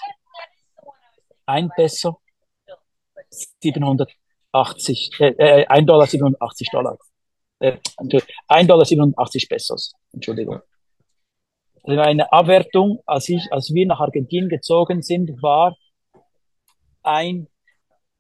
[1.46, 2.20] ein Peso
[3.62, 6.98] 780, äh, äh, 1 Dollar 87 Dollar.
[7.60, 7.78] Äh,
[8.48, 9.94] 1 Dollar 87 Pesos.
[10.14, 10.62] Entschuldigung.
[11.84, 15.76] Das war eine Abwertung, als ich, als wir nach Argentinien gezogen sind, war
[17.04, 17.48] 1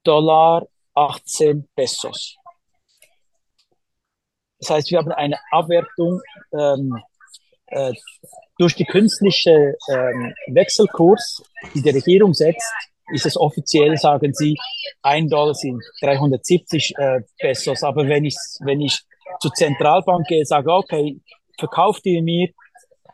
[0.03, 2.38] Dollar 18 Pesos.
[4.60, 6.22] Das heißt, wir haben eine Abwertung
[6.53, 7.02] ähm,
[7.68, 7.93] äh,
[8.57, 11.43] durch die künstliche ähm, Wechselkurs,
[11.73, 12.72] die die Regierung setzt,
[13.14, 14.56] ist es offiziell, sagen sie,
[15.02, 17.84] ein Dollar sind 370 äh, Pesos.
[17.84, 18.99] Aber wenn ich, wenn ich
[19.40, 21.19] zur Zentralbank gehe, sage, okay,
[21.57, 22.49] verkauft ihr mir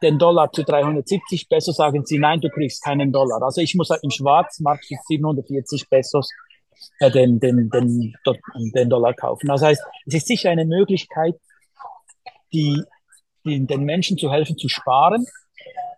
[0.01, 3.41] den Dollar zu 370 Pesos, sagen sie, nein, du kriegst keinen Dollar.
[3.43, 6.29] Also ich muss im Schwarzmarkt für 740 Pesos
[6.99, 8.13] äh, den, den, den,
[8.73, 9.47] den Dollar kaufen.
[9.47, 11.35] Das heißt, es ist sicher eine Möglichkeit,
[12.51, 12.81] die,
[13.45, 15.25] die den Menschen zu helfen, zu sparen.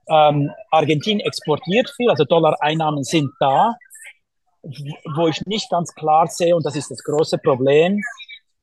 [0.08, 3.74] Ähm, Argentinien exportiert viel, also Dollar-Einnahmen sind da.
[5.16, 8.02] Wo ich nicht ganz klar sehe, und das ist das große Problem,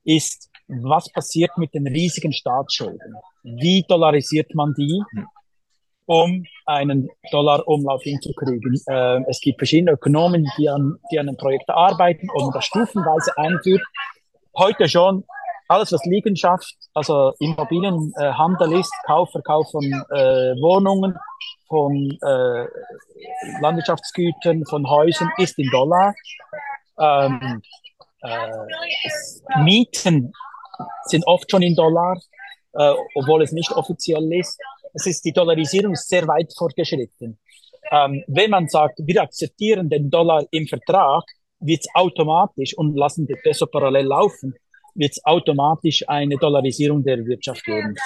[0.04, 3.14] ist, was passiert mit den riesigen Staatsschulden?
[3.42, 5.02] Wie dollarisiert man die?
[6.10, 8.74] um einen Dollar-Umlauf hinzukriegen.
[8.88, 13.38] Äh, es gibt verschiedene Ökonomen, die an, die an einem Projekt arbeiten man das stufenweise
[13.38, 13.82] einführt.
[14.56, 15.22] Heute schon
[15.70, 21.16] alles, was Liegenschaft, also Immobilienhandel ist, Kauf, Verkauf von äh, Wohnungen,
[21.68, 22.66] von äh,
[23.60, 26.14] Landwirtschaftsgütern, von Häusern, ist in Dollar.
[26.98, 27.62] Ähm,
[28.22, 30.32] äh, Mieten
[31.04, 32.18] sind oft schon in Dollar,
[32.72, 34.58] äh, obwohl es nicht offiziell ist
[34.92, 37.38] es ist die Dollarisierung sehr weit fortgeschritten.
[37.90, 41.24] Ähm, wenn man sagt, wir akzeptieren den Dollar im Vertrag,
[41.60, 44.54] wird es automatisch und lassen den Peso parallel laufen,
[44.94, 47.96] wird es automatisch eine Dollarisierung der Wirtschaft geben.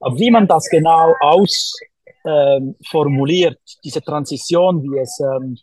[0.00, 5.56] Aber wie man das genau ausformuliert, ähm, diese Transition, wie es ähm,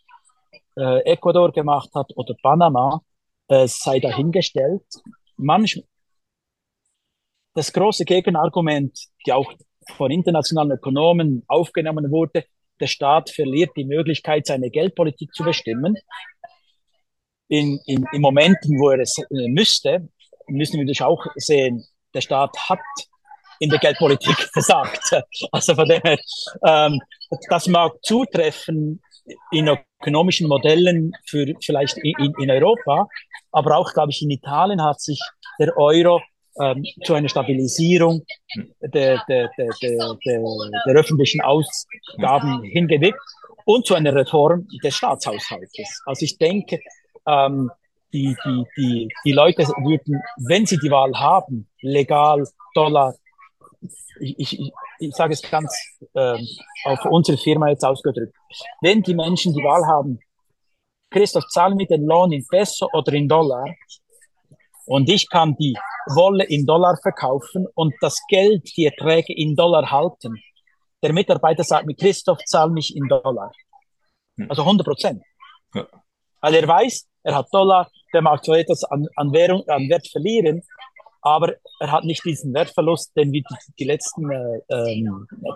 [0.76, 3.00] äh, Ecuador gemacht hat oder Panama,
[3.48, 4.82] äh, sei dahingestellt.
[5.36, 5.84] Manchmal,
[7.54, 9.52] das große Gegenargument, die auch
[9.96, 12.44] von internationalen Ökonomen aufgenommen wurde,
[12.80, 15.96] der Staat verliert die Möglichkeit, seine Geldpolitik zu bestimmen.
[17.48, 20.08] In, in, in Momenten, wo er es äh, müsste,
[20.48, 22.80] müssen wir natürlich auch sehen, der Staat hat
[23.58, 25.22] in der Geldpolitik versagt.
[25.52, 26.18] Also von dem her,
[26.66, 27.00] ähm,
[27.48, 29.00] das mag zutreffen
[29.52, 33.08] in ökonomischen Modellen für vielleicht in, in Europa,
[33.52, 35.20] aber auch, glaube ich, in Italien hat sich
[35.60, 36.20] der Euro
[36.60, 38.24] ähm, zu einer Stabilisierung
[38.80, 40.40] der, der, der, der, der,
[40.86, 43.20] der öffentlichen Ausgaben hingewirkt
[43.64, 46.02] und zu einer Reform des Staatshaushaltes.
[46.04, 46.80] Also ich denke,
[47.26, 47.70] ähm,
[48.12, 53.14] die, die, die, die Leute würden, wenn sie die Wahl haben, legal, Dollar,
[54.20, 55.74] ich, ich, ich sage es ganz
[56.14, 56.46] ähm,
[56.84, 58.34] auf unsere Firma jetzt ausgedrückt,
[58.80, 60.20] wenn die Menschen die Wahl haben,
[61.10, 63.66] Christoph, zahl mir den Lohn in Peso oder in Dollar,
[64.86, 65.76] und ich kann die
[66.14, 70.42] Wolle in Dollar verkaufen und das Geld, die Erträge in Dollar halten.
[71.02, 73.52] Der Mitarbeiter sagt mir, Christoph, zahl mich in Dollar.
[74.36, 74.50] Hm.
[74.50, 75.22] Also 100 Prozent.
[75.74, 75.86] Ja.
[76.40, 80.06] Weil er weiß, er hat Dollar, der mag zwar etwas an, an, Währung, an Wert
[80.08, 80.62] verlieren,
[81.22, 85.04] aber er hat nicht diesen Wertverlust, den wir die, die letzten äh,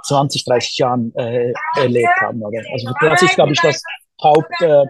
[0.05, 2.43] 20, ähm, 30 Jahren äh, erlebt haben.
[2.43, 2.63] Oder?
[2.73, 3.83] Also das ist, glaube ich, das
[4.23, 4.85] Haupt, äh,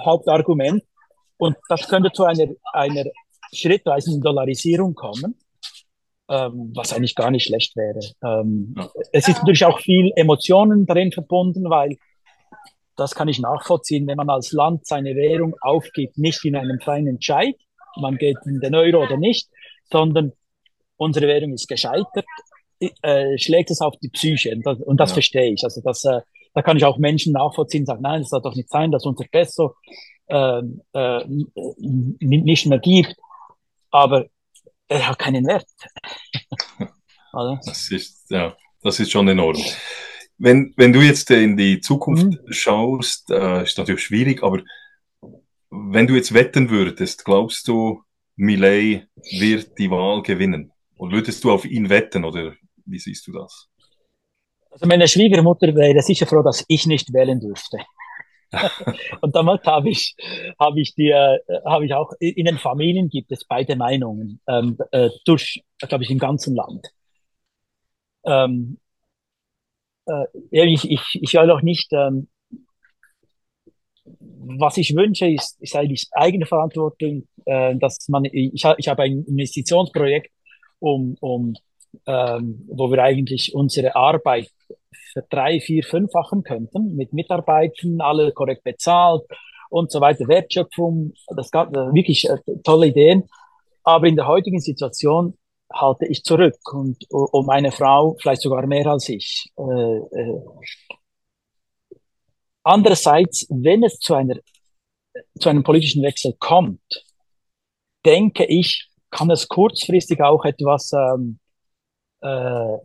[0.00, 0.82] Hauptargument.
[1.36, 3.04] Und das könnte zu einer, einer
[3.52, 5.36] schrittweise in Dollarisierung kommen,
[6.30, 8.00] ähm, was eigentlich gar nicht schlecht wäre.
[8.22, 8.88] Ähm, ja.
[9.12, 11.98] Es ist natürlich auch viel Emotionen darin verbunden, weil
[12.96, 17.06] das kann ich nachvollziehen, wenn man als Land seine Währung aufgibt, nicht in einem freien
[17.06, 17.54] Entscheid,
[18.00, 19.48] man geht in den Euro oder nicht,
[19.90, 20.32] sondern
[20.96, 22.24] unsere Währung ist gescheitert,
[23.02, 24.52] äh, schlägt es auf die Psyche.
[24.54, 25.14] Und das, und das ja.
[25.14, 25.62] verstehe ich.
[25.64, 26.20] Also das, äh,
[26.54, 29.24] da kann ich auch Menschen nachvollziehen, sagen, nein, es soll doch nicht sein, dass unser
[29.30, 29.74] Peso
[30.28, 30.62] äh,
[30.92, 33.14] äh, nicht mehr gibt
[33.92, 34.26] aber
[34.88, 35.68] er hat keinen Wert.
[37.32, 39.56] das ist, ja, das ist schon enorm.
[40.38, 42.52] Wenn, wenn du jetzt in die Zukunft mhm.
[42.52, 44.62] schaust, äh, ist natürlich schwierig, aber
[45.70, 48.02] wenn du jetzt wetten würdest, glaubst du,
[48.36, 50.72] Millet wird die Wahl gewinnen?
[50.96, 52.54] Und würdest du auf ihn wetten oder
[52.84, 53.68] Wie siehst du das?
[54.70, 57.78] Also meine Schwiegermutter wäre sicher froh, dass ich nicht wählen dürfte.
[59.20, 60.14] und damals habe ich,
[60.58, 64.78] habe ich die, äh, habe ich auch, in den Familien gibt es beide Meinungen, ähm,
[64.90, 66.86] äh, durch, glaube ich, im ganzen Land.
[68.24, 68.78] Ähm,
[70.06, 72.28] äh, ich, ich, ich will auch nicht, ähm,
[74.04, 79.24] was ich wünsche, ist, ist eigentlich eigene Verantwortung, äh, dass man, ich, ich habe ein
[79.26, 80.30] Investitionsprojekt,
[80.80, 81.54] um, um
[82.06, 84.50] ähm, wo wir eigentlich unsere Arbeit
[85.30, 89.22] drei, vier, fünffachen könnten, mit Mitarbeitern, alle korrekt bezahlt
[89.70, 93.24] und so weiter, Wertschöpfung, das gab äh, wirklich äh, tolle Ideen.
[93.84, 95.36] Aber in der heutigen Situation
[95.72, 99.50] halte ich zurück und um meine Frau vielleicht sogar mehr als ich.
[99.56, 100.40] Äh, äh.
[102.64, 104.36] Andererseits, wenn es zu einer
[105.38, 107.04] zu einem politischen Wechsel kommt,
[108.04, 111.38] denke ich, kann es kurzfristig auch etwas ähm,
[112.20, 112.78] äh,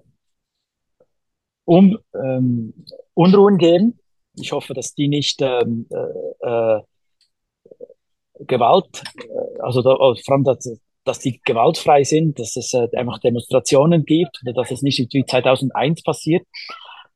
[1.65, 3.99] um, ähm, Unruhen geben.
[4.35, 6.81] Ich hoffe, dass die nicht ähm, äh, äh,
[8.39, 13.19] Gewalt, äh, also da, vor allem, dass, dass die gewaltfrei sind, dass es äh, einfach
[13.19, 16.45] Demonstrationen gibt, oder dass es nicht wie 2001 passiert.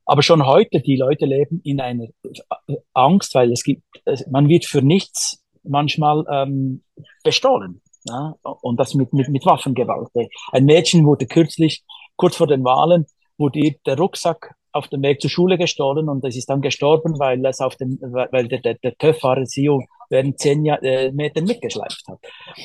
[0.04, 3.82] Aber schon heute, die Leute leben in einer äh, Angst, weil es gibt,
[4.30, 6.82] man wird für nichts manchmal ähm,
[7.22, 7.80] bestohlen.
[8.08, 8.34] Ja?
[8.42, 10.08] Und das mit, mit, mit Waffengewalt.
[10.50, 11.84] Ein Mädchen wurde kürzlich,
[12.16, 13.06] kurz vor den Wahlen,
[13.38, 17.18] wurde ihr der Rucksack auf dem Weg zur Schule gestohlen und es ist dann gestorben,
[17.18, 19.68] weil es auf dem, weil der, der, der TÜV-Fahrer sie
[20.08, 22.18] während zehn Jahr, äh, Metern mitgeschleift hat.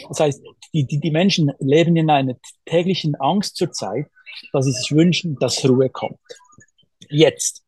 [0.10, 0.44] Das heißt,
[0.74, 2.36] die, die, die Menschen leben in einer
[2.66, 4.08] täglichen Angst zurzeit,
[4.52, 6.20] dass sie sich wünschen, dass Ruhe kommt.
[7.10, 7.64] Jetzt.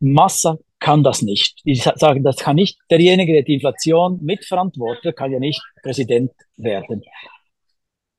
[0.00, 1.60] Massa kann das nicht.
[1.64, 7.02] Ich sage, das kann nicht derjenige, der die Inflation mitverantwortet, kann ja nicht Präsident werden.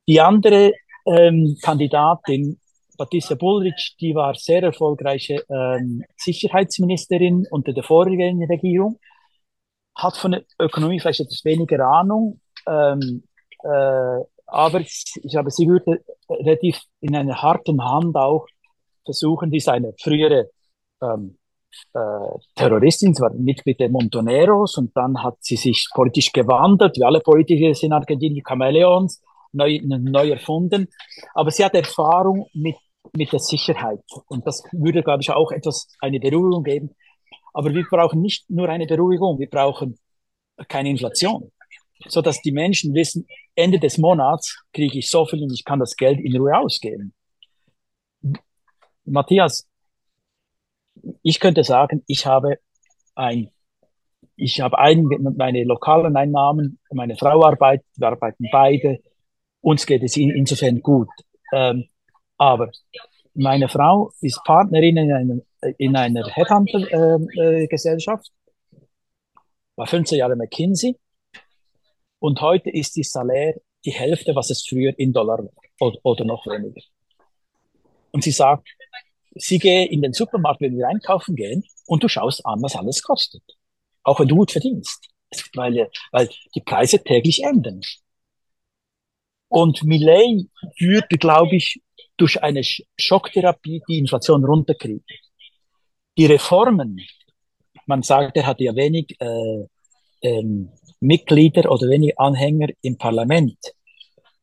[0.07, 0.73] Die andere
[1.05, 2.59] ähm, Kandidatin
[2.97, 8.99] Patricia Bullrich, die war sehr erfolgreiche ähm, Sicherheitsministerin unter der vorigen Regierung,
[9.95, 13.23] hat von der Ökonomie vielleicht etwas weniger Ahnung, ähm,
[13.63, 18.45] äh, aber ich, glaube, sie würde relativ in einer harten Hand auch
[19.03, 20.49] versuchen, die seine frühere
[21.01, 21.37] ähm,
[21.93, 27.03] äh, Terroristin, sie war Mitglied der Montoneros und dann hat sie sich politisch gewandelt, wie
[27.03, 29.21] alle Politiker in Argentinien, Chameleons,
[29.53, 30.87] neu, neu erfunden.
[31.33, 32.75] Aber sie hat Erfahrung mit,
[33.15, 33.99] mit der Sicherheit.
[34.27, 36.95] Und das würde, glaube ich, auch etwas, eine Beruhigung geben.
[37.53, 39.97] Aber wir brauchen nicht nur eine Beruhigung, wir brauchen
[40.67, 41.51] keine Inflation.
[42.07, 45.79] So dass die Menschen wissen, Ende des Monats kriege ich so viel und ich kann
[45.79, 47.13] das Geld in Ruhe ausgeben.
[49.05, 49.67] Matthias,
[51.21, 52.57] ich könnte sagen, ich habe
[53.15, 53.51] ein
[54.35, 55.03] ich habe ein,
[55.37, 58.99] meine lokalen Einnahmen, meine Frau arbeitet, wir arbeiten beide,
[59.63, 61.07] uns geht es in, insofern gut.
[61.53, 61.85] Ähm,
[62.37, 62.69] aber
[63.33, 65.39] meine Frau ist Partnerin in einer,
[65.77, 68.31] in einer Headhunter-Gesellschaft, äh,
[68.75, 68.79] äh,
[69.75, 70.99] war 15 Jahre McKinsey
[72.19, 76.25] und heute ist die Salär die Hälfte, was es früher in Dollar war oder, oder
[76.25, 76.81] noch weniger.
[78.11, 78.67] Und sie sagt,
[79.35, 83.01] sie gehe in den Supermarkt, wenn wir einkaufen gehen und du schaust an, was alles
[83.01, 83.41] kostet.
[84.03, 85.09] Auch wenn du gut verdienst.
[85.55, 87.81] Weil, weil die Preise täglich ändern.
[89.53, 90.49] Und Millet
[90.79, 91.79] würde, glaube ich,
[92.17, 95.05] durch eine Schocktherapie die Inflation runterkriegen.
[96.17, 96.99] Die Reformen,
[97.85, 99.67] man sagt, er hat ja wenig äh,
[100.23, 100.69] ähm,
[101.01, 103.59] Mitglieder oder wenig Anhänger im Parlament.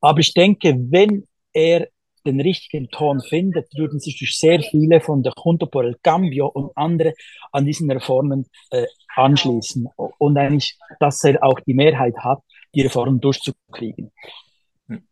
[0.01, 1.89] Aber ich denke, wenn er
[2.25, 6.47] den richtigen Ton findet, würden sich durch sehr viele von der Junto por el Cambio
[6.47, 7.15] und andere
[7.51, 9.89] an diesen Reformen äh, anschließen.
[9.97, 12.43] Und eigentlich, dass er auch die Mehrheit hat,
[12.77, 14.13] die Reformen durchzukriegen.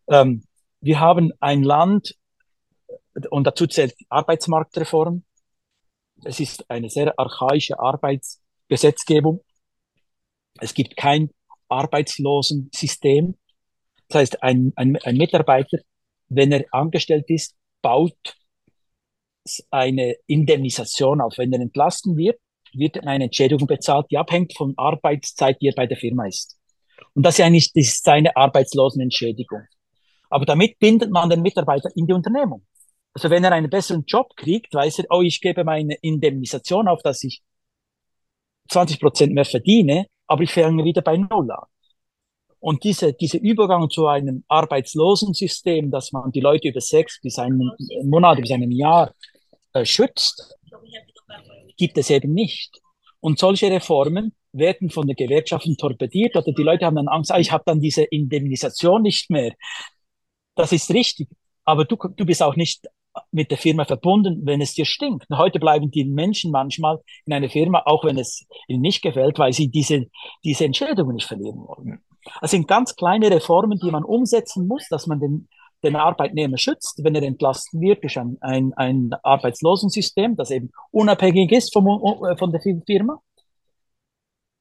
[0.09, 0.45] Ähm,
[0.81, 2.15] wir haben ein Land,
[3.31, 5.25] und dazu zählt die Arbeitsmarktreform.
[6.25, 9.45] Es ist eine sehr archaische Arbeitsgesetzgebung.
[10.61, 11.31] Es gibt kein
[11.69, 13.37] Arbeitslosensystem.
[14.09, 15.79] Das heißt, ein, ein, ein Mitarbeiter,
[16.29, 18.37] wenn er angestellt ist, baut
[19.71, 21.39] eine Indemnisation auf.
[21.39, 22.39] Wenn er entlassen wird,
[22.73, 26.58] wird eine Entschädigung bezahlt, die abhängt von Arbeitszeit, die er bei der Firma ist.
[27.19, 29.62] Und das ist eigentlich das ist seine Arbeitslosenentschädigung.
[30.31, 32.65] Aber damit bindet man den Mitarbeiter in die Unternehmung.
[33.12, 37.03] Also wenn er einen besseren Job kriegt, weiß er, oh, ich gebe meine Indemnisation auf,
[37.03, 37.43] dass ich
[38.69, 41.65] 20 Prozent mehr verdiene, aber ich fange wieder bei Null an.
[42.61, 47.69] Und diese, diese Übergang zu einem Arbeitslosensystem, dass man die Leute über sechs bis einen
[48.05, 49.12] Monat, bis einem Jahr
[49.73, 50.57] äh, schützt,
[51.77, 52.81] gibt es eben nicht.
[53.19, 57.39] Und solche Reformen werden von den Gewerkschaften torpediert oder die Leute haben dann Angst, ah,
[57.39, 59.55] ich habe dann diese Indemnisation nicht mehr.
[60.55, 61.29] Das ist richtig,
[61.65, 62.87] aber du, du bist auch nicht
[63.31, 65.27] mit der Firma verbunden, wenn es dir stinkt.
[65.33, 69.53] Heute bleiben die Menschen manchmal in einer Firma, auch wenn es ihnen nicht gefällt, weil
[69.53, 70.07] sie diese,
[70.45, 72.01] diese Entschädigung nicht verlieren wollen.
[72.41, 75.49] Das sind ganz kleine Reformen, die man umsetzen muss, dass man den,
[75.83, 81.53] den Arbeitnehmer schützt, wenn er entlassen wird durch ein, ein, ein Arbeitslosensystem, das eben unabhängig
[81.53, 81.87] ist vom,
[82.39, 83.21] von der Firma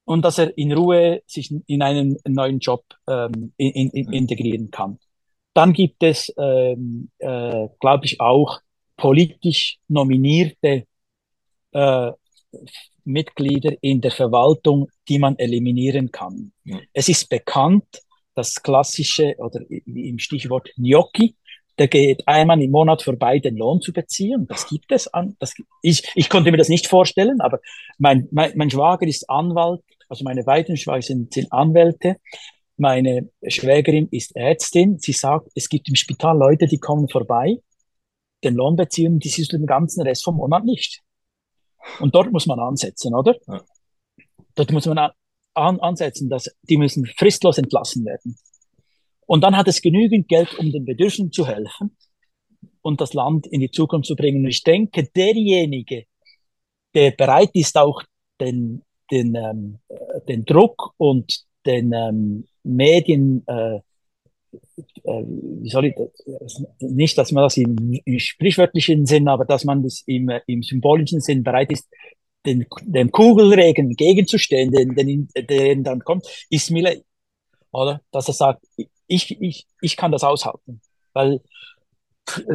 [0.08, 4.98] und dass er in Ruhe sich in einen neuen Job ähm, in, in, integrieren kann.
[5.52, 8.60] Dann gibt es, ähm, äh, glaube ich, auch
[8.96, 10.86] politisch nominierte
[11.72, 12.12] äh,
[13.04, 16.52] Mitglieder in der Verwaltung, die man eliminieren kann.
[16.64, 16.78] Ja.
[16.94, 18.00] Es ist bekannt,
[18.34, 21.34] das klassische oder im Stichwort Gnocchi,
[21.78, 24.46] der geht einmal im Monat vorbei, den Lohn zu beziehen.
[24.48, 25.36] Das gibt es an.
[25.38, 27.60] Das, ich, ich konnte mir das nicht vorstellen, aber
[27.98, 32.16] mein, mein, mein Schwager ist Anwalt, also meine beiden Schwager sind, Anwälte.
[32.76, 34.98] Meine Schwägerin ist Ärztin.
[34.98, 37.56] Sie sagt, es gibt im Spital Leute, die kommen vorbei,
[38.44, 41.02] den Lohn beziehen, die siehst du den ganzen Rest vom Monat nicht.
[42.00, 43.36] Und dort muss man ansetzen, oder?
[43.46, 43.62] Ja.
[44.54, 44.98] Dort muss man
[45.54, 48.36] an, ansetzen, dass die müssen fristlos entlassen werden.
[49.26, 51.96] Und dann hat es genügend Geld, um den Bedürftigen zu helfen
[52.80, 54.44] und das Land in die Zukunft zu bringen.
[54.44, 56.06] Und ich denke, derjenige,
[56.94, 58.02] der bereit ist, auch
[58.40, 59.78] den, den, ähm,
[60.28, 63.76] den Druck und den ähm, Medien, äh,
[65.04, 65.94] äh, wie soll ich
[66.40, 70.62] das, nicht, dass man das im, im sprichwörtlichen Sinn, aber dass man das im, im
[70.62, 71.88] symbolischen Sinn bereit ist,
[72.46, 77.02] den, dem Kugelregen gegenzustehen, den, den, den dann kommt, ist mir,
[77.72, 78.00] oder?
[78.10, 78.64] Dass er sagt,
[79.06, 80.80] ich, ich, ich kann das aushalten,
[81.12, 81.40] weil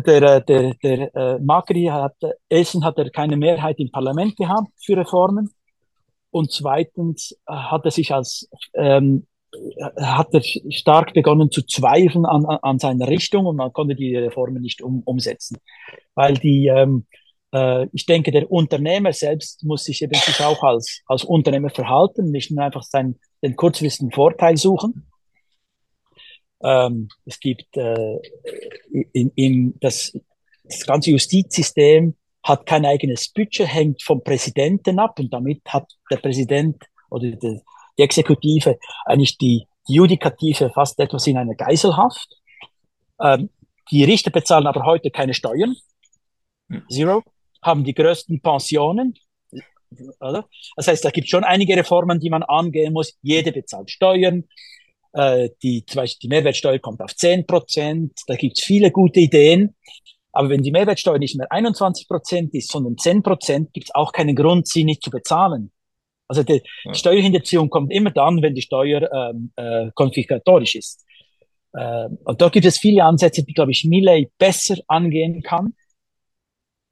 [0.06, 2.16] der, der, der äh, Macri hat,
[2.50, 5.52] Essen hat er keine Mehrheit im Parlament gehabt für Reformen
[6.34, 9.28] und zweitens hat er sich als ähm,
[9.98, 10.42] hat er
[10.72, 15.04] stark begonnen zu zweifeln an, an seiner Richtung und man konnte die Reformen nicht um,
[15.06, 15.58] umsetzen,
[16.16, 17.06] weil die ähm,
[17.54, 22.32] äh, ich denke, der Unternehmer selbst muss sich eben sich auch als, als Unternehmer verhalten,
[22.32, 25.08] nicht nur einfach seinen, den kurzfristigen Vorteil suchen.
[26.64, 28.18] Ähm, es gibt äh,
[29.12, 30.18] in, in das,
[30.64, 36.18] das ganze Justizsystem hat kein eigenes Budget, hängt vom Präsidenten ab und damit hat der
[36.18, 37.62] Präsident oder die,
[37.98, 42.36] die Exekutive eigentlich die, die Judikative fast etwas in einer Geiselhaft.
[43.22, 43.50] Ähm,
[43.92, 45.76] die Richter bezahlen aber heute keine Steuern.
[46.90, 47.24] Zero
[47.62, 49.14] haben die größten Pensionen.
[50.20, 50.48] Oder?
[50.76, 53.18] Das heißt, da gibt schon einige Reformen, die man angehen muss.
[53.22, 54.46] Jede bezahlt Steuern.
[55.14, 58.14] Äh, die, zum Beispiel die Mehrwertsteuer kommt auf 10 Prozent.
[58.28, 59.76] Da gibt es viele gute Ideen.
[60.34, 64.12] Aber wenn die Mehrwertsteuer nicht mehr 21 Prozent ist, sondern 10 Prozent, gibt es auch
[64.12, 65.72] keinen Grund, sie nicht zu bezahlen.
[66.28, 66.94] Also die ja.
[66.94, 71.06] Steuerhinterziehung kommt immer dann, wenn die Steuer ähm, äh, konfiskatorisch ist.
[71.74, 75.76] Äh, und dort gibt es viele Ansätze, die, glaube ich, Milley besser angehen kann.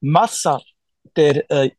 [0.02, 0.62] Massa,
[1.16, 1.72] der äh,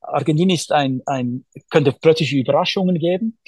[0.00, 3.38] Argentinien ist ein, ein, könnte plötzlich Überraschungen geben.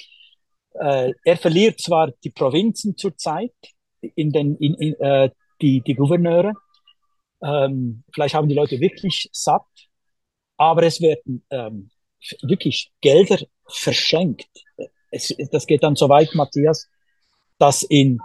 [0.73, 3.53] Äh, er verliert zwar die Provinzen zurzeit,
[4.01, 5.29] in den, in, in, äh,
[5.61, 6.53] die, die Gouverneure.
[7.41, 9.65] Ähm, vielleicht haben die Leute wirklich satt,
[10.57, 11.89] aber es werden ähm,
[12.41, 14.49] wirklich Gelder verschenkt.
[15.11, 16.87] Es, das geht dann so weit, Matthias,
[17.57, 18.19] dass in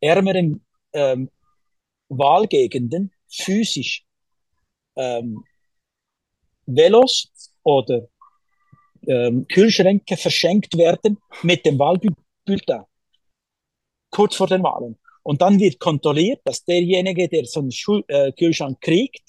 [0.00, 1.30] ärmeren ähm,
[2.08, 4.04] Wahlgegenden physisch
[4.96, 5.44] ähm,
[6.66, 7.32] Velos
[7.62, 8.08] oder
[9.06, 12.84] ähm, Kühlschränke verschenkt werden mit dem Wahlbulletin
[14.10, 14.98] kurz vor den Wahlen.
[15.22, 19.22] Und dann wird kontrolliert, dass derjenige, der so einen Schul äh, Kühlschrank kriegt,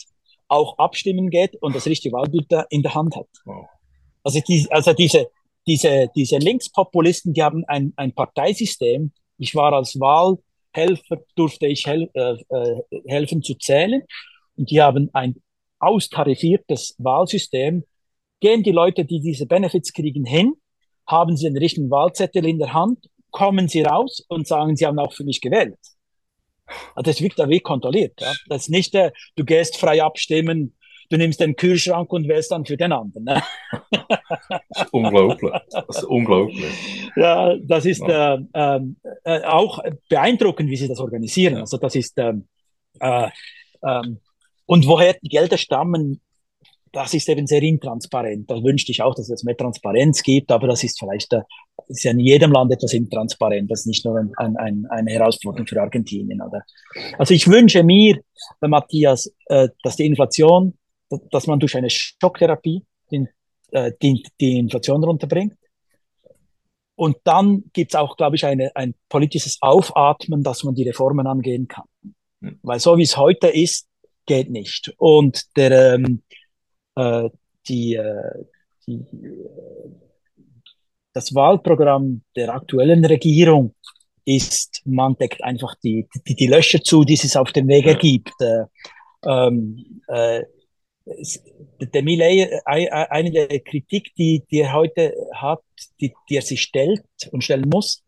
[0.48, 3.28] auch abstimmen geht und das richtige Wahlbulletin in der Hand hat.
[3.46, 3.66] Wow.
[4.24, 5.28] Also, die, also diese,
[5.68, 9.12] diese, diese Linkspopulisten, die haben ein, ein Parteisystem.
[9.38, 14.04] Ich war als Wahlhelfer, durfte ich hel äh, äh, helfen zu zählen.
[14.56, 15.36] Und die haben ein
[15.80, 17.84] austarifiertes Wahlsystem,
[18.40, 20.54] gehen die Leute, die diese Benefits kriegen, hin,
[21.08, 25.00] haben sie den richtigen Wahlzettel in der Hand, kommen sie raus und sagen, sie haben
[25.00, 25.78] auch für mich gewählt.
[26.96, 28.14] Also das wirkt da wie kontrolliert.
[28.22, 28.32] Ja?
[28.48, 30.76] Das ist nicht, äh, du gehst frei abstimmen,
[31.10, 33.26] du nimmst den Kühlschrank und wählst dann für den anderen.
[33.26, 33.44] Ne?
[34.50, 35.52] das ist unglaublich.
[35.72, 36.74] Das ist unglaublich.
[37.18, 38.40] Ja, das ist ja.
[38.54, 38.80] Äh,
[39.26, 41.56] äh, auch beeindruckend, wie sie das organisieren.
[41.56, 41.60] Ja.
[41.62, 42.48] Also das ist ähm,
[43.00, 43.30] äh,
[43.84, 44.20] ähm,
[44.66, 46.22] und woher die Gelder stammen,
[46.92, 48.50] das ist eben sehr intransparent.
[48.50, 51.42] Da wünschte ich auch, dass es mehr Transparenz gibt, aber das ist vielleicht, äh,
[51.88, 53.70] ist ja in jedem Land etwas intransparent.
[53.70, 56.42] Das ist nicht nur ein, ein, eine Herausforderung für Argentinien.
[56.42, 56.64] Oder?
[57.18, 58.20] Also ich wünsche mir,
[58.62, 60.78] äh, Matthias, äh, dass die Inflation,
[61.32, 63.28] dass man durch eine Schocktherapie die,
[64.02, 65.56] die, die Inflation runterbringt.
[66.96, 71.28] Und dann gibt es auch, glaube ich, eine, ein politisches Aufatmen, dass man die Reformen
[71.28, 71.86] angehen kann.
[72.42, 72.60] Hm.
[72.62, 73.88] Weil so wie es heute ist,
[74.26, 74.94] geht nicht.
[74.98, 76.22] Und der, ähm,
[76.96, 77.30] äh,
[77.68, 78.46] die, äh,
[78.88, 80.03] die, äh,
[81.14, 83.76] das Wahlprogramm der aktuellen Regierung
[84.26, 88.32] ist, man deckt einfach die, die, die Löcher zu, die es auf dem Weg ergibt.
[88.40, 88.66] Äh,
[89.26, 90.44] ähm, äh,
[91.06, 95.62] der Millet, eine der Kritik, die, die er heute hat,
[96.00, 98.04] die, die er sich stellt und stellen muss,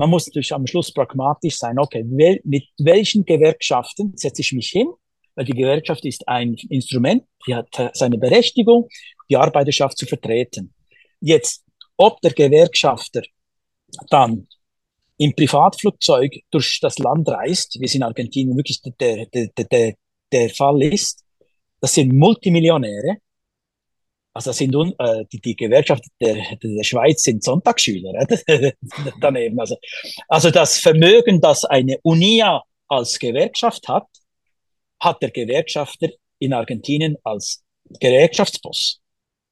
[0.00, 1.78] man muss natürlich am Schluss pragmatisch sein.
[1.78, 4.88] Okay, wel, mit welchen Gewerkschaften setze ich mich hin?
[5.34, 8.88] Weil die Gewerkschaft ist ein Instrument, die hat seine Berechtigung,
[9.28, 10.72] die Arbeiterschaft zu vertreten.
[11.20, 11.66] Jetzt,
[12.00, 13.22] ob der Gewerkschafter
[14.08, 14.48] dann
[15.18, 19.94] im Privatflugzeug durch das Land reist, wie es in Argentinien wirklich der, der, der,
[20.32, 21.22] der Fall ist,
[21.78, 23.18] das sind Multimillionäre.
[24.32, 28.14] Also das sind äh, die, die Gewerkschaft der, der Schweiz sind Sonntagsschüler
[28.46, 28.72] äh,
[29.20, 29.60] daneben.
[29.60, 29.76] Also,
[30.28, 34.06] also das Vermögen, das eine Unia als Gewerkschaft hat,
[35.00, 36.08] hat der Gewerkschafter
[36.38, 37.62] in Argentinien als
[38.00, 39.00] Gewerkschaftsboss.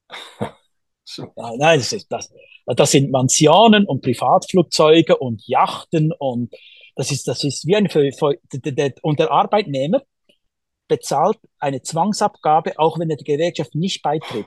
[1.09, 1.33] so.
[1.37, 2.33] Nein, das, ist, das,
[2.67, 6.55] das sind Mansionen und Privatflugzeuge und Yachten und
[6.95, 7.89] das ist, das ist wie ein,
[9.03, 10.03] und der Arbeitnehmer
[10.89, 14.47] bezahlt eine Zwangsabgabe, auch wenn er der Gewerkschaft nicht beitritt.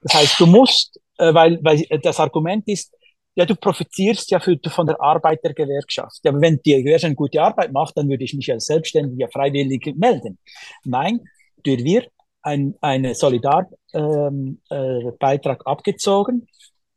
[0.00, 2.94] Das heißt, du musst, äh, weil, weil das Argument ist,
[3.34, 6.24] ja, du profitierst ja für, von der Arbeit der Gewerkschaft.
[6.26, 9.94] Aber wenn die Gewerkschaft eine gute Arbeit macht, dann würde ich mich als Selbstständiger freiwillig
[9.96, 10.38] melden.
[10.84, 11.20] Nein,
[11.66, 12.10] dir wird
[12.44, 16.46] ein eine Solidarbeitrag ähm, äh, abgezogen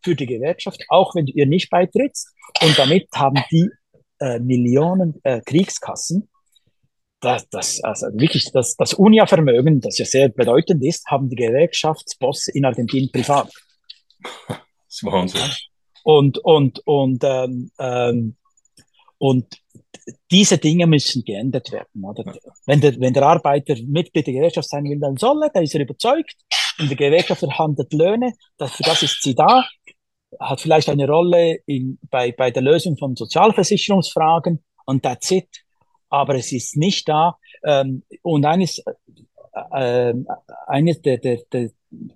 [0.04, 2.30] für die Gewerkschaft, auch wenn du ihr nicht beitrittst.
[2.62, 3.70] Und damit haben die
[4.20, 6.30] äh, Millionen äh, Kriegskassen
[7.20, 12.52] das, das, also wirklich das, das UNIA-Vermögen, das ja sehr bedeutend ist, haben die Gewerkschaftsbosse
[12.52, 13.52] in Argentinien privat.
[14.48, 14.58] Das
[14.90, 15.42] ist Wahnsinn.
[16.04, 18.36] Und, und, und, ähm, ähm,
[19.18, 19.48] und
[20.32, 22.04] diese Dinge müssen geändert werden.
[22.04, 22.34] Oder?
[22.66, 25.76] Wenn, der, wenn der Arbeiter Mitglied der Gewerkschaft sein will, dann soll er, da ist
[25.76, 26.36] er überzeugt.
[26.80, 29.66] Und die Gewerkschaft verhandelt Löhne, das, für das ist sie da,
[30.40, 35.48] hat vielleicht eine Rolle in, bei, bei der Lösung von Sozialversicherungsfragen und that's it
[36.10, 37.38] aber es ist nicht da.
[37.64, 38.84] Ähm, und eines,
[39.72, 40.14] äh,
[40.68, 41.70] eines der, der, der,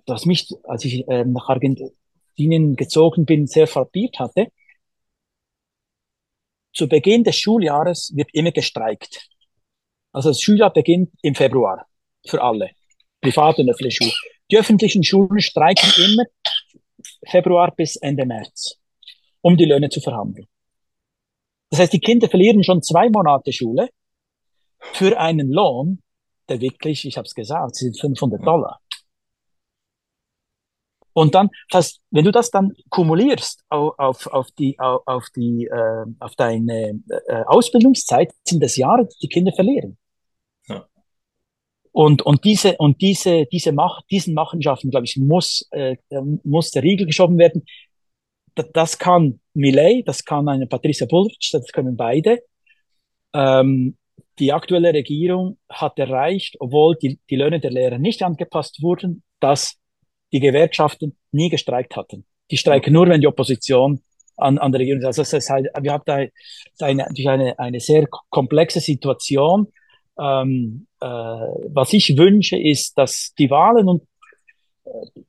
[0.06, 4.48] das mich, als ich äh, nach Argentinien gezogen bin, sehr frappiert hatte,
[6.72, 9.28] zu Beginn des Schuljahres wird immer gestreikt.
[10.12, 11.86] Also das Schuljahr beginnt im Februar
[12.26, 12.70] für alle,
[13.20, 14.14] private und öffentliche Schulen.
[14.50, 16.24] Die öffentlichen Schulen streiken immer
[17.26, 18.76] Februar bis Ende März,
[19.40, 20.46] um die Löhne zu verhandeln.
[21.70, 23.88] Das heißt, die Kinder verlieren schon zwei Monate Schule
[24.92, 26.02] für einen Lohn,
[26.48, 28.81] der wirklich, ich habe es gesagt, sind 500 Dollar.
[31.14, 35.66] Und dann, das, wenn du das dann kumulierst auf, auf, auf die, auf, auf die,
[35.66, 39.98] äh, auf deine äh, Ausbildungszeit, sind das Jahre, die Kinder verlieren.
[40.68, 40.86] Ja.
[41.92, 45.96] Und, und diese, und diese, diese Macht, diesen Machenschaften, glaube ich, muss, äh,
[46.44, 47.64] muss der Riegel geschoben werden
[48.54, 52.42] das kann Millet, das kann eine Patricia Bullrich, das können beide.
[53.34, 53.96] Ähm,
[54.38, 59.78] die aktuelle Regierung hat erreicht, obwohl die, die Löhne der Lehrer nicht angepasst wurden, dass
[60.32, 62.24] die Gewerkschaften nie gestreikt hatten.
[62.50, 64.00] Die streiken nur, wenn die Opposition
[64.36, 65.18] an, an der Regierung ist.
[65.18, 66.26] Also das halt, wir haben da
[66.80, 69.68] eine, eine, eine sehr komplexe Situation.
[70.18, 74.02] Ähm, äh, was ich wünsche, ist, dass die Wahlen und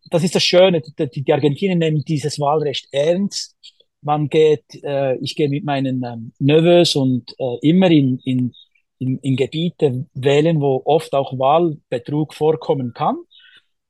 [0.09, 3.55] das ist das Schöne, die, die Argentinier nehmen dieses Wahlrecht ernst.
[4.01, 8.53] Man geht, äh, ich gehe mit meinen ähm, Neveux und äh, immer in, in,
[8.99, 13.17] in, in Gebiete wählen, wo oft auch Wahlbetrug vorkommen kann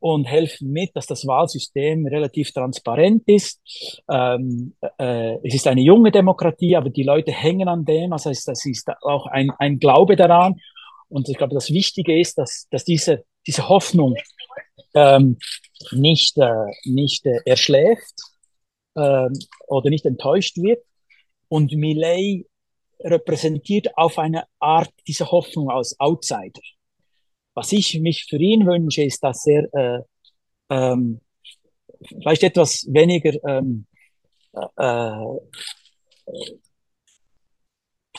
[0.03, 3.61] und helfen mit, dass das Wahlsystem relativ transparent ist.
[4.11, 8.11] Ähm, äh, es ist eine junge Demokratie, aber die Leute hängen an dem.
[8.11, 10.59] Also es, das ist auch ein, ein Glaube daran.
[11.07, 14.17] Und ich glaube, das Wichtige ist, dass, dass diese, diese Hoffnung
[14.93, 15.37] ähm,
[15.93, 18.15] nicht, äh, nicht äh, erschläft
[18.95, 19.29] äh,
[19.67, 20.83] oder nicht enttäuscht wird.
[21.47, 22.45] Und Millet
[22.99, 26.61] repräsentiert auf eine Art diese Hoffnung als Outsider.
[27.53, 30.01] Was ich mich für ihn wünsche, ist, dass er äh,
[30.69, 31.21] ähm,
[32.21, 33.85] vielleicht etwas weniger ähm,
[34.75, 35.39] äh,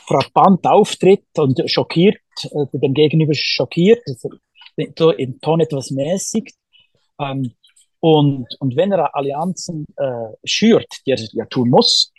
[0.01, 4.02] frappant auftritt und schockiert, äh, dem Gegenüber schockiert,
[4.77, 6.55] im Ton etwas mäßigt,
[7.20, 7.55] ähm,
[8.01, 12.12] und, und wenn er Allianzen äh, schürt, die er ja tun muss,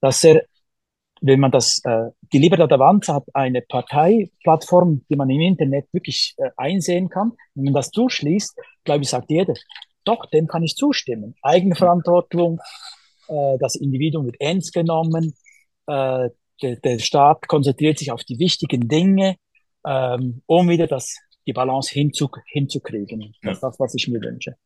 [0.00, 0.42] dass er,
[1.20, 6.34] wenn man das, äh, die Libertad Avanza hat eine Parteiplattform, die man im Internet wirklich
[6.36, 7.32] äh, einsehen kann.
[7.54, 9.54] Wenn man das durchschließt, glaube ich, sagt jeder,
[10.04, 11.34] doch, dem kann ich zustimmen.
[11.42, 12.60] Eigenverantwortung,
[13.28, 15.34] äh, das Individuum wird ernst genommen,
[15.86, 16.28] äh,
[16.62, 19.36] der, der Staat konzentriert sich auf die wichtigen Dinge,
[19.86, 21.16] ähm, um wieder das,
[21.46, 23.34] die Balance hinzu, hinzukriegen.
[23.42, 24.56] Das ist das, was ich mir wünsche.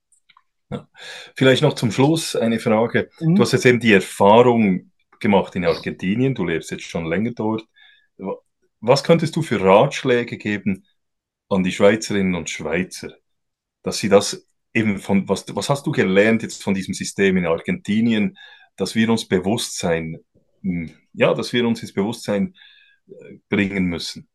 [0.70, 0.88] Ja.
[1.34, 3.10] Vielleicht noch zum Schluss eine Frage.
[3.20, 3.34] Mhm.
[3.34, 4.89] Du hast jetzt eben die Erfahrung
[5.20, 7.64] gemacht in Argentinien, du lebst jetzt schon länger dort.
[8.80, 10.86] Was könntest du für Ratschläge geben
[11.48, 13.12] an die Schweizerinnen und Schweizer,
[13.82, 17.46] dass sie das eben von, was, was hast du gelernt jetzt von diesem System in
[17.46, 18.38] Argentinien,
[18.76, 20.18] dass wir uns Bewusstsein,
[20.62, 22.54] hm, ja, dass wir uns ins Bewusstsein
[23.08, 24.28] äh, bringen müssen?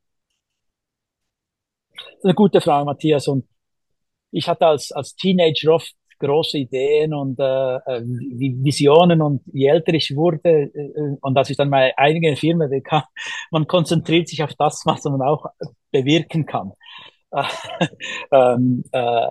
[2.24, 3.28] Eine gute Frage, Matthias.
[3.28, 3.48] Und
[4.32, 5.95] ich hatte als, als Teenager oft
[6.26, 11.57] große Ideen und äh, äh Visionen und je älter ich wurde äh, und als ich
[11.57, 13.03] dann meine eigene Firma bekam,
[13.52, 15.45] man konzentriert sich auf das, was man auch
[15.91, 16.73] bewirken kann.
[18.31, 19.27] ähm, äh,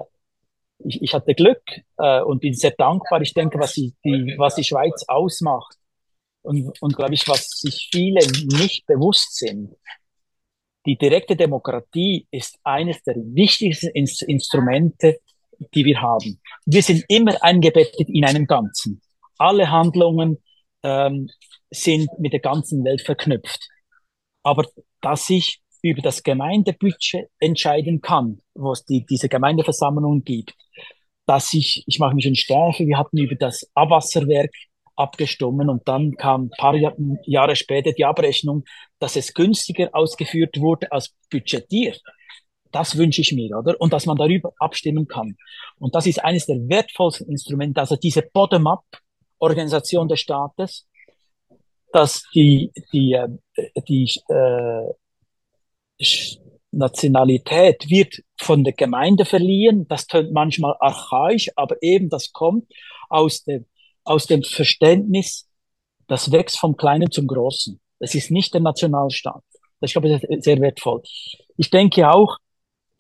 [0.85, 1.63] ich, ich hatte Glück
[1.99, 3.23] äh, und bin sehr dankbar.
[3.23, 5.77] Ich denke, was, die, die, was die Schweiz ausmacht
[6.43, 8.21] und, und glaube ich, was sich viele
[8.59, 9.75] nicht bewusst sind,
[10.87, 15.19] die direkte Demokratie ist eines der wichtigsten Ins Instrumente,
[15.75, 16.41] die wir haben.
[16.67, 19.01] Wir sind immer eingebettet in einem Ganzen.
[19.39, 20.39] Alle Handlungen
[20.83, 21.29] ähm,
[21.71, 23.69] sind mit der ganzen Welt verknüpft.
[24.43, 24.65] Aber
[25.01, 30.55] dass ich über das Gemeindebudget entscheiden kann, wo es die, diese Gemeindeversammlung gibt,
[31.27, 34.51] dass ich, ich mache mich schon Stärke, wir hatten über das Abwasserwerk
[34.97, 36.75] abgestimmt und dann kam ein paar
[37.27, 38.65] Jahre später die Abrechnung,
[38.99, 42.01] dass es günstiger ausgeführt wurde als budgetiert.
[42.75, 43.81] Das wünsche ich mir, oder?
[43.81, 45.37] Und dass man darüber abstimmen kann.
[45.79, 50.89] Und das ist eines der wertvollsten Instrumente, also diese Bottom-up-Organisation des Staates,
[51.93, 53.29] dass die, die, äh,
[53.87, 54.93] die, äh,
[56.73, 59.87] Nationalität wird von der Gemeinde verliehen.
[59.87, 62.67] Das tönt manchmal archaisch, aber eben das kommt
[63.09, 63.67] aus dem,
[64.03, 65.49] aus dem Verständnis,
[66.09, 67.81] das wächst vom Kleinen zum Großen.
[68.01, 69.45] Das ist nicht der Nationalstaat.
[69.79, 71.03] Das, ich glaube, das ist sehr wertvoll.
[71.57, 72.39] Ich denke auch,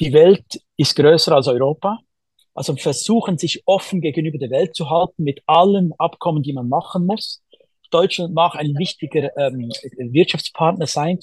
[0.00, 0.44] die Welt
[0.76, 1.98] ist größer als Europa.
[2.54, 7.06] Also versuchen, sich offen gegenüber der Welt zu halten mit allen Abkommen, die man machen
[7.06, 7.42] muss.
[7.90, 9.70] Deutschland mag ein wichtiger ähm,
[10.12, 11.18] Wirtschaftspartner sein,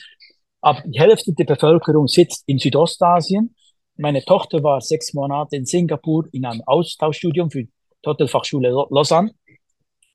[0.61, 3.55] aber die Hälfte der Bevölkerung sitzt in Südostasien.
[3.97, 7.71] Meine Tochter war sechs Monate in Singapur in einem Austauschstudium für die
[8.05, 9.33] Hotelfachschule Lausanne.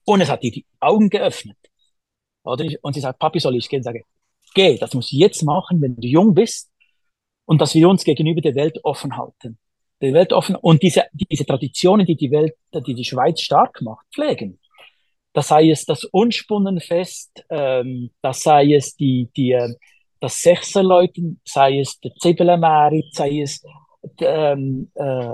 [0.05, 1.57] Und es hat ihr die Augen geöffnet.
[2.45, 2.67] Oder?
[2.83, 3.81] Und sie sagt, Papi, soll ich gehen?
[3.81, 4.03] Ich sage,
[4.55, 6.71] geh, das musst du jetzt machen, wenn du jung bist.
[7.47, 9.59] Und dass wir uns gegenüber der Welt offen halten.
[10.03, 12.55] Der Welt offen und diese, diese Traditionen, die die Welt,
[12.87, 14.61] die die Schweiz stark macht, pflegen.
[15.33, 19.75] Das sei es das Unspunnenfest, ähm, das sei es die, die, äh,
[20.21, 23.63] das Sechserläuten, sei es der Zibelemärit, sei es
[24.21, 25.29] ähm, äh,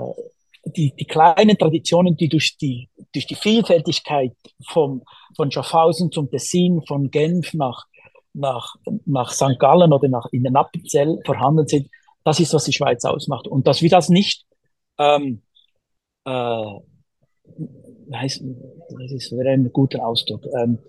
[0.65, 4.33] die, die kleinen Traditionen, die durch die, durch die Vielfältigkeit
[4.67, 5.03] vom,
[5.35, 7.85] von Schaffhausen zum Tessin, von Genf nach,
[8.33, 8.75] nach,
[9.05, 9.59] nach St.
[9.59, 11.89] Gallen oder nach, in den Appenzell vorhanden sind,
[12.23, 13.47] das ist, was die Schweiz ausmacht.
[13.47, 14.45] Und dass wir das nicht,
[14.97, 15.41] ähm,
[16.25, 16.79] äh,
[18.13, 20.79] heißt, das ist ein guter Ausdruck, ähm,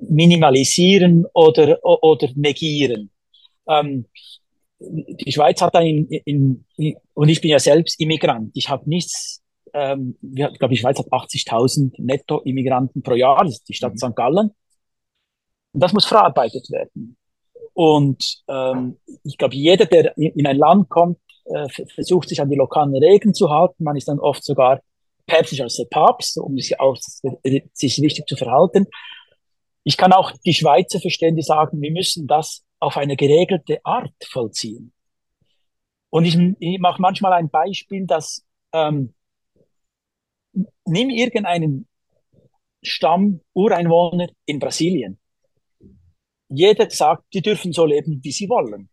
[0.00, 3.10] minimalisieren oder, oder negieren.
[3.68, 4.06] Ähm,
[4.78, 8.50] die Schweiz hat ein, in, in, und ich bin ja selbst Immigrant.
[8.54, 9.42] Ich habe nichts,
[9.72, 13.98] ähm, ich glaube, die Schweiz hat 80.000 Netto-Immigranten pro Jahr, das ist die Stadt mhm.
[13.98, 14.14] St.
[14.14, 14.50] Gallen.
[15.72, 17.16] Und das muss verarbeitet werden.
[17.76, 22.56] Und ähm, ich glaube, jeder, der in ein Land kommt, äh, versucht sich an die
[22.56, 23.84] lokalen Regeln zu halten.
[23.84, 24.80] Man ist dann oft sogar
[25.26, 26.96] päpstlicher als der Papst, um sich, auch,
[27.74, 28.86] sich richtig zu verhalten.
[29.84, 34.14] Ich kann auch die Schweizer verstehen, die sagen, wir müssen das auf eine geregelte Art
[34.24, 34.94] vollziehen.
[36.08, 38.42] Und ich, ich mache manchmal ein Beispiel, dass
[38.72, 39.12] ähm,
[40.86, 41.86] nimm irgendeinen
[42.82, 45.18] Stamm Ureinwohner in Brasilien.
[46.48, 48.88] Jeder sagt, die dürfen so leben, wie sie wollen.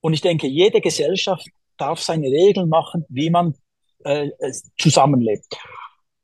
[0.00, 1.46] Und ich denke, jede Gesellschaft
[1.76, 3.54] darf seine Regeln machen, wie man
[4.04, 4.30] äh,
[4.76, 5.56] zusammenlebt.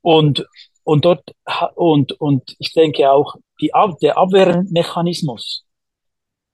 [0.01, 0.45] Und
[0.83, 1.35] und dort,
[1.75, 3.71] und, und ich denke auch, die,
[4.01, 5.63] der Abwehrmechanismus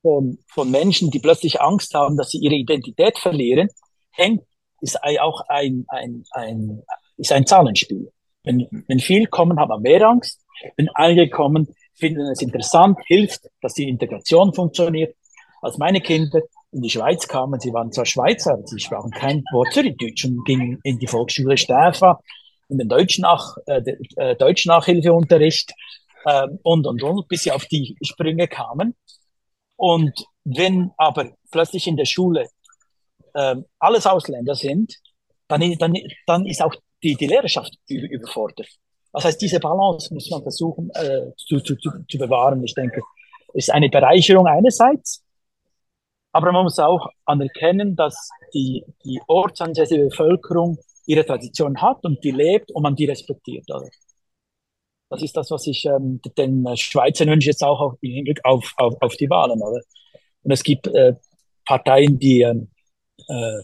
[0.02, 3.70] von, von Menschen, die plötzlich Angst haben, dass sie ihre Identität verlieren,
[4.12, 4.44] hängt,
[4.82, 6.84] ist auch ein, ein, ein,
[7.18, 8.12] ist ein Zahlenspiel.
[8.44, 10.42] Wenn, wenn viel kommen, haben wir mehr Angst.
[10.76, 15.16] Wenn einige kommen, finden es interessant, hilft, dass die Integration funktioniert.
[15.62, 16.42] Als meine Kinder
[16.72, 20.80] in die Schweiz kamen, sie waren zwar Schweizer, sie sprachen kein Wort Zürichdeutsch und gingen
[20.84, 22.20] in die Volksschule Stäfa
[22.70, 23.82] in den Deutsch nach, äh,
[24.18, 25.74] äh, Deutsch-Nachhilfeunterricht
[26.26, 28.96] äh, und, und, und, bis sie auf die Sprünge kamen.
[29.76, 32.50] Und wenn aber plötzlich in der Schule
[33.34, 34.96] äh, alles Ausländer sind,
[35.48, 35.94] dann, dann,
[36.26, 38.68] dann ist auch die, die Lehrerschaft überfordert.
[39.14, 42.64] Das heißt, diese Balance muss man versuchen äh, zu, zu, zu, zu bewahren.
[42.64, 43.02] Ich denke,
[43.54, 45.24] ist eine Bereicherung einerseits,
[46.32, 50.78] Aber man muss auch anerkennen, dass die, die ortsansässige Bevölkerung
[51.08, 53.70] ihre Tradition hat und die lebt und man die respektiert.
[53.72, 53.90] Oder?
[55.10, 57.98] Das ist das, was ich ähm, den Schweizern wünsche, jetzt auch auf,
[58.44, 59.62] auf, auf, auf die Wahlen.
[59.62, 59.82] Oder?
[60.44, 61.16] Und es gibt äh,
[61.66, 62.70] Parteien, die, ähm,
[63.28, 63.62] äh,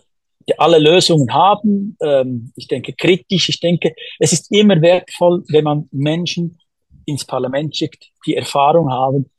[0.47, 1.97] die alle Lösungen haben.
[2.01, 3.49] Ähm, ich denke kritisch.
[3.49, 6.59] Ich denke, es ist immer wertvoll, wenn man Menschen
[7.05, 9.29] ins Parlament schickt, die Erfahrung haben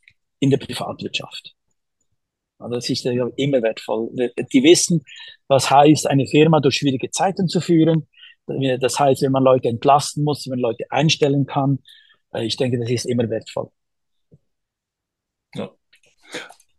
[0.41, 1.55] in der Privatwirtschaft.
[2.59, 4.11] Also das ist immer wertvoll.
[4.53, 5.03] Die wissen,
[5.49, 8.07] was heißt, eine Firma durch schwierige Zeiten zu führen.
[8.47, 11.81] Das heißt, wenn man Leute entlasten muss, wenn man Leute einstellen kann.
[12.35, 13.71] Ich denke, das ist immer wertvoll.
[15.55, 15.71] Ja.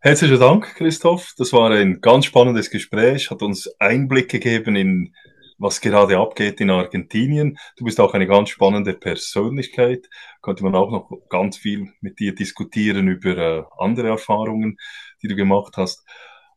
[0.05, 1.33] Herzlichen Dank, Christoph.
[1.35, 5.15] Das war ein ganz spannendes Gespräch, hat uns Einblick gegeben in
[5.57, 7.57] was gerade abgeht in Argentinien.
[7.75, 10.07] Du bist auch eine ganz spannende Persönlichkeit.
[10.43, 14.77] Könnte man auch noch ganz viel mit dir diskutieren über äh, andere Erfahrungen,
[15.23, 16.05] die du gemacht hast.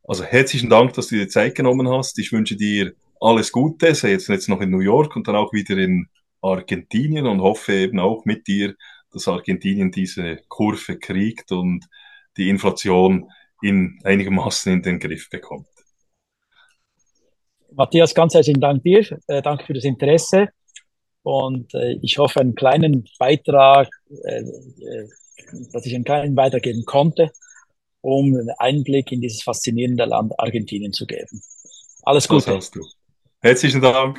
[0.07, 2.19] Also herzlichen Dank, dass du dir Zeit genommen hast.
[2.19, 5.55] Ich wünsche dir alles Gute, sei jetzt, jetzt noch in New York und dann auch
[5.55, 6.09] wieder in
[6.43, 8.75] Argentinien und hoffe eben auch mit dir,
[9.11, 11.87] dass Argentinien diese Kurve kriegt und
[12.37, 13.31] die Inflation
[13.62, 15.66] in einigermaßen in den Griff bekommt.
[17.72, 19.06] Matthias, ganz herzlichen Dank dir.
[19.26, 20.48] Äh, danke für das Interesse.
[21.22, 23.89] Und äh, ich hoffe, einen kleinen Beitrag,
[24.24, 25.09] äh, äh,
[25.72, 27.30] dass ich einen kleinen Beitrag geben konnte,
[28.01, 31.43] um einen Einblick in dieses faszinierende Land Argentinien zu geben.
[32.02, 32.47] Alles Gute.
[32.47, 32.85] Das hast du.
[33.40, 34.18] Herzlichen Dank.